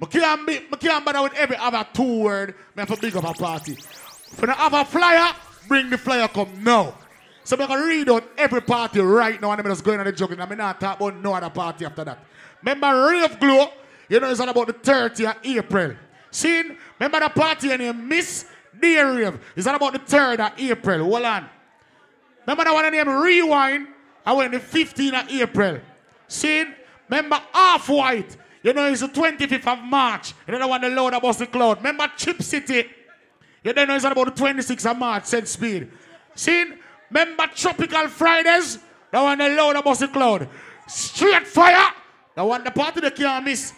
Me 0.00 0.06
can't, 0.06 0.46
be, 0.46 0.58
can't 0.78 1.04
bother 1.04 1.22
with 1.22 1.34
every 1.34 1.56
other 1.56 1.86
two 1.92 2.20
word. 2.22 2.54
Me 2.74 2.82
have 2.82 2.88
to 2.88 2.96
big 3.00 3.16
up 3.16 3.24
a 3.24 3.34
party. 3.34 3.72
If 3.72 4.40
you 4.40 4.46
don't 4.46 4.56
have 4.56 4.72
a 4.72 4.84
flyer, 4.84 5.34
bring 5.68 5.90
the 5.90 5.98
flyer 5.98 6.28
come 6.28 6.48
now. 6.62 6.94
So 7.46 7.56
going 7.56 7.70
to 7.70 7.76
read 7.76 8.10
out 8.10 8.24
every 8.36 8.60
party 8.60 9.00
right 9.00 9.40
now 9.40 9.52
and 9.52 9.60
I'm 9.60 9.66
just 9.68 9.84
going 9.84 10.00
on 10.00 10.06
the 10.06 10.12
jogging. 10.12 10.40
I'm 10.40 10.56
not 10.56 10.80
talk 10.80 10.98
about 10.98 11.16
no 11.22 11.32
other 11.32 11.48
party 11.48 11.84
after 11.84 12.02
that. 12.02 12.18
Remember 12.62 13.08
Rave 13.08 13.38
Glow? 13.38 13.68
You 14.08 14.20
know 14.20 14.30
it's 14.30 14.40
all 14.40 14.48
about 14.48 14.66
the 14.68 14.72
30th 14.74 15.30
of 15.30 15.36
April. 15.44 15.96
See? 16.30 16.62
Remember 16.98 17.20
the 17.20 17.28
party 17.28 17.70
and 17.70 17.82
you 17.82 17.92
miss 17.92 18.46
Dear 18.78 19.16
Rave? 19.16 19.38
It's 19.56 19.66
all 19.66 19.74
about 19.74 19.92
the 19.92 19.98
3rd 19.98 20.40
of 20.40 20.52
April. 20.58 21.04
Hold 21.04 21.22
on. 21.24 21.48
Remember 22.46 22.64
that 22.64 22.74
one 22.74 22.92
named 22.92 23.08
Rewind? 23.08 23.88
I 24.24 24.32
went 24.32 24.52
the 24.52 24.58
15th 24.58 25.24
of 25.24 25.30
April. 25.30 25.80
See? 26.28 26.64
Remember 27.08 27.40
Half 27.52 27.88
White? 27.88 28.36
You 28.62 28.72
know 28.72 28.86
it's 28.86 29.00
the 29.00 29.08
25th 29.08 29.66
of 29.66 29.84
March. 29.84 30.34
You 30.46 30.52
know 30.52 30.58
the 30.60 30.66
one 30.66 30.80
the 30.80 30.88
load 30.88 31.14
about 31.14 31.38
the 31.38 31.46
cloud. 31.46 31.78
Remember 31.78 32.10
Chip 32.16 32.42
City? 32.42 32.84
You 33.62 33.72
know 33.72 33.94
it's 33.94 34.04
about 34.04 34.34
the 34.34 34.42
26th 34.42 34.90
of 34.90 34.98
March, 34.98 35.24
said 35.24 35.46
speed. 35.48 35.88
See? 36.34 36.64
Remember 37.10 37.46
Tropical 37.54 38.08
Fridays? 38.08 38.78
The 39.10 39.22
one 39.22 39.38
the 39.38 39.48
load 39.50 39.76
about 39.76 39.98
the 39.98 40.08
cloud. 40.08 40.48
Straight 40.88 41.46
Fire? 41.46 41.92
The 42.36 42.44
one 42.44 42.62
the 42.62 42.70
party 42.70 43.00
they 43.00 43.10
can't 43.10 43.44
miss. 43.44 43.72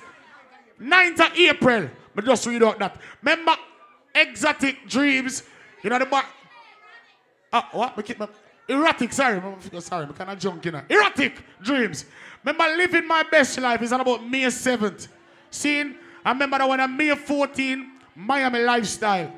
9th 0.81 1.21
of 1.21 1.39
April. 1.39 1.89
But 2.15 2.25
just 2.25 2.47
read 2.47 2.63
out 2.63 2.79
that. 2.81 3.01
Remember 3.23 3.55
Exotic 4.15 4.87
Dreams? 4.89 5.45
You 5.83 5.91
know 5.91 5.99
the 6.01 6.07
back. 6.07 6.27
Ah, 7.53 7.69
what? 7.73 7.97
Me 7.97 8.03
keep 8.03 8.19
my, 8.19 8.29
erotic, 8.69 9.13
sorry. 9.13 9.41
I'm 9.41 9.81
sorry, 9.81 10.07
I 10.07 10.13
kind 10.13 10.31
of 10.31 10.39
junk, 10.39 10.65
you 10.65 10.73
know. 10.73 10.83
Erotic 10.89 11.35
dreams. 11.63 12.05
Remember 12.45 12.77
living 12.77 13.07
my 13.07 13.23
best 13.23 13.59
life 13.59 13.81
is 13.83 13.93
all 13.93 14.01
about 14.01 14.29
May 14.29 14.43
7th. 14.43 15.09
Seeing, 15.51 15.95
I 16.25 16.33
remember 16.33 16.59
that 16.59 16.69
one 16.69 16.81
on 16.81 16.97
May 16.97 17.15
14, 17.15 17.91
Miami 18.17 18.61
lifestyle. 18.61 19.33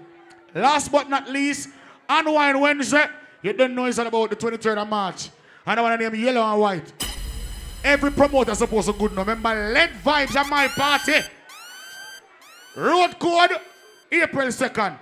Last 0.55 0.91
but 0.91 1.09
not 1.09 1.29
least, 1.29 1.69
Unwind 2.09 2.61
Wednesday. 2.61 3.07
You 3.43 3.53
don't 3.53 3.75
know 3.75 3.85
it's 3.85 3.99
all 3.99 4.07
about 4.07 4.31
the 4.31 4.37
23rd 4.37 4.79
of 4.79 4.89
March. 4.89 5.31
And 5.65 5.79
I 5.79 5.83
want 5.83 6.01
to 6.01 6.11
name 6.11 6.21
Yellow 6.21 6.43
and 6.43 6.61
White. 6.61 7.07
Every 7.83 8.11
promoter 8.11 8.55
supposed 8.55 8.89
to 8.89 8.93
good 8.93 9.13
now. 9.13 9.23
Remember, 9.23 9.73
LED 9.73 9.91
Vibes 10.05 10.37
at 10.37 10.49
my 10.49 10.69
party. 10.69 11.15
Road 12.77 13.19
code, 13.19 13.53
April 14.13 14.49
2nd. 14.49 14.99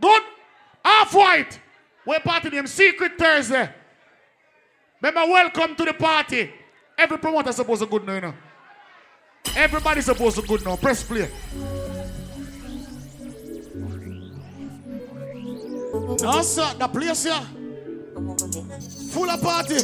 Good. 0.00 0.22
Half 0.84 1.14
white. 1.14 1.60
We 2.06 2.18
party 2.18 2.50
name 2.50 2.66
Secret 2.66 3.12
Thursday. 3.18 3.70
Remember, 5.00 5.32
welcome 5.32 5.74
to 5.76 5.84
the 5.84 5.94
party. 5.94 6.50
Every 6.98 7.18
promoter 7.18 7.52
supposed 7.52 7.82
to 7.82 7.86
good 7.86 8.06
now, 8.06 8.14
you 8.14 8.20
know. 8.20 8.34
Everybody 9.56 10.00
supposed 10.00 10.36
to 10.36 10.42
good 10.46 10.64
now. 10.64 10.76
Press 10.76 11.02
play. 11.02 11.28
No, 16.22 16.42
sir, 16.42 16.74
the 16.78 16.88
place 16.88 17.24
here. 17.24 17.40
Full 19.12 19.28
of 19.28 19.42
party. 19.42 19.76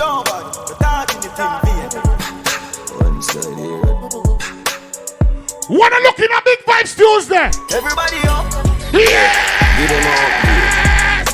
Don't 0.00 0.24
bother, 0.24 0.64
the 0.64 0.74
dog 0.80 1.12
in 1.12 1.20
the 1.20 1.28
thing, 1.28 2.00
One 2.96 3.20
side 3.20 3.52
here. 3.52 3.84
Wanna 5.68 5.98
look 6.00 6.18
in 6.18 6.32
a 6.32 6.40
Big 6.42 6.58
Vibes 6.64 6.96
Tuesday? 6.96 7.50
Everybody 7.76 8.16
up. 8.24 8.48
Yeah! 8.92 9.28
Give 9.76 9.90
them 9.92 10.08
out. 10.08 11.28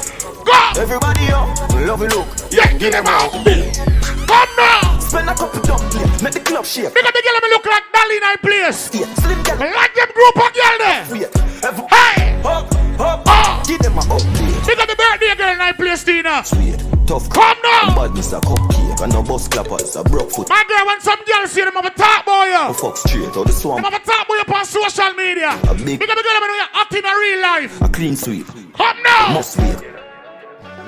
Go! 0.45 0.81
Everybody 0.83 1.31
up. 1.31 1.49
Love 1.87 2.01
look. 2.01 2.27
Yeah, 2.51 2.73
give 2.77 2.91
them 2.93 3.07
out. 3.07 3.31
Come 3.31 4.51
now! 4.59 4.99
Spend 4.99 5.29
a 5.29 5.35
couple 5.35 5.63
dumplings. 5.63 6.23
Make 6.25 6.33
the 6.35 6.41
club 6.41 6.65
shake. 6.65 6.93
Because 6.93 7.13
the 7.13 7.23
girl 7.23 7.41
me 7.41 7.49
look 7.51 7.67
like 7.67 7.85
Dolly 7.93 8.17
in 8.17 8.39
place. 8.43 8.91
Yeah, 8.93 9.15
slim 9.15 9.43
girl. 9.45 9.59
Like 9.59 9.95
them 9.95 10.09
group 10.13 10.37
of 10.37 10.53
girl 10.55 10.79
there. 10.79 11.07
Yeah. 11.17 11.69
Every- 11.69 11.87
Hey! 11.91 12.43
Up, 12.45 12.80
up. 13.01 13.23
Oh! 13.27 13.63
Give 13.67 13.79
them 13.81 13.97
a 13.97 14.01
upgrade. 14.01 14.61
Because 14.67 14.87
the 14.87 14.97
birthday 14.97 15.35
girl 15.37 15.69
in 15.69 15.75
place, 15.75 16.05
Tina. 16.05 16.45
Sweet, 16.45 16.79
tough. 17.07 17.29
Come 17.31 17.59
now! 17.63 17.95
Badness 17.97 18.33
a 18.33 18.41
cupcake 18.41 19.01
and 19.03 19.13
no 19.13 19.23
bus 19.23 19.49
clappers 19.49 19.97
a 19.97 20.05
broke 20.05 20.31
foot. 20.31 20.49
My 20.49 20.65
girl, 20.69 20.87
when 20.87 21.01
some 21.01 21.19
girl 21.25 21.47
see 21.47 21.65
them 21.65 21.75
have 21.75 21.87
a 21.87 21.91
talk 21.91 22.25
boy, 22.25 22.53
A 22.53 22.69
oh, 22.69 22.73
fuck 22.73 22.97
straight 22.97 23.37
out 23.37 23.47
the 23.47 23.53
swamp. 23.53 23.83
Them 23.83 23.93
have 23.93 24.03
a 24.03 24.05
talk 24.05 24.29
boy 24.29 24.39
up 24.41 24.51
on 24.51 24.65
social 24.65 25.13
media. 25.15 25.59
A 25.69 25.75
big- 25.75 25.99
Because 25.99 26.17
the 26.17 26.23
girl 26.23 26.41
me 26.41 26.47
know 26.47 26.55
you're 26.55 26.75
hot 26.77 26.93
in 26.93 27.05
real 27.05 27.41
life. 27.43 27.81
A 27.83 27.89
clean 27.89 28.17
sweep. 28.17 28.47
Come 28.75 29.03
now! 29.03 29.35
Must 29.35 29.59
wait. 29.59 29.79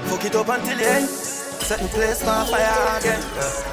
Fuck 0.05 0.25
it 0.25 0.35
up 0.35 0.49
until 0.49 0.77
the 0.77 0.89
end. 0.89 1.09
Set 1.09 1.81
the 1.81 1.89
place 1.89 2.27
on 2.27 2.47
fire 2.47 2.99
again. 2.99 3.21
Yeah. 3.35 3.73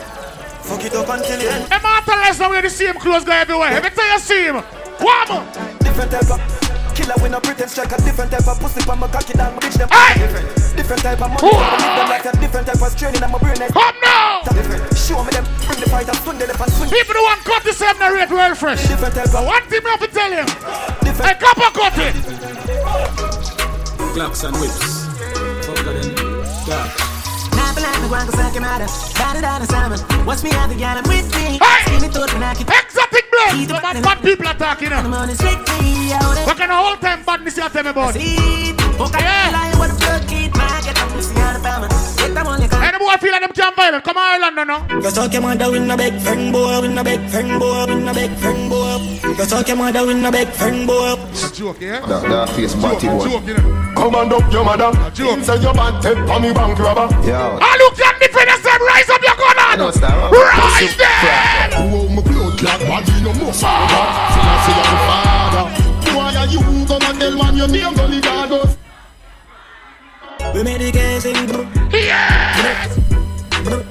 Fuck 0.61 0.85
it 0.85 0.93
up 0.95 1.09
until 1.09 1.37
the 1.37 1.51
end. 1.51 1.65
Them 1.65 1.81
after 1.83 2.11
lesson 2.11 2.49
wear 2.49 2.61
the 2.61 2.69
same 2.69 2.93
clothes 2.95 3.25
go 3.25 3.31
everywhere. 3.31 3.69
Every 3.69 3.89
time 3.89 4.11
you 4.13 4.19
see 4.19 4.43
him, 4.45 4.55
one 4.55 5.79
Different 5.79 6.11
type 6.11 6.29
of 6.29 6.68
killer 6.99 7.15
when 7.23 7.31
I 7.33 7.39
pretend 7.39 7.71
strike 7.71 7.91
a 7.95 7.97
different 8.03 8.31
type 8.31 8.47
of 8.47 8.59
pussy 8.59 8.81
from 8.83 8.99
my 8.99 9.07
cocky 9.07 9.33
down 9.33 9.55
my 9.55 9.59
bitch 9.63 9.79
them 9.79 9.87
Hey! 9.87 10.19
different. 10.19 10.47
Different 10.75 11.01
type 11.01 11.21
of 11.23 11.29
money. 11.31 11.39
Who? 11.39 11.51
I 11.55 11.71
live 11.79 11.95
them 11.95 12.09
like 12.11 12.25
a 12.27 12.33
different 12.43 12.67
type 12.67 12.81
of 12.83 12.91
training. 12.99 13.23
I'm 13.23 13.33
a 13.35 13.39
brain 13.39 13.55
like 13.59 13.71
Come 13.71 13.95
now! 14.03 14.43
different. 14.51 14.83
Show 14.97 15.23
me 15.23 15.31
them. 15.31 15.45
Bring 15.67 15.79
the 15.79 15.87
fight 15.89 16.07
and 16.11 16.17
swing 16.19 16.37
them 16.39 16.49
up 16.51 16.59
and 16.59 16.71
swing. 16.75 16.89
People 16.91 17.15
who 17.15 17.23
want 17.23 17.39
cut 17.47 17.63
the 17.63 17.71
same 17.73 17.95
the 17.99 18.09
rate 18.11 18.29
well 18.31 18.53
fresh. 18.55 18.83
Different 18.87 19.15
type 19.15 19.31
But 19.31 19.43
of 19.43 19.47
one 19.47 19.63
thing 19.71 19.83
me 19.83 19.89
have 19.89 20.03
to 20.03 20.09
tell 20.11 20.31
you. 20.31 20.45
different. 21.07 21.27
Hey, 21.31 21.35
copper 21.39 21.71
cut 21.71 21.95
it. 22.03 22.15
Clocks 24.13 24.43
and 24.43 24.55
whips. 24.59 25.07
Fuck 25.65 25.79
them. 25.87 25.95
Dark. 26.67 26.91
Napping 27.55 27.83
like 27.87 27.99
me 28.03 28.07
guango 28.11 28.31
sa 28.35 28.49
quemada. 28.51 28.87
Dada 29.15 29.39
dada 29.41 29.65
salmon. 29.71 29.99
Watch 30.25 30.43
me 30.43 30.51
have 30.51 30.69
the 30.69 30.75
gal 30.75 30.99
with 31.07 31.27
me. 31.35 31.59
Hey! 31.63 31.79
See 31.87 31.99
me 32.03 32.07
thought 32.11 32.31
when 32.33 32.43
I 32.43 32.53
could 33.49 33.61
Exotic 33.61 33.81
blood. 33.81 33.81
Bad, 33.81 34.03
bad 34.03 34.17
people 34.23 34.47
are 34.47 34.53
talking 34.53 34.89
the 34.89 35.01
now. 35.01 35.09
money 35.09 35.33
strictly 35.33 36.13
out 36.13 36.37
What 36.47 36.57
kind 36.57 36.71
of 36.71 36.77
whole 36.77 36.97
time 36.97 37.23
badness 37.25 37.57
you 37.57 37.69
tell 37.69 37.83
me 37.83 37.89
about? 37.89 38.15
Yeah. 38.15 39.49
lie 39.55 39.73
what 39.79 39.89
the 39.91 39.97
blood 39.99 40.23
kid 40.27 40.51
man 40.57 40.83
get 40.83 40.99
up 40.99 41.09
pussy 41.09 41.35
out 41.39 41.55
of 41.55 41.63
family. 41.63 41.89
Get 42.19 42.33
that 42.35 42.45
one 42.45 42.61
you 42.61 42.67
can. 42.69 42.83
Any 42.83 42.97
boy 42.99 43.15
feel 43.17 43.31
like 43.31 43.41
them 43.41 43.53
can 43.53 43.73
violent? 43.75 44.03
Come 44.03 44.17
on, 44.17 44.23
Ireland 44.23 44.55
now, 44.55 44.63
no? 44.87 45.01
Go 45.01 45.09
talk 45.09 45.33
your 45.33 45.41
mother 45.41 45.71
with 45.71 45.83
no 45.87 45.95
big 45.97 46.13
friend 46.21 46.51
boy, 46.53 46.81
with 46.81 46.91
no 46.93 47.03
big 47.03 47.21
friend 47.29 47.59
boy, 47.59 47.85
with 47.87 48.03
no 48.03 48.13
big 48.13 48.31
friend 48.37 48.69
boy. 48.69 49.19
Go 49.37 49.45
talk 49.45 49.67
your 49.67 49.77
mother 49.77 50.05
with 50.05 50.17
no 50.17 50.31
big 50.31 50.47
friend 50.49 50.85
boy. 50.87 51.15
It's 51.31 51.49
a 51.49 51.53
joke, 51.55 51.79
yeah? 51.81 51.99
That, 52.05 52.21
that 52.27 52.49
face 52.51 52.73
Joke, 52.73 52.81
batty 52.99 53.07
boy. 53.07 53.23
joke, 53.25 53.45
you 53.47 53.53
know? 53.57 53.93
Come 53.95 54.15
and 54.15 54.33
up 54.33 54.51
your 54.51 54.63
mother. 54.65 54.91
joke. 55.13 55.37
Inside 55.39 55.61
your 55.63 55.73
band, 55.73 56.03
take 56.03 56.17
for 56.27 56.39
me 56.39 56.51
bank 56.53 56.77
robber. 56.79 57.07
Yeah. 57.25 57.55
All 57.59 57.77
you 57.79 57.89
can 57.95 58.15
defend 58.19 58.47
yourself, 58.51 58.79
rise 58.83 59.09
up 59.09 59.21
your 59.23 59.35
gun 59.35 59.57
on. 59.59 59.77
know 59.79 59.87
it's 59.89 59.99
that. 59.99 60.13
Rise 60.31 60.95
there. 60.99 61.89
Whoa, 61.89 62.07
my 62.09 62.21
blood 62.57 62.79
clot 62.79 63.05
body 63.05 63.21
no 63.21 63.33
more 63.33 63.53
father. 63.53 64.03
See 64.33 64.41
I 64.41 64.55
say 64.65 64.77
I'm 64.89 64.99
father. 65.09 65.65
Why 66.15 66.35
are 66.35 66.47
you 66.47 66.59
come 66.85 67.01
and 67.03 67.19
tell 67.19 67.35
man 67.37 67.57
your 67.57 67.67
name 67.67 67.93
Gully 67.95 68.21
Gargos? 68.21 68.77
We 70.53 70.63
made 70.63 70.81
the 70.81 70.91
case 70.91 71.25
in 71.25 71.35
Yeah. 71.91 72.87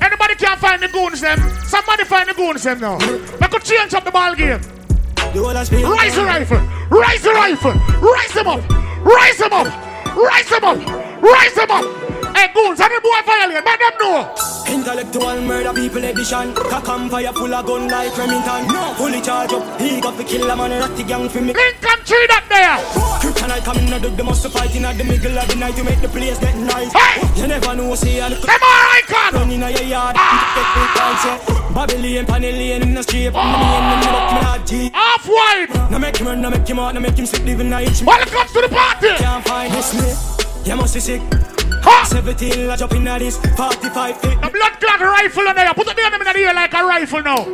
Anybody 0.03 0.35
can 0.35 0.57
find 0.59 0.83
the 0.83 0.89
goons 0.89 1.21
them? 1.21 1.39
Somebody 1.65 2.05
find 2.05 2.29
the 2.29 2.35
goons 2.35 2.63
them 2.65 2.81
now. 2.81 2.99
We 2.99 3.49
could 3.49 3.63
change 3.63 3.95
up 3.95 4.05
the 4.05 4.11
ball 4.11 4.35
game. 4.35 4.61
the 4.61 5.41
whole 5.41 5.57
of 5.57 5.67
speed. 5.67 5.85
Rise 5.85 6.15
the 6.17 6.25
rifle. 6.25 6.59
Rise 6.91 7.23
the 7.23 7.31
rifle. 7.31 7.73
Rise 8.01 8.33
them 8.33 8.49
up. 8.49 8.69
Rise 9.05 9.39
them 9.39 9.53
up. 9.53 10.17
Rise 10.17 10.49
them 10.49 10.65
up. 10.65 11.23
Rise 11.23 11.55
them 11.55 11.71
up. 11.71 12.18
Hey, 12.39 12.47
goons, 12.55 12.79
and 12.79 12.87
the 12.95 13.01
boy 13.03 13.19
violate. 13.27 13.67
Let 13.67 13.83
them 13.83 13.99
know. 13.99 14.31
Intellectual 14.71 15.43
murder 15.43 15.75
people 15.75 16.05
edition. 16.05 16.55
Cock 16.55 16.87
and 16.87 17.11
fire 17.11 17.33
full 17.33 17.53
of 17.53 17.67
gun 17.67 17.89
like 17.91 18.17
Remington. 18.17 18.69
No. 18.71 18.95
Fully 18.95 19.21
charge 19.21 19.53
up. 19.55 19.67
He 19.81 20.01
got 20.01 20.17
to 20.17 20.23
kill 20.23 20.49
a 20.49 20.55
man 20.55 20.71
ratty 20.71 21.03
gang 21.03 21.29
for 21.29 21.41
me. 21.41 21.51
Lincoln 21.53 21.99
tree 22.07 22.31
that 22.31 22.47
there. 22.47 22.79
Kryptonite 23.19 23.65
coming 23.67 23.91
out 23.91 24.05
of 24.05 24.17
the 24.17 24.23
must 24.23 24.47
fight 24.55 24.71
in 24.77 24.87
the 24.87 25.03
middle 25.03 25.37
of 25.37 25.49
the 25.49 25.57
night 25.57 25.75
to 25.75 25.83
make 25.83 26.01
the 26.01 26.07
place 26.07 26.39
get 26.39 26.55
nice. 26.55 26.93
Hey! 26.95 27.27
You 27.35 27.49
never 27.49 27.75
know, 27.75 27.97
see, 27.97 28.21
and 28.21 28.35
Them 28.35 28.63
are 28.63 28.87
icon. 28.95 29.35
run 29.35 29.51
in 29.51 29.59
your 29.59 29.83
yard. 29.83 30.15
Get 30.15 30.69
big 30.79 30.91
dance, 30.95 31.25
yeah. 31.27 31.75
Babylon, 31.75 32.27
panny 32.27 32.71
in 32.71 32.95
the 32.95 33.03
street. 33.03 33.35
No 33.35 33.43
me 33.43 33.67
and 33.67 33.99
them 33.99 34.15
up 34.15 34.31
me 34.31 34.41
hard 34.47 34.65
G. 34.65 34.91
Half 34.95 35.27
white. 35.27 35.91
No 35.91 35.99
make 35.99 36.17
him 36.17 36.29
run, 36.29 36.41
no 36.41 36.51
make 36.51 36.69
him 36.69 36.79
out, 36.79 36.95
no 36.95 37.01
make 37.01 37.19
him 37.19 37.27
sick, 37.27 37.43
living 37.43 37.69
night. 37.69 38.01
Welcome 38.07 38.47
to 38.55 38.61
the 38.63 38.69
party. 38.71 39.09
Can't 39.19 39.45
find 39.45 39.75
this 39.75 39.91
me. 39.99 40.71
You 40.71 40.77
must 40.77 40.95
be 40.95 41.01
sick. 41.01 41.48
Ha! 41.89 42.05
17, 42.05 42.69
I 42.69 42.77
jump 42.77 42.93
in 42.93 43.09
at 43.09 43.21
this. 43.21 43.39
45 43.57 44.21
feet. 44.21 44.41
The 44.43 44.51
blood 44.51 44.75
clot 44.79 45.01
rifle 45.01 45.49
on 45.49 45.57
there. 45.57 45.73
Put 45.73 45.87
the 45.87 45.97
enemy 46.05 46.27
in 46.29 46.33
the 46.35 46.39
ear 46.39 46.53
like 46.53 46.75
a 46.75 46.85
rifle 46.85 47.23
now. 47.23 47.45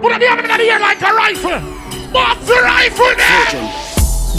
Put 0.00 0.18
the 0.20 0.26
enemy 0.30 0.48
in 0.48 0.56
the 0.56 0.64
ear 0.64 0.78
like 0.78 1.02
a 1.02 1.12
rifle. 1.12 1.58
What's 2.14 2.46
the 2.46 2.54
rifle 2.54 3.14
there? 3.16 3.79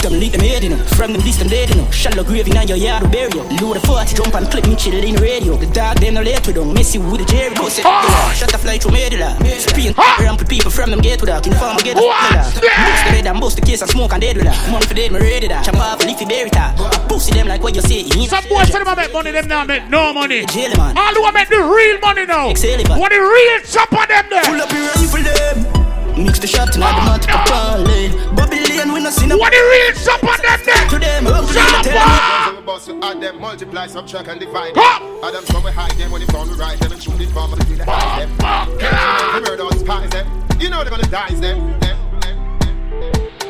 Them 0.00 0.18
leak 0.18 0.32
them 0.32 0.40
head, 0.40 0.62
you 0.64 0.70
know. 0.70 0.78
From 0.96 1.12
them 1.12 1.22
this 1.22 1.36
them 1.36 1.48
dead, 1.48 1.70
you 1.70 1.76
know. 1.76 1.90
Shallow 1.90 2.24
grave 2.24 2.48
in 2.48 2.56
your 2.66 2.76
yard, 2.76 3.10
bury 3.12 3.30
you. 3.34 3.42
Load 3.60 3.76
the 3.76 3.80
40, 3.86 4.14
jump 4.14 4.34
and 4.34 4.50
clip 4.50 4.66
me, 4.66 4.76
chill 4.76 4.94
in 4.94 5.16
radio. 5.16 5.56
The 5.56 5.66
dog, 5.66 6.00
them 6.00 6.14
no 6.14 6.22
late 6.22 6.46
with 6.46 6.56
them. 6.56 6.72
Messy 6.72 6.98
with 6.98 7.20
the 7.20 7.26
Jerry. 7.26 7.54
Go 7.54 7.68
set 7.68 7.84
oh. 7.86 8.32
Shut 8.34 8.50
the 8.50 8.58
fly 8.58 8.78
through 8.78 8.92
medulla. 8.92 9.36
Spin, 9.58 9.94
ah! 9.98 10.16
ramp 10.20 10.48
people 10.48 10.70
from 10.70 10.90
them 10.90 11.00
get 11.00 11.20
with 11.20 11.28
that. 11.28 11.46
In 11.46 11.52
farm, 11.54 11.76
get 11.78 11.96
a 11.96 12.00
Boost 12.00 13.04
the 13.04 13.10
red 13.12 13.26
and 13.26 13.40
boost 13.40 13.56
the 13.56 13.62
case 13.62 13.82
and 13.82 13.90
smoke 13.90 14.12
and 14.12 14.22
dead 14.22 14.36
with 14.36 14.46
that. 14.46 14.56
Money 14.70 14.86
for 14.86 14.94
dead, 14.94 15.12
me 15.12 15.18
ready 15.18 15.48
that. 15.48 15.64
Chop 15.64 15.76
off, 15.76 16.04
leafy 16.04 16.24
berry 16.24 16.50
top. 16.50 16.76
Pussy 17.08 17.32
them 17.32 17.48
like 17.48 17.62
what 17.62 17.74
you 17.74 17.82
say. 17.82 18.02
Some 18.26 18.44
boys 18.48 18.70
tell 18.70 18.84
them 18.84 18.88
I 18.88 18.94
make 18.94 19.12
money, 19.12 19.30
them 19.30 19.48
now 19.48 19.64
make 19.64 19.88
no 19.88 20.12
money. 20.12 20.44
Jail, 20.46 20.72
man. 20.76 20.96
All 20.96 21.14
who 21.14 21.32
make 21.32 21.48
the 21.48 21.62
real 21.62 21.98
money 22.00 22.26
now. 22.26 22.48
What 22.48 23.10
the 23.10 23.20
real 23.20 23.60
chop 23.66 23.92
on 23.92 24.08
them 24.08 24.26
there. 24.30 24.44
Pull 24.44 24.60
up 24.60 24.72
your 24.72 24.86
rifle 24.86 25.22
them. 25.22 25.81
Mix 26.16 26.38
the 26.38 26.46
shot 26.46 26.72
tonight, 26.72 26.94
the 26.94 27.04
multiple 27.08 27.40
parlay. 27.46 28.08
Babylon, 28.36 28.92
we 28.92 29.00
no 29.02 29.10
see 29.10 29.26
no. 29.26 29.38
What 29.38 29.52
the 29.52 29.58
real 29.58 29.92
shop 29.96 30.22
on 30.22 30.36
them 30.42 30.60
there? 30.64 30.88
To 30.88 30.98
them, 30.98 31.24
shop 31.24 32.56
on. 32.56 32.64
Boss, 32.64 32.88
add 32.88 33.20
them, 33.20 33.40
multiply, 33.40 33.86
subtract, 33.86 34.28
and 34.28 34.38
divide. 34.38 34.76
Add 34.76 35.32
them, 35.32 35.44
some 35.46 35.64
we 35.64 35.70
hide 35.70 35.92
them 35.92 36.10
when 36.12 36.20
they 36.20 36.26
found 36.26 36.50
we 36.50 36.56
right 36.56 36.78
them 36.78 36.92
and 36.92 37.02
shoot 37.02 37.20
it 37.20 37.30
from 37.30 37.50
between 37.56 37.78
the 37.78 37.90
eyes 37.90 38.18
them. 38.18 39.42
Murder 39.42 39.62
all 39.62 39.72
spies 39.72 40.10
them. 40.10 40.26
Eh? 40.26 40.56
You 40.60 40.70
know 40.70 40.84
they're 40.84 40.90
gonna 40.90 41.08
die 41.08 41.34
them. 41.34 41.91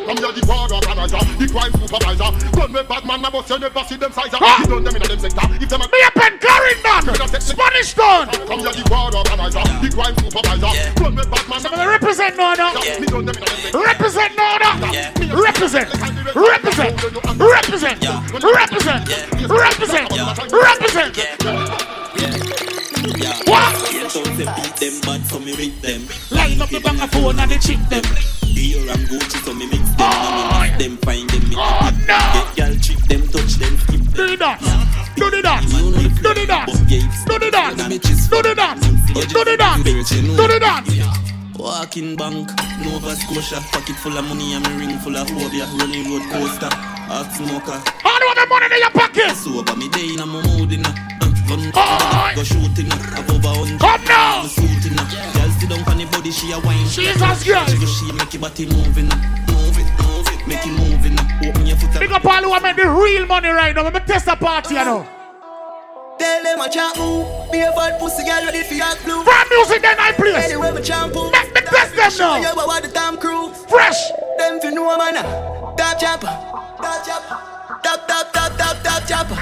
Come 0.02 0.18
here, 0.18 0.32
the 0.32 0.42
war 0.46 0.66
organizer, 0.66 1.22
the 1.38 1.46
crime 1.46 1.72
supervisor. 1.78 2.30
Gun 2.52 2.72
with 2.72 2.88
bad 2.88 3.04
man, 3.06 3.22
but 3.22 3.48
you 3.48 3.58
never 3.58 3.84
see 3.84 3.96
them 3.96 4.12
size. 4.12 4.34
Ah! 4.34 4.60
You 4.62 4.66
done 4.66 4.82
them 4.84 4.96
in 4.96 5.02
them 5.02 5.18
sector. 5.18 5.46
If 5.62 5.68
them 5.68 5.80
me 5.80 6.02
a 6.02 6.10
pen 6.10 6.38
carrying 6.38 6.82
man, 6.82 7.02
Spanish 7.40 7.94
town. 7.94 8.26
Come 8.46 8.60
here, 8.60 8.72
the 8.74 8.82
war 8.90 9.14
organizer, 9.14 9.62
the 9.78 9.88
crime 9.94 10.16
supervisor. 10.18 10.72
Gun 10.98 11.14
with 11.14 11.30
bad 11.30 11.48
man, 11.48 11.60
some 11.60 11.72
of 11.72 11.78
them 11.78 11.88
represent 11.88 12.36
no 12.36 12.54
no. 12.54 12.72
Me 12.74 13.06
done 13.06 13.24
them 13.26 13.36
in 13.36 13.44
them 13.46 13.56
sector. 13.62 13.78
Represent 13.78 14.34
no 14.36 14.58
no. 14.58 14.72
Represent, 15.38 15.88
represent, 16.34 17.00
represent, 17.38 18.02
represent, 18.42 19.06
represent, 19.50 20.10
represent. 20.50 21.14
What? 23.02 23.90
Beat 23.92 24.76
them 24.76 25.00
bad, 25.02 25.26
so 25.26 25.38
me 25.40 25.56
beat 25.56 25.82
them. 25.82 26.06
Line 26.30 26.60
up 26.62 26.68
the 26.68 26.80
bang 26.80 27.08
phone 27.08 27.38
and 27.38 27.50
they 27.50 27.58
cheat 27.58 27.80
them. 27.90 28.04
Here 28.46 28.78
I'm 28.90 29.02
Gucci, 29.10 29.42
so 29.44 29.52
me 29.54 29.66
mix 29.66 29.82
them. 29.82 29.96
Oh, 29.98 30.60
mix 30.62 30.78
them, 30.78 30.96
find 30.98 31.28
them, 31.30 31.48
me 31.48 31.56
oh, 31.58 31.90
no. 32.06 32.18
Get 32.34 32.56
girl, 32.56 32.74
trick 32.78 32.98
them, 33.10 33.22
touch 33.28 33.54
them, 33.58 33.76
skip 33.78 34.00
them. 34.00 34.12
Do 34.12 34.26
the 34.26 34.36
dance, 34.36 34.62
do 35.16 35.30
the 35.30 35.42
dance, 35.42 35.72
do 36.22 36.34
the 36.34 36.46
dance, 36.46 37.24
do 37.24 37.38
the 37.38 37.50
dance, 37.50 37.84
do 38.28 38.42
the 38.42 38.54
dance, 38.54 38.86
do 39.12 39.44
the 39.44 39.56
dance, 39.56 40.10
do 40.10 40.46
the 40.46 40.58
dance. 40.60 40.90
Walking 41.58 42.16
bank, 42.16 42.50
Nova 42.84 43.14
Scotia, 43.16 43.60
pocket 43.72 43.96
full 43.96 44.16
of 44.16 44.24
money 44.28 44.54
and 44.54 44.64
me 44.68 44.86
ring 44.86 44.98
full 44.98 45.16
of 45.16 45.28
phobia. 45.28 45.66
Running 45.78 46.10
road 46.10 46.22
coaster, 46.30 46.70
hot 46.70 47.32
smoker. 47.32 48.01
Of 48.22 48.36
the 48.38 48.46
money 48.48 48.66
in 48.66 48.80
your 48.80 48.90
pocket. 48.90 49.34
Sober 49.36 49.76
me 49.76 49.88
day 49.88 50.14
in 50.14 50.20
a 50.20 50.26
mood 50.26 50.72
in 50.72 50.86
a. 50.86 51.12
Go 52.34 52.42
shooting 52.44 52.86
above 52.88 53.44
a 53.44 53.48
hundred. 53.52 53.80
Come 53.80 54.04
now. 54.04 54.46
Shooting 54.46 54.96
Girl 54.96 55.50
sit 55.58 55.68
down 55.68 55.84
on 55.84 55.98
the 55.98 56.06
body, 56.06 56.30
she 56.30 56.52
a 56.52 56.58
wine. 56.60 56.86
Jesus 56.88 57.18
Christ. 57.18 57.44
She 57.44 57.78
go 57.78 57.86
she 57.86 58.12
make 58.12 58.32
your 58.32 58.40
body 58.40 58.66
moving. 58.66 59.10
Move 59.50 59.76
it, 59.76 59.88
move 60.00 60.28
it, 60.32 60.46
make 60.46 60.64
it 60.64 60.72
moving. 60.72 61.18
Open 61.44 61.66
your 61.66 61.76
foot. 61.76 62.00
Big 62.00 62.12
up 62.12 62.24
all 62.24 62.42
who 62.42 62.60
make 62.60 62.76
the 62.76 62.88
real 62.88 63.26
money 63.26 63.48
right 63.48 63.74
now. 63.74 63.82
Let 63.82 63.92
me 63.92 64.00
test 64.00 64.26
the 64.26 64.36
party, 64.36 64.74
you 64.74 64.84
know. 64.84 65.06
Tell 66.18 66.42
them 66.42 66.60
a 66.60 66.68
chat 66.70 66.96
move. 66.96 67.26
Be 67.50 67.60
a 67.60 67.72
bad 67.72 67.98
pussy 68.00 68.24
girl 68.24 68.44
ready 68.46 68.62
for 68.62 68.74
your 68.74 68.94
blue. 69.04 69.24
From 69.24 69.48
music 69.50 69.82
then 69.82 69.98
I 69.98 70.12
play. 70.12 70.34
Anyway, 70.34 70.70
my 70.70 70.80
shampoo. 70.80 71.30
Make 71.32 71.52
me 71.52 71.60
test 71.60 71.96
them 71.96 72.12
now. 72.18 72.36
You 72.40 72.56
what 72.56 72.82
the 72.82 72.88
damn 72.88 73.18
crew. 73.18 73.52
Fresh. 73.68 74.00
Them 74.38 74.60
fi 74.60 74.70
know 74.70 74.96
man. 74.96 75.14
Top 75.76 75.98
chopper. 75.98 76.32
Top 76.80 77.04
chopper. 77.04 77.51
Top 77.80 78.06
top 78.06 78.32
top 78.32 78.52
top 78.58 78.76
top 78.84 79.02
chopper. 79.08 79.38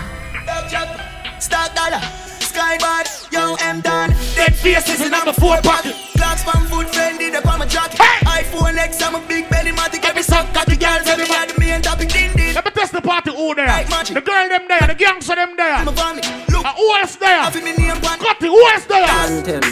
Top 0.46 0.70
chopper. 0.70 1.40
Stock 1.40 1.74
dollar. 1.74 1.98
Skybird, 2.38 3.32
young 3.32 3.56
M 3.60 3.80
done. 3.80 4.10
Dead 4.36 4.54
faces 4.54 5.00
in 5.00 5.10
number 5.10 5.32
four 5.32 5.56
pocket. 5.62 5.96
Clocks 6.14 6.44
from 6.44 6.64
foot 6.66 6.86
fendi, 6.88 7.34
up 7.34 7.46
on 7.46 7.58
my 7.58 7.66
jacket. 7.66 7.98
Hey. 7.98 8.44
iPhone 8.44 8.76
X, 8.76 9.02
I'm 9.02 9.16
a 9.16 9.20
big 9.26 9.50
belly, 9.50 9.72
matic. 9.72 10.04
Every 10.04 10.22
suck 10.22 10.52
got 10.54 10.66
the 10.66 10.76
girls, 10.76 11.08
everybody, 11.08 11.58
me 11.58 11.70
and 11.70 11.82
topic, 11.82 12.10
ding 12.10 12.32
ding. 12.36 12.54
Let 12.54 12.64
me 12.64 12.70
test 12.70 12.92
the 12.92 13.00
party 13.00 13.30
who 13.30 13.54
there. 13.56 13.66
Like 13.66 14.06
the 14.06 14.20
girl 14.20 14.48
them 14.48 14.68
there, 14.68 14.86
the 14.86 14.94
gangster 14.94 15.34
them 15.34 15.56
there. 15.56 15.74
I'm 15.74 15.88
a 15.88 15.92
vomit. 15.92 16.24
Look, 16.50 16.64
uh, 16.64 16.72
who 16.74 16.94
else 16.98 17.16
there? 17.16 17.40
I 17.40 17.50
feel 17.50 17.64
me 17.64 17.72
name 17.74 18.00
one. 18.00 18.18
Got 18.20 18.42
it, 18.42 18.46
who 18.46 18.66
else 18.68 18.84
there? 18.84 19.08
Anthem, 19.08 19.62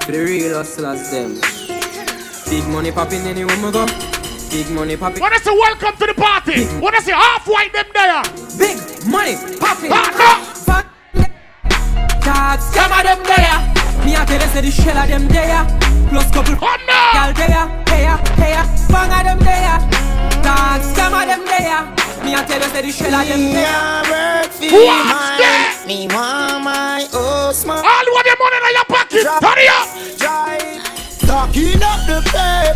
for 0.00 0.12
the 0.12 0.20
real 0.24 0.54
hustlers 0.54 1.10
them. 1.10 1.40
Big 2.50 2.68
money 2.68 2.92
popping 2.92 3.22
anywhere 3.22 3.56
we 3.64 3.72
go. 3.72 3.86
Big 4.54 4.70
money 4.70 4.96
popping. 4.96 5.18
Wanna 5.18 5.40
say 5.40 5.50
welcome 5.50 5.96
to 5.98 6.06
the 6.06 6.14
party? 6.14 6.62
Wanna 6.78 7.00
say 7.02 7.10
half 7.10 7.44
white 7.44 7.72
them 7.72 7.86
there? 7.92 8.22
Big 8.54 8.78
money 9.10 9.34
popping. 9.58 9.90
Ah, 9.90 10.14
no. 10.14 10.54
Dogs, 12.22 12.62
some 12.70 12.92
of 12.94 13.02
them 13.02 13.18
there. 13.26 13.58
Me 14.06 14.14
a 14.14 14.22
tell 14.22 14.38
you 14.38 14.46
say 14.54 14.60
the 14.62 14.70
shell 14.70 14.96
of 14.96 15.08
them 15.10 15.26
there. 15.26 15.66
Plus 16.06 16.30
couple 16.30 16.54
oh, 16.54 16.76
no. 16.86 17.00
gal 17.18 17.34
there, 17.34 17.66
there, 17.90 18.14
there. 18.38 18.64
Bang 18.94 19.10
of 19.10 19.26
them 19.26 19.40
there. 19.42 19.74
Dogs, 20.46 20.86
some 20.94 21.14
of 21.18 21.26
them 21.26 21.42
there. 21.50 21.82
Me 22.22 22.38
a 22.38 22.46
tell 22.46 22.62
you 22.62 22.70
say 22.70 22.82
the 22.86 22.92
shell 22.94 23.10
of 23.10 23.26
them 23.26 23.58
there. 23.58 24.06
What's 24.06 24.60
that? 24.62 25.82
Me 25.88 26.06
want 26.06 26.62
my 26.62 27.02
Osman. 27.10 27.82
All 27.82 28.06
of 28.06 28.22
your 28.22 28.38
money 28.38 28.58
in 28.62 28.74
your 28.78 28.86
pocket. 28.86 29.26
Hurry 29.26 29.66
up. 29.66 29.90
Drive. 30.16 30.43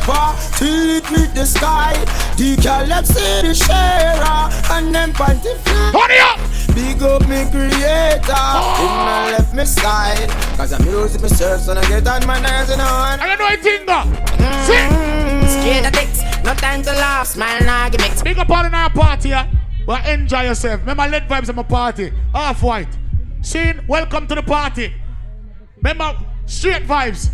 Stocking 0.08 0.22
up 0.22 0.36
the 0.38 0.48
paper 0.48 0.56
till 0.56 0.90
it 0.96 1.10
meet 1.10 1.34
the 1.34 1.44
sky. 1.44 1.92
The 2.36 2.56
see 3.04 3.42
the 3.46 3.54
sharer 3.54 4.48
and 4.72 4.94
them 4.94 5.12
panty 5.12 5.56
fly. 5.58 5.92
Hurry 5.92 6.18
up! 6.20 6.40
Big 6.74 7.02
up 7.02 7.22
me 7.28 7.44
creator. 7.50 8.32
Oh. 8.32 8.80
In 8.80 8.94
my 9.04 9.30
left 9.32 9.54
me 9.54 9.64
side. 9.64 10.30
Cause 10.56 10.72
I'm 10.72 10.84
losing 10.86 11.20
my 11.20 11.28
serve, 11.28 11.60
so 11.60 11.72
I 11.72 11.84
get 11.88 12.06
on 12.06 12.26
my 12.26 12.40
nerves 12.40 12.70
and 12.70 12.80
on. 12.80 13.20
I 13.20 13.26
don't 13.26 13.38
know 13.38 13.46
anything 13.46 13.86
though. 13.86 14.06
Mm-hmm. 14.38 15.46
See? 15.46 15.60
Scared 15.60 15.86
of 15.86 15.92
dicks. 15.92 16.22
No 16.44 16.54
time 16.54 16.82
to 16.82 16.92
laugh, 16.92 17.26
smile 17.26 17.58
and 17.60 17.68
arguments. 17.68 18.22
Big 18.22 18.38
up 18.38 18.50
all 18.50 18.64
in 18.64 18.74
our 18.74 18.90
party, 18.90 19.30
yeah? 19.30 19.50
Well, 19.86 20.04
enjoy 20.06 20.42
yourself. 20.42 20.80
Remember, 20.80 21.06
let 21.08 21.28
vibes 21.28 21.48
at 21.48 21.54
my 21.54 21.62
party. 21.62 22.12
Half 22.32 22.62
white. 22.62 22.96
Scene, 23.42 23.80
welcome 23.86 24.26
to 24.26 24.34
the 24.34 24.42
party. 24.42 24.94
Remember, 25.76 26.16
straight 26.46 26.84
vibes. 26.84 27.30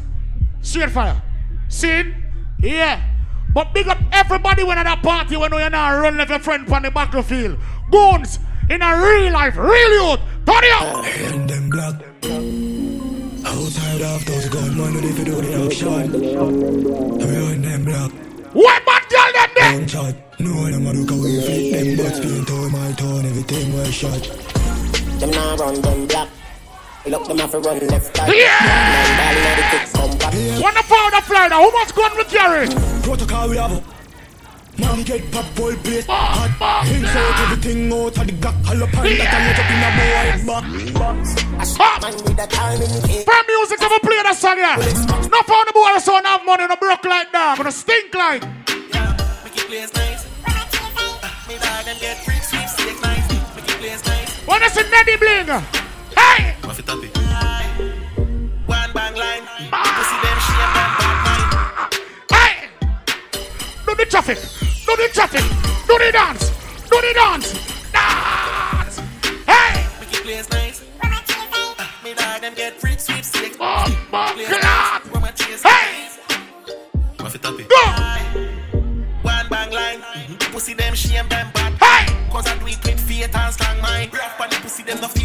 Straight 0.63 0.91
fire. 0.91 1.21
See? 1.69 2.24
Yeah. 2.65 3.01
But 3.53 3.75
big 3.75 3.87
up 3.89 3.99
everybody 4.11 4.65
when 4.65 4.79
at 4.79 4.85
that 4.85 5.03
party 5.03 5.37
when 5.37 5.53
you're 5.53 5.69
not 5.69 5.91
running 6.01 6.19
with 6.19 6.31
your 6.31 6.39
friend 6.39 6.69
on 6.73 6.83
the 6.83 6.91
battlefield. 6.91 7.59
Goons 7.91 8.39
in 8.71 8.81
a 8.81 8.97
real 8.97 9.33
life, 9.33 9.57
real 9.57 9.93
youth. 9.93 10.21
Turn 10.47 10.65
up. 10.73 11.05
And 11.05 11.49
them 11.49 11.69
black. 11.69 11.95
Outside 13.47 14.01
of 14.01 14.25
those 14.25 14.49
gunmen, 14.49 15.05
if 15.05 15.19
you 15.19 15.25
do 15.27 15.41
the 15.43 15.67
action. 15.67 15.89
I'm 17.21 17.63
them 17.63 17.85
black. 17.85 18.11
What 18.55 18.85
bad 18.87 19.09
girl 19.11 19.33
them 19.35 19.51
there? 19.55 19.73
One 19.75 19.87
shot. 19.87 20.15
No, 20.41 20.65
them 20.65 20.87
a 20.87 20.93
look 20.93 21.11
away, 21.11 21.41
flip 21.43 21.71
them 21.71 21.97
butts, 21.97 22.21
paint 22.21 22.51
on 22.51 22.73
my 22.73 22.93
tone, 22.93 23.27
everything 23.27 23.73
was 23.75 23.95
shot. 23.95 24.23
Them 25.21 25.31
now 25.31 25.57
run 25.57 25.81
them 25.83 26.07
black. 26.07 26.29
Look 27.07 27.29
them 27.29 27.39
off 27.39 27.53
a 27.53 27.61
run 27.61 27.87
left 27.89 28.19
right. 28.19 28.35
Yeah! 28.35 28.61
Wanna 30.59 30.83
found 30.83 31.13
a 31.13 31.21
Florida? 31.21 31.57
Who 31.57 31.71
much 31.73 31.95
gun 31.95 32.17
we 32.17 32.25
carry? 32.25 32.67
Protocol 33.03 33.51
we 33.51 33.57
have. 33.59 33.85
Now 34.79 34.97
we 34.97 35.05
get 35.05 35.31
pop 35.31 35.45
boy 35.55 35.77
plate 35.77 36.07
hot. 36.09 36.89
Insert 36.89 37.41
everything 37.41 37.93
out 37.93 38.17
of 38.17 38.27
the 38.27 38.33
Glock. 38.33 38.57
All 38.67 38.83
up 38.83 38.97
on 38.97 39.05
that 39.05 39.35
and 39.37 39.45
let 39.45 39.61
up 39.61 39.69
in 39.69 39.85
a 39.85 39.91
boy 40.01 40.49
box. 40.49 40.65
From 43.25 43.45
music, 43.53 43.81
never 43.81 44.01
play 44.01 44.23
that 44.25 44.37
song 44.41 44.57
here. 44.57 44.77
No 45.29 45.43
found 45.45 45.69
the 45.69 45.73
boy 45.77 45.93
that 45.93 46.03
son 46.03 46.25
have 46.25 46.45
money, 46.47 46.67
no 46.67 46.77
broke 46.77 47.05
like 47.05 47.31
that, 47.33 47.59
but 47.59 47.65
no 47.65 47.71
stink 47.71 48.15
like. 48.15 48.43
Yeah, 48.43 49.13
make 49.45 49.57
it 49.61 49.69
place 49.69 49.93
nice. 49.93 50.25
Me 51.49 51.61
dog 51.61 51.87
and 51.87 52.01
get 52.01 52.17
free 52.25 52.41
sweet 52.41 52.67
steak 52.67 52.97
nice. 53.03 53.29
Make 53.55 53.69
it 53.69 53.77
place 53.77 54.01
nice. 54.07 54.47
Wanna 54.49 54.71
see 54.71 54.89
Neddy 54.89 55.17
Bling? 55.21 55.84
Hey! 56.67 57.67
One 58.67 58.93
bang 58.95 59.15
line. 59.15 59.43
Pussy 59.71 60.17
them 60.25 60.39
shame 60.47 60.73
them 60.75 60.91
bad 60.99 61.17
mind. 61.27 61.49
Hey! 62.31 62.55
Do 63.87 63.95
the 63.95 64.07
traffic. 64.07 64.39
Do 64.87 64.97
the 64.97 65.09
traffic. 65.13 65.45
Do 65.87 65.99
the 65.99 66.11
dance. 66.13 66.51
Do 66.89 67.01
the 67.01 67.13
dance. 67.15 67.53
Dance. 67.93 68.99
Hey! 69.47 69.87
Make 70.01 70.13
it 70.15 70.23
place 70.23 70.49
nice. 70.51 70.83
Me 72.03 72.15
dog 72.15 72.41
them 72.41 72.55
get 72.55 72.81
free 72.81 72.97
sweet. 72.97 73.57
Oh, 73.61 73.87
my 74.11 74.35
God. 74.61 75.03
Hey! 75.63 76.09
Go! 77.69 77.83
One 79.23 79.49
bang 79.49 79.71
line. 79.71 80.03
Pussy 80.53 80.75
them 80.75 80.95
shame 80.95 81.29
them 81.29 81.51
bad. 81.53 81.75
Hey! 81.75 82.07
Cause 82.31 82.47
I 82.47 82.57
do 82.59 82.67
it 82.67 82.83
with 82.85 83.01
faith 83.01 83.35
and 83.35 83.55
strong 83.55 83.81
mind. 83.81 84.13
Rough 84.15 84.41
on 84.41 84.49
the 84.51 84.57
pussy 84.57 84.83
them 84.83 85.01
no 85.01 85.09
feel 85.09 85.24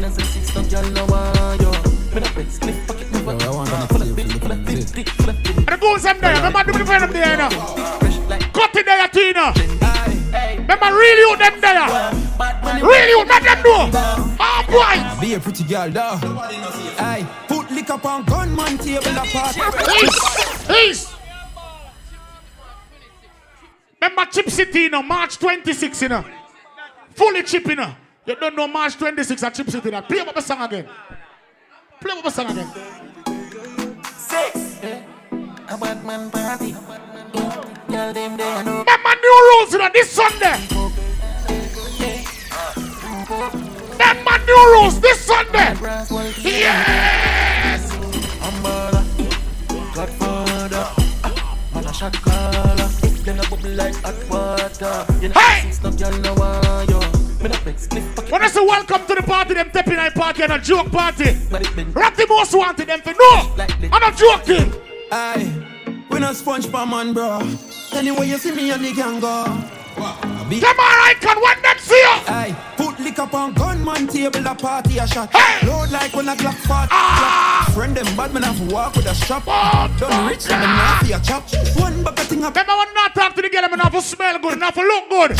know, 0.00 0.08
say 0.10 0.22
six 0.24 0.54
no 0.54 0.62
girl 0.64 0.90
no 0.90 1.04
want 1.06 1.62
yo. 1.62 1.70
Me 2.12 2.20
not 2.20 2.34
best 2.34 2.60
clip 2.60 2.74
pocket 2.88 3.12
never. 3.12 3.38
Full 3.38 4.02
of 4.02 4.16
big, 4.16 4.32
full 4.32 4.50
of 4.50 4.64
big, 4.64 4.92
dick, 4.92 5.08
full 5.10 5.30
of 5.30 5.42
big. 5.44 5.56
And 5.56 5.68
the 5.68 5.76
goals 5.76 6.02
them 6.02 6.20
there. 6.20 6.34
Remember 6.34 6.72
the 6.72 6.84
friend 6.84 7.02
them 7.04 7.12
there 7.12 7.36
now. 7.36 7.50
Cut 8.52 8.74
it 8.74 8.86
there, 8.86 9.08
Tina. 9.08 9.52
Remember 10.58 10.86
really 10.86 11.20
you 11.20 11.36
them 11.36 11.60
there. 11.60 11.86
Really 12.82 13.10
you 13.10 13.24
make 13.26 13.44
them 13.44 13.62
do. 13.62 13.70
Oh 13.70 14.38
ah, 14.40 14.64
boy. 14.66 15.20
Be 15.20 15.34
a 15.34 15.40
pretty 15.40 15.64
girl, 15.64 15.90
though. 15.90 16.18
Aye, 16.98 17.26
put 17.90 18.04
liquor 18.04 18.08
on 18.08 18.24
gunman 18.24 18.78
table 18.78 19.10
apart. 19.10 19.56
East, 20.02 20.70
East. 20.70 21.14
Remember 24.00 24.30
Chip 24.30 24.48
City, 24.48 24.80
you 24.80 24.90
know, 24.90 25.02
March 25.02 25.38
26, 25.38 26.02
you 26.02 26.08
know. 26.08 26.24
Fully 27.10 27.42
chip, 27.42 27.66
you 27.66 27.76
know. 27.76 27.94
You 28.24 28.36
don't 28.36 28.56
know 28.56 28.68
March 28.68 28.96
26 28.96 29.42
at 29.42 29.54
Chip 29.54 29.68
City. 29.70 29.90
That. 29.90 30.08
Play 30.08 30.20
up 30.20 30.34
the 30.34 30.40
song 30.40 30.62
again. 30.62 30.86
Play 32.00 32.16
up 32.16 32.24
the 32.24 32.30
song 32.30 32.50
again. 32.50 32.70
Six. 34.04 34.80
A 35.68 35.76
bad 35.78 36.04
man 36.04 36.30
party. 36.30 36.72
Girl, 36.72 38.12
them 38.12 38.36
there, 38.36 38.56
I 38.56 38.62
know. 38.62 38.78
Remember 38.78 39.14
new 39.20 39.58
rules, 39.58 39.72
you 39.72 39.78
know, 39.78 39.90
this 39.92 40.10
Sunday. 40.10 40.56
Remember 43.92 44.44
new 44.46 44.72
rules 44.74 45.00
this 45.00 45.20
Sunday. 45.20 45.74
Yes. 46.42 47.39
Umbrella. 50.00 50.70
Godfather. 50.70 50.86
Man 51.74 51.84
a 51.84 51.92
shot 51.92 52.12
caller. 52.14 52.88
Then 53.24 53.38
a 53.38 53.42
bubble 53.50 53.70
like 53.70 53.94
hot 53.96 54.30
water. 54.30 55.06
You 55.20 55.28
know, 55.28 55.40
six 55.62 55.82
no 55.82 55.90
girl 55.92 56.18
no 56.20 56.34
want 56.34 56.88
yo. 56.90 57.00
Me 57.42 57.48
not 57.48 57.64
best 57.64 57.90
clip 57.90 58.04
pocket. 58.14 58.32
When 58.32 58.42
I 58.42 58.48
say 58.48 58.64
welcome 58.64 59.06
to 59.06 59.14
the 59.14 59.22
party, 59.22 59.54
them 59.54 59.70
tapping 59.70 59.96
night 59.96 60.14
party 60.14 60.42
and 60.42 60.52
a 60.52 60.58
joke 60.58 60.90
party. 60.90 61.36
Rock 61.92 62.16
the 62.16 62.26
most 62.28 62.54
wanted 62.54 62.88
them 62.88 63.00
for 63.02 63.12
no. 63.12 63.54
I'm 63.92 64.00
not 64.00 64.16
joking. 64.16 64.72
Aye, 65.12 65.52
we 66.08 66.18
not 66.18 66.36
sponge 66.36 66.66
for 66.66 66.86
man, 66.86 67.12
bro. 67.12 67.40
Anyway, 67.92 68.28
you 68.28 68.38
see 68.38 68.52
me 68.52 68.70
and 68.70 68.84
the 68.84 68.92
gang 68.92 69.20
go. 69.20 70.29
Come 70.58 70.80
on, 70.80 70.98
I 71.06 71.14
can 71.20 71.38
want 71.40 71.62
them 71.62 71.78
see 71.78 71.94
you. 71.94 72.16
Aye, 72.26 72.74
put 72.76 72.98
liquor 72.98 73.28
on 73.32 73.54
gunman 73.54 74.08
table, 74.08 74.44
a 74.46 74.54
party 74.54 74.98
a 74.98 75.06
shot. 75.06 75.32
Load 75.62 75.90
like 75.90 76.12
when 76.12 76.28
a 76.28 76.34
Glock 76.34 76.58
fat. 76.66 76.88
Ah! 76.90 77.70
Friend 77.72 77.94
them 77.96 78.16
bad 78.16 78.34
man 78.34 78.42
have 78.42 78.58
to 78.58 78.74
walk 78.74 78.96
with 78.96 79.06
a 79.06 79.14
strap. 79.14 79.44
Done 79.46 80.26
rich 80.26 80.50
and 80.50 80.62
them 80.62 80.74
not 80.74 81.06
a 81.06 81.22
chop. 81.22 81.46
One 81.78 82.02
bucket 82.02 82.26
thing 82.26 82.42
up. 82.42 82.54
Remember 82.54 82.76
when 82.76 82.92
not 82.94 83.14
talk 83.14 83.34
to 83.36 83.42
the 83.42 83.48
girl, 83.48 83.64
I'm 83.64 83.78
not 83.78 83.92
for 83.92 84.00
smell 84.00 84.38
good, 84.40 84.58
not 84.58 84.74
for 84.74 84.82
look 84.82 85.08
good. 85.08 85.30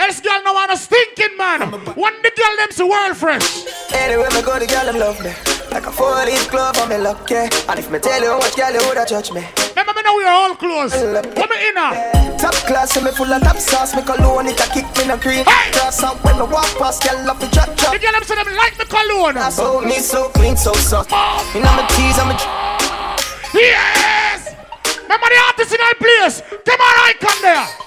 Else 0.00 0.20
girl 0.20 0.42
no 0.44 0.54
want 0.54 0.72
a 0.72 0.76
stinking 0.76 1.36
man. 1.38 1.60
When 1.94 2.14
the 2.22 2.32
girl 2.34 2.56
them 2.58 2.70
see 2.72 2.82
world 2.82 3.16
fresh. 3.16 3.64
Anyway, 3.94 4.26
me 4.34 4.42
go, 4.42 4.58
the 4.58 4.66
girl 4.66 4.86
them 4.86 4.98
love 4.98 5.22
me. 5.22 5.30
Like 5.70 5.86
a 5.86 5.92
four-leaf 5.92 6.50
glove 6.50 6.78
on 6.78 6.88
me 6.88 6.98
lucky. 6.98 7.36
And 7.36 7.78
if 7.78 7.90
me 7.90 7.98
tell 8.00 8.20
you 8.20 8.30
what 8.30 8.56
girl 8.56 8.72
you 8.72 8.80
woulda 8.86 9.06
judge 9.06 9.30
me. 9.30 9.46
Remember 9.70 9.92
me 9.94 10.02
now 10.02 10.16
we 10.16 10.24
are 10.24 10.34
all 10.34 10.56
close. 10.56 10.92
Come 10.92 11.52
in 11.52 11.76
here. 11.76 12.21
Top 12.42 12.54
class, 12.66 13.00
me 13.00 13.12
full 13.12 13.32
of 13.32 13.40
top 13.40 13.56
sauce. 13.56 13.94
Me 13.94 14.02
cologne 14.02 14.48
it 14.48 14.58
a 14.58 14.66
kick 14.74 14.84
me 14.98 15.06
no 15.06 15.16
green. 15.16 15.44
Cross 15.46 16.02
out 16.02 16.18
when 16.24 16.34
me 16.34 16.42
walk 16.50 16.66
past, 16.76 17.00
girl 17.00 17.24
love 17.24 17.40
me 17.40 17.46
drop 17.54 17.70
drop. 17.76 17.92
The 17.94 18.00
girl 18.00 18.10
them 18.10 18.24
say 18.24 18.34
them 18.34 18.50
like 18.56 18.76
me 18.76 18.84
cologne. 18.84 19.38
So 19.52 19.80
me 19.80 20.00
so 20.00 20.28
clean, 20.30 20.56
so 20.56 20.72
soft. 20.72 21.12
You 21.54 21.62
know 21.62 21.70
me 21.76 21.86
tease, 21.94 22.18
I'm 22.18 22.34
a. 22.34 22.36
Yes. 23.54 24.56
Remember 25.02 25.28
the 25.30 25.38
artist 25.46 25.72
in 25.72 25.80
our 25.80 25.94
place. 25.94 26.42
Come 26.66 26.80
on, 26.80 26.94
I 27.06 27.14
come 27.20 27.42
there. 27.42 27.81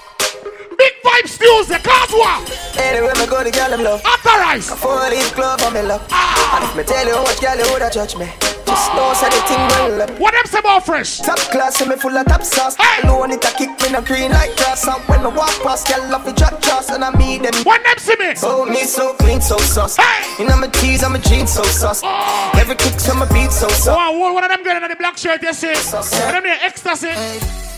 Big 0.78 0.92
vibes 1.04 1.38
Tuesday, 1.38 1.78
cause 1.78 2.12
what? 2.12 2.44
Anyway, 2.78 3.12
me 3.18 3.26
go, 3.26 3.42
the 3.42 3.50
girl 3.50 3.70
them 3.70 3.82
love. 3.82 4.02
Authorize. 4.04 4.70
A 4.70 4.76
four-leaf 4.76 5.34
glove 5.34 5.62
on 5.62 5.72
me 5.74 5.82
love. 5.82 6.06
Ah. 6.10 6.56
And 6.56 6.64
if 6.64 6.76
me 6.76 6.84
tell 6.84 7.06
you 7.06 7.14
what 7.14 7.40
girl 7.40 7.56
you 7.56 7.66
woulda 7.72 7.90
judge 7.90 8.16
me. 8.16 8.28
Just 8.66 8.92
know 8.94 9.12
say 9.14 9.30
the 9.30 9.40
thing 9.48 9.62
well 9.72 10.02
up. 10.02 10.10
What 10.18 10.32
them 10.32 10.44
say 10.44 10.58
about 10.58 10.84
fresh? 10.84 11.18
Top 11.20 11.38
class, 11.50 11.80
me 11.86 11.96
full 11.96 12.16
of 12.16 12.26
top 12.26 12.42
sauce. 12.42 12.76
Alone 13.02 13.32
it 13.32 13.44
a 13.44 13.50
kick 13.56 13.70
me 13.80 13.92
no 13.92 14.02
green 14.02 14.32
like 14.32 14.56
grass. 14.56 14.86
And 14.86 15.02
when 15.08 15.20
I 15.20 15.28
walk 15.28 15.54
past, 15.62 15.88
girl 15.88 16.04
love 16.10 16.26
me 16.26 16.32
drop 16.32 16.60
trust. 16.60 16.90
And 16.90 17.04
I 17.04 17.10
meet 17.16 17.42
them. 17.42 17.54
What 17.64 17.82
them 17.84 17.98
see 17.98 18.16
me? 18.18 18.34
So 18.34 18.66
me 18.66 18.84
so 18.84 19.14
clean, 19.14 19.40
so 19.40 19.56
sauce. 19.58 19.96
You 20.38 20.46
know 20.46 20.56
my 20.56 20.68
tees, 20.68 21.02
I'm 21.02 21.14
a 21.14 21.18
jeans, 21.18 21.52
so 21.52 21.62
sauce. 21.62 22.02
Oh. 22.04 22.50
Every 22.54 22.76
kick 22.76 23.00
from 23.00 23.20
my 23.20 23.26
beat, 23.32 23.52
so 23.52 23.68
sauce. 23.68 23.88
Oh, 23.88 24.32
one 24.32 24.44
of 24.44 24.50
them 24.50 24.62
girl 24.62 24.82
in 24.82 24.90
the 24.90 24.96
black 24.96 25.16
shirt, 25.16 25.42
you 25.42 25.52
see? 25.54 25.72
One 25.72 26.04
of 26.04 26.10
them 26.10 26.42
there, 26.42 26.58
ecstasy. 26.62 27.12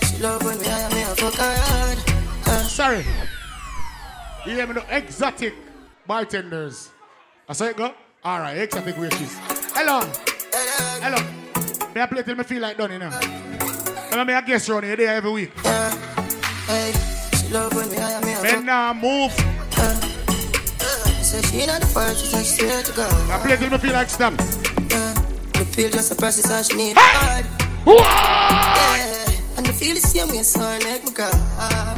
She 0.07 0.23
love 0.23 0.43
when 0.43 0.59
me 0.59 0.67
high, 0.67 0.93
me 0.95 1.03
a 1.03 1.15
fuck 1.15 1.35
her 1.35 1.57
hard. 1.57 2.18
Uh, 2.49 2.63
sorry. 2.65 3.05
You 4.47 4.53
hear 4.55 4.67
me 4.67 4.75
no 4.75 4.83
exotic 4.89 5.55
bartenders. 6.07 6.91
I 7.49 7.53
saw 7.53 7.65
it 7.67 7.77
go? 7.77 7.93
Alright, 8.25 8.57
exotic 8.57 8.97
waitress. 8.97 9.37
Hello. 9.75 10.01
Hello. 11.03 11.19
May 11.95 12.01
I 12.01 12.07
play 12.07 12.23
till 12.23 12.37
me 12.37 12.45
feel 12.45 12.63
like 12.63 12.79
done, 12.79 12.93
you 12.93 12.99
know? 12.99 13.11
Remember 14.11 14.33
me 14.33 14.39
a 14.39 14.43
guest 14.43 14.69
around 14.71 14.85
here 14.85 14.97
there 14.97 15.15
every 15.17 15.31
week. 15.31 15.53
Hey, 16.67 16.93
she 17.37 17.49
love 17.53 17.75
when 17.75 17.91
me 17.91 17.97
high, 17.97 18.21
me 18.25 18.33
a 18.33 18.43
Men 18.43 18.65
now 18.65 18.95
move. 18.95 19.33
Say 21.23 21.43
she 21.43 21.67
not 21.67 21.83
the 21.83 21.87
first, 21.87 22.25
she 22.25 22.27
said 22.33 22.47
she 22.47 22.63
swear 22.63 22.83
to 22.83 22.93
God. 22.93 23.31
I 23.31 23.47
play 23.47 23.57
till 23.57 23.71
me 23.71 23.77
feel 23.77 23.93
like 23.93 24.09
stamp. 24.09 24.41
Me 24.41 25.65
feel 25.77 25.91
just 25.91 26.13
a 26.13 26.15
person, 26.15 26.43
so 26.45 26.63
she 26.63 26.77
need 26.79 26.97
hard. 26.99 27.45
Yeah, 27.87 29.59
and 29.59 29.67
me 29.67 29.73
feel 29.75 29.95
the 29.95 30.01
same 30.01 30.29
way, 30.29 30.43
so 30.43 30.61
I 30.63 30.79
make 30.79 31.05
me 31.05 31.13
cry. 31.13 31.98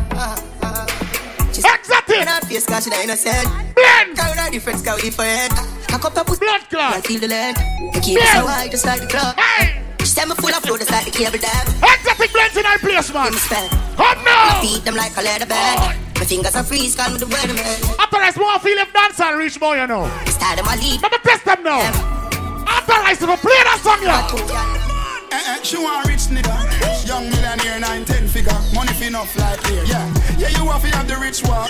She's 2.10 2.18
Exotic. 2.18 2.42
Not 2.42 2.44
face, 2.50 2.66
cause 2.66 2.84
she 2.84 2.90
not 2.90 3.04
innocent. 3.04 3.46
Blend. 3.74 4.18
Carry 4.18 4.36
her 4.38 4.50
different, 4.50 4.78
scout 4.80 5.04
if 5.04 5.20
I 5.20 5.26
head. 5.26 5.52
Up 5.94 6.02
her 6.02 6.24
pussy. 6.24 6.40
Blood 6.40 6.62
clot. 6.68 6.94
I 6.94 7.00
feel 7.02 7.20
the 7.20 7.28
lead. 7.28 7.54
You 7.94 8.00
keep 8.00 8.18
it 8.18 8.26
so 8.34 8.46
high, 8.46 8.66
just 8.68 8.84
like 8.84 9.00
the 9.00 9.06
clock. 9.06 9.38
She 10.00 10.06
said 10.06 10.26
me 10.26 10.34
full 10.34 10.50
of 10.50 10.62
flow, 10.64 10.76
just 10.76 10.90
like 10.90 11.04
the 11.04 11.12
cable 11.14 11.38
dam. 11.38 11.66
Exotic 11.78 12.32
blends 12.32 12.56
in 12.56 12.66
our 12.66 12.78
place, 12.78 13.14
man. 13.14 13.30
Come 13.30 14.18
My 14.24 14.24
now. 14.26 14.60
feet 14.60 14.84
them 14.84 14.96
like 14.96 15.14
a 15.16 15.22
leather 15.22 15.46
bag. 15.46 15.96
My 16.18 16.24
fingers 16.26 16.56
are 16.56 16.64
freeze, 16.64 16.96
call 16.96 17.10
me 17.12 17.18
the 17.18 17.26
weatherman. 17.26 17.78
Authorize 18.02 18.36
more 18.36 18.58
feel 18.58 18.78
if 18.78 18.92
dance 18.92 19.20
and 19.20 19.38
reach 19.38 19.60
more, 19.60 19.76
you 19.76 19.86
know. 19.86 20.10
Style 20.26 20.56
them 20.56 20.66
a 20.66 20.74
lead. 20.82 20.98
Let 21.02 21.12
me 21.12 21.18
test 21.22 21.44
them 21.44 21.62
now. 21.62 21.78
Authorize 22.66 23.18
to 23.22 23.26
play 23.38 23.60
that 23.70 23.78
song, 23.86 24.02
yeah. 24.02 24.26
Eh, 25.30 25.42
eh, 25.46 25.62
she 25.62 25.76
want 25.78 26.08
rich 26.08 26.26
nigga 26.26 26.89
Young 27.10 27.28
millionaire, 27.28 27.80
nine, 27.80 28.04
ten 28.04 28.28
figure. 28.28 28.54
Money 28.72 28.92
fi 28.94 29.06
enough 29.06 29.34
like 29.36 29.58
here 29.66 29.82
Yeah, 29.82 30.06
yeah, 30.38 30.46
you 30.54 30.62
have 30.70 30.80
to 30.80 30.94
have 30.94 31.08
the 31.08 31.16
rich 31.16 31.42
walk 31.42 31.68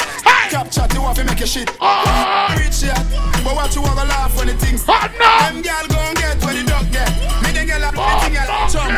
Cap 0.52 0.70
chat, 0.70 0.92
you 0.92 1.00
have 1.00 1.16
to 1.16 1.24
make 1.24 1.38
your 1.38 1.48
shit. 1.48 1.72
Oh. 1.80 2.52
Rich 2.60 2.84
yet 2.84 3.00
But 3.40 3.56
what 3.56 3.74
you 3.74 3.80
have 3.80 3.96
a 3.96 4.04
laugh 4.04 4.36
when 4.36 4.48
the 4.48 4.54
things 4.60 4.84
oh, 4.86 5.00
Them 5.16 5.62
gal 5.62 5.88
gon' 5.88 6.12
get 6.20 6.36
when 6.44 6.60
the 6.60 6.64
dog 6.68 6.92
get. 6.92 7.08
Me 7.40 7.56
the 7.56 7.64
gal 7.64 7.80
oh, 7.80 7.88
a 7.88 8.04
everything 8.04 8.36
gal 8.36 8.68
chump 8.68 8.92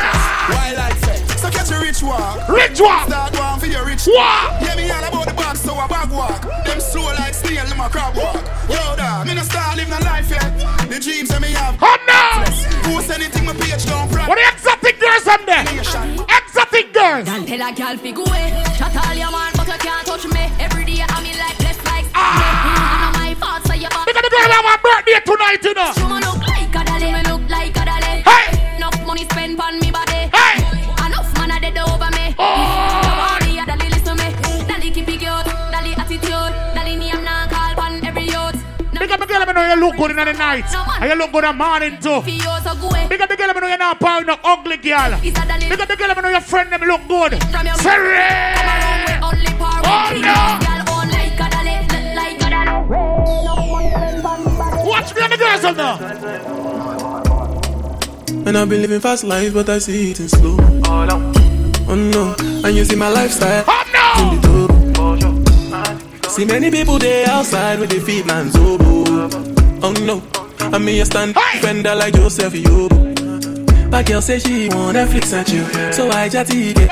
Why 0.50 0.74
like 0.74 0.98
say 1.06 1.22
So 1.38 1.46
catch 1.46 1.70
a 1.70 1.78
rich 1.78 2.02
walk 2.02 2.48
Rich 2.48 2.80
walk 2.80 3.06
Start 3.06 3.38
one 3.38 3.60
for 3.60 3.66
your 3.66 3.86
rich 3.86 4.02
Walk. 4.10 4.58
Yeah, 4.66 4.74
me 4.74 4.90
all 4.90 5.04
about 5.06 5.28
the 5.30 5.34
bag 5.34 5.56
so 5.56 5.78
a 5.78 5.86
bag 5.86 6.10
walk. 6.10 6.42
Them 6.66 6.80
slow 6.80 7.06
like 7.14 7.34
steel, 7.34 7.64
them 7.64 7.78
a 7.78 7.88
crab 7.88 8.16
walk. 8.16 8.42
Yo, 8.68 8.96
da, 8.96 9.22
me 9.22 9.34
no 9.34 9.42
start 9.42 9.76
live 9.76 9.88
no 9.88 9.98
life 10.02 10.28
yet. 10.28 10.50
The 10.90 10.98
dreams 10.98 11.28
that 11.30 11.40
me 11.40 11.52
have. 11.52 11.78
Oh, 11.80 11.96
now. 12.06 12.42
Post 12.82 13.10
anything 13.10 13.46
my 13.46 13.54
page 13.54 13.86
don't 13.86 14.10
front. 14.10 14.28
What 14.28 14.38
the 14.42 14.51
exotic 14.82 15.00
girls 15.00 15.24
them 15.24 15.46
there? 15.46 15.62
Exotic 15.62 16.92
girls. 16.92 17.28
Girl, 17.28 17.44
tell 17.44 17.68
a 17.68 17.72
girl 17.72 17.96
fi 17.96 18.12
go 18.12 18.24
away. 18.24 18.50
Chat 18.76 18.96
all 18.96 19.14
you 19.14 19.30
want, 19.30 19.56
but 19.56 19.66
you 19.66 19.78
can't 19.78 20.06
touch 20.06 20.24
me. 20.26 20.50
Every 20.58 20.84
day 20.84 21.02
I'm 21.08 21.24
in 21.24 21.38
like 21.38 21.58
left 21.60 21.84
like 21.84 22.06
ah. 22.14 23.12
My 23.14 23.34
fault, 23.34 23.66
so 23.66 23.74
you 23.74 23.88
back. 23.88 24.06
Because 24.06 24.22
the 24.22 24.30
girl 24.30 24.50
have 24.50 24.66
a 24.66 24.82
birthday 24.82 25.20
tonight, 25.24 25.62
you 25.62 25.74
know. 25.74 25.92
You 25.96 26.08
me 26.08 26.20
look 26.20 26.42
like 26.46 26.74
a 26.74 26.84
dolly, 26.84 27.12
me 27.12 27.22
look 27.30 27.50
like 27.50 27.76
a 27.76 27.84
dolly. 27.84 28.22
Hey. 28.26 28.76
Enough 28.76 29.06
money 29.06 29.24
spent 29.24 29.60
on 29.60 29.78
me 29.80 29.90
body. 29.90 30.30
Hey. 30.34 30.58
Enough 31.06 31.30
man 31.38 31.50
a 31.50 31.60
dead 31.60 31.78
over 31.78 32.10
me. 32.10 32.34
Oh. 32.38 32.91
Up 39.12 39.20
the 39.20 39.26
girl, 39.26 39.42
I 39.42 39.52
know 39.52 39.74
you 39.74 39.80
look 39.80 39.96
good 39.96 40.10
in 40.10 40.16
the 40.16 40.32
night. 40.32 40.64
And 41.00 41.10
you 41.10 41.16
look 41.16 41.32
good 41.32 41.44
in 41.44 41.50
the 41.50 41.64
morning 41.64 41.96
too. 41.98 42.22
So. 42.22 42.22
Big 43.08 43.20
up 43.20 43.28
the 43.28 43.36
girl, 43.36 43.50
I 43.50 43.52
know 43.60 43.66
you're 43.68 43.78
not 43.78 44.00
pound 44.00 44.26
no 44.26 44.36
ugly 44.42 44.76
girl. 44.78 45.12
Is 45.22 45.36
a 45.36 45.46
dolly 45.46 45.68
Big 45.68 45.80
up 45.80 45.88
the 45.88 45.96
girl, 45.96 46.10
I 46.10 46.20
know 46.20 46.28
your 46.28 46.40
friend 46.40 46.72
them 46.72 46.82
look 46.82 47.06
good. 47.08 47.32
from 47.42 47.66
Sorry. 47.76 48.16
Come 48.56 48.68
around 48.68 49.04
with 49.04 49.22
only 49.22 49.52
power. 49.60 49.82
Oh, 49.84 50.10
no. 50.16 50.58
Girl 50.64 50.82
own 50.94 51.08
like 51.12 51.38
a 51.38 51.46
dolly, 51.52 51.76
look 51.92 52.06
like 52.16 52.40
a 52.40 52.48
dolly. 52.50 52.72
Watch 54.88 55.14
me 55.14 55.20
and 55.22 55.32
the 55.32 55.36
girls 55.36 55.64
on 55.64 55.76
now. 55.76 55.94
And 58.46 58.58
I've 58.58 58.68
been 58.68 58.80
living 58.80 59.00
fast 59.00 59.24
life, 59.24 59.52
but 59.54 59.68
I 59.68 59.78
see 59.78 60.10
it 60.10 60.20
in 60.20 60.28
slow. 60.28 60.56
Oh 60.86 61.04
no, 61.04 61.32
oh, 61.88 62.64
and 62.64 62.76
you 62.76 62.84
see 62.84 62.96
my 62.96 63.08
lifestyle. 63.08 63.64
Oh 63.68 63.84
no. 63.92 64.61
See 66.32 66.46
many 66.46 66.70
people 66.70 66.98
there 66.98 67.28
outside 67.28 67.78
with 67.78 67.90
their 67.90 68.00
feet 68.00 68.24
man's 68.24 68.56
oboe. 68.56 69.28
Oh 69.82 69.92
no, 70.00 70.22
and 70.74 70.82
me 70.82 70.98
a 71.00 71.04
stand 71.04 71.34
defender 71.34 71.94
like 71.94 72.14
Joseph 72.14 72.54
Yobo. 72.54 73.90
My 73.90 74.02
girl 74.02 74.22
say 74.22 74.38
she 74.38 74.70
want 74.70 74.96
Netflix 74.96 75.30
and 75.34 75.46
chill, 75.46 75.92
so 75.92 76.08
I 76.08 76.30
chatty 76.30 76.72
get. 76.72 76.88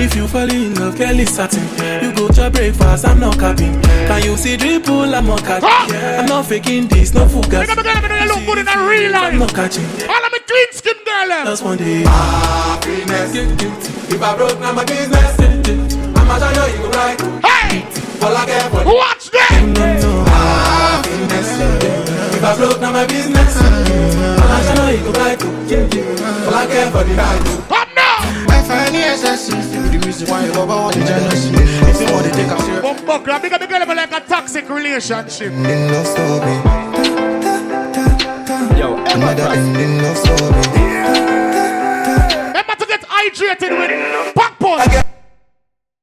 If 0.00 0.16
you 0.16 0.26
fall 0.26 0.50
in 0.50 0.74
love, 0.74 0.96
Kelly 0.96 1.24
satin. 1.24 1.62
You 2.02 2.12
go 2.16 2.26
to 2.26 2.50
breakfast, 2.50 3.06
I'm 3.06 3.20
not 3.20 3.38
capping. 3.38 3.80
Can 3.82 4.24
you 4.24 4.36
see 4.36 4.56
dribble? 4.56 5.14
I'm 5.14 5.24
not 5.24 5.44
catching. 5.44 5.96
I'm 5.96 6.26
not 6.26 6.46
faking 6.46 6.88
this, 6.88 7.14
no 7.14 7.26
fugazi. 7.26 7.68
look 7.68 8.44
good 8.44 8.58
in 8.58 8.66
a 8.66 8.88
real 8.88 9.12
life. 9.12 9.34
I'm 9.34 9.38
not 9.38 9.54
catching. 9.54 9.84
All 10.10 10.24
of 10.26 10.32
me 10.32 10.40
clean 10.40 10.72
skin 10.72 10.96
girl. 11.04 11.28
them. 11.28 11.46
Just 11.46 11.62
one 11.62 11.78
day. 11.78 12.02
Happiness. 12.02 13.36
If 14.10 14.20
I 14.20 14.36
broke, 14.36 14.58
now 14.58 14.72
my 14.72 14.84
business. 14.84 15.38
I'ma 16.18 16.38
tell 16.40 16.68
you, 16.68 16.76
you 16.76 16.82
go 16.82 16.90
right. 16.90 17.35
Watch 18.26 19.30
that. 19.30 19.54
Ah, 20.26 20.98
Happiness. 20.98 21.50
If 22.34 22.42
I 22.42 22.56
broke, 22.56 22.80
now 22.80 22.90
my 22.92 23.06
business. 23.06 23.56
I'ma 23.56 24.74
tell 24.74 24.90
you, 24.90 24.98
you 24.98 25.04
go 25.04 25.12
right. 25.12 25.38
All 26.46 26.54
I 26.54 26.66
care 26.66 26.90
for 26.90 27.04
the. 27.04 27.14
Come 27.68 27.88
now. 27.94 28.18
I 28.50 28.62
find 28.66 28.94
the 28.94 28.98
essence. 28.98 29.46
The 29.48 29.98
reason 30.04 30.28
why 30.28 30.44
you 30.46 30.52
love 30.52 30.70
all 30.70 30.90
the 30.90 31.00
jealousy. 31.04 31.54
If 31.54 32.00
you 32.00 32.12
want 32.12 32.26
to 32.26 32.32
take 32.32 32.50
a 32.50 32.60
serious. 32.62 32.82
Bumbo 32.82 33.18
club, 33.24 33.42
big 33.42 33.52
up 33.52 33.60
the 33.60 33.66
girl 33.68 33.86
like 33.86 34.12
a 34.12 34.20
toxic 34.26 34.68
relationship. 34.68 35.52
In 35.52 35.92
love 35.92 36.06
story. 36.06 36.56
Yo, 38.76 38.96
Another 39.06 39.48
ending 39.54 40.02
love 40.02 40.18
story. 40.18 40.62
Remember 42.50 42.74
to 42.74 42.86
get 42.86 43.02
hydrated 43.06 43.70
with 43.78 45.05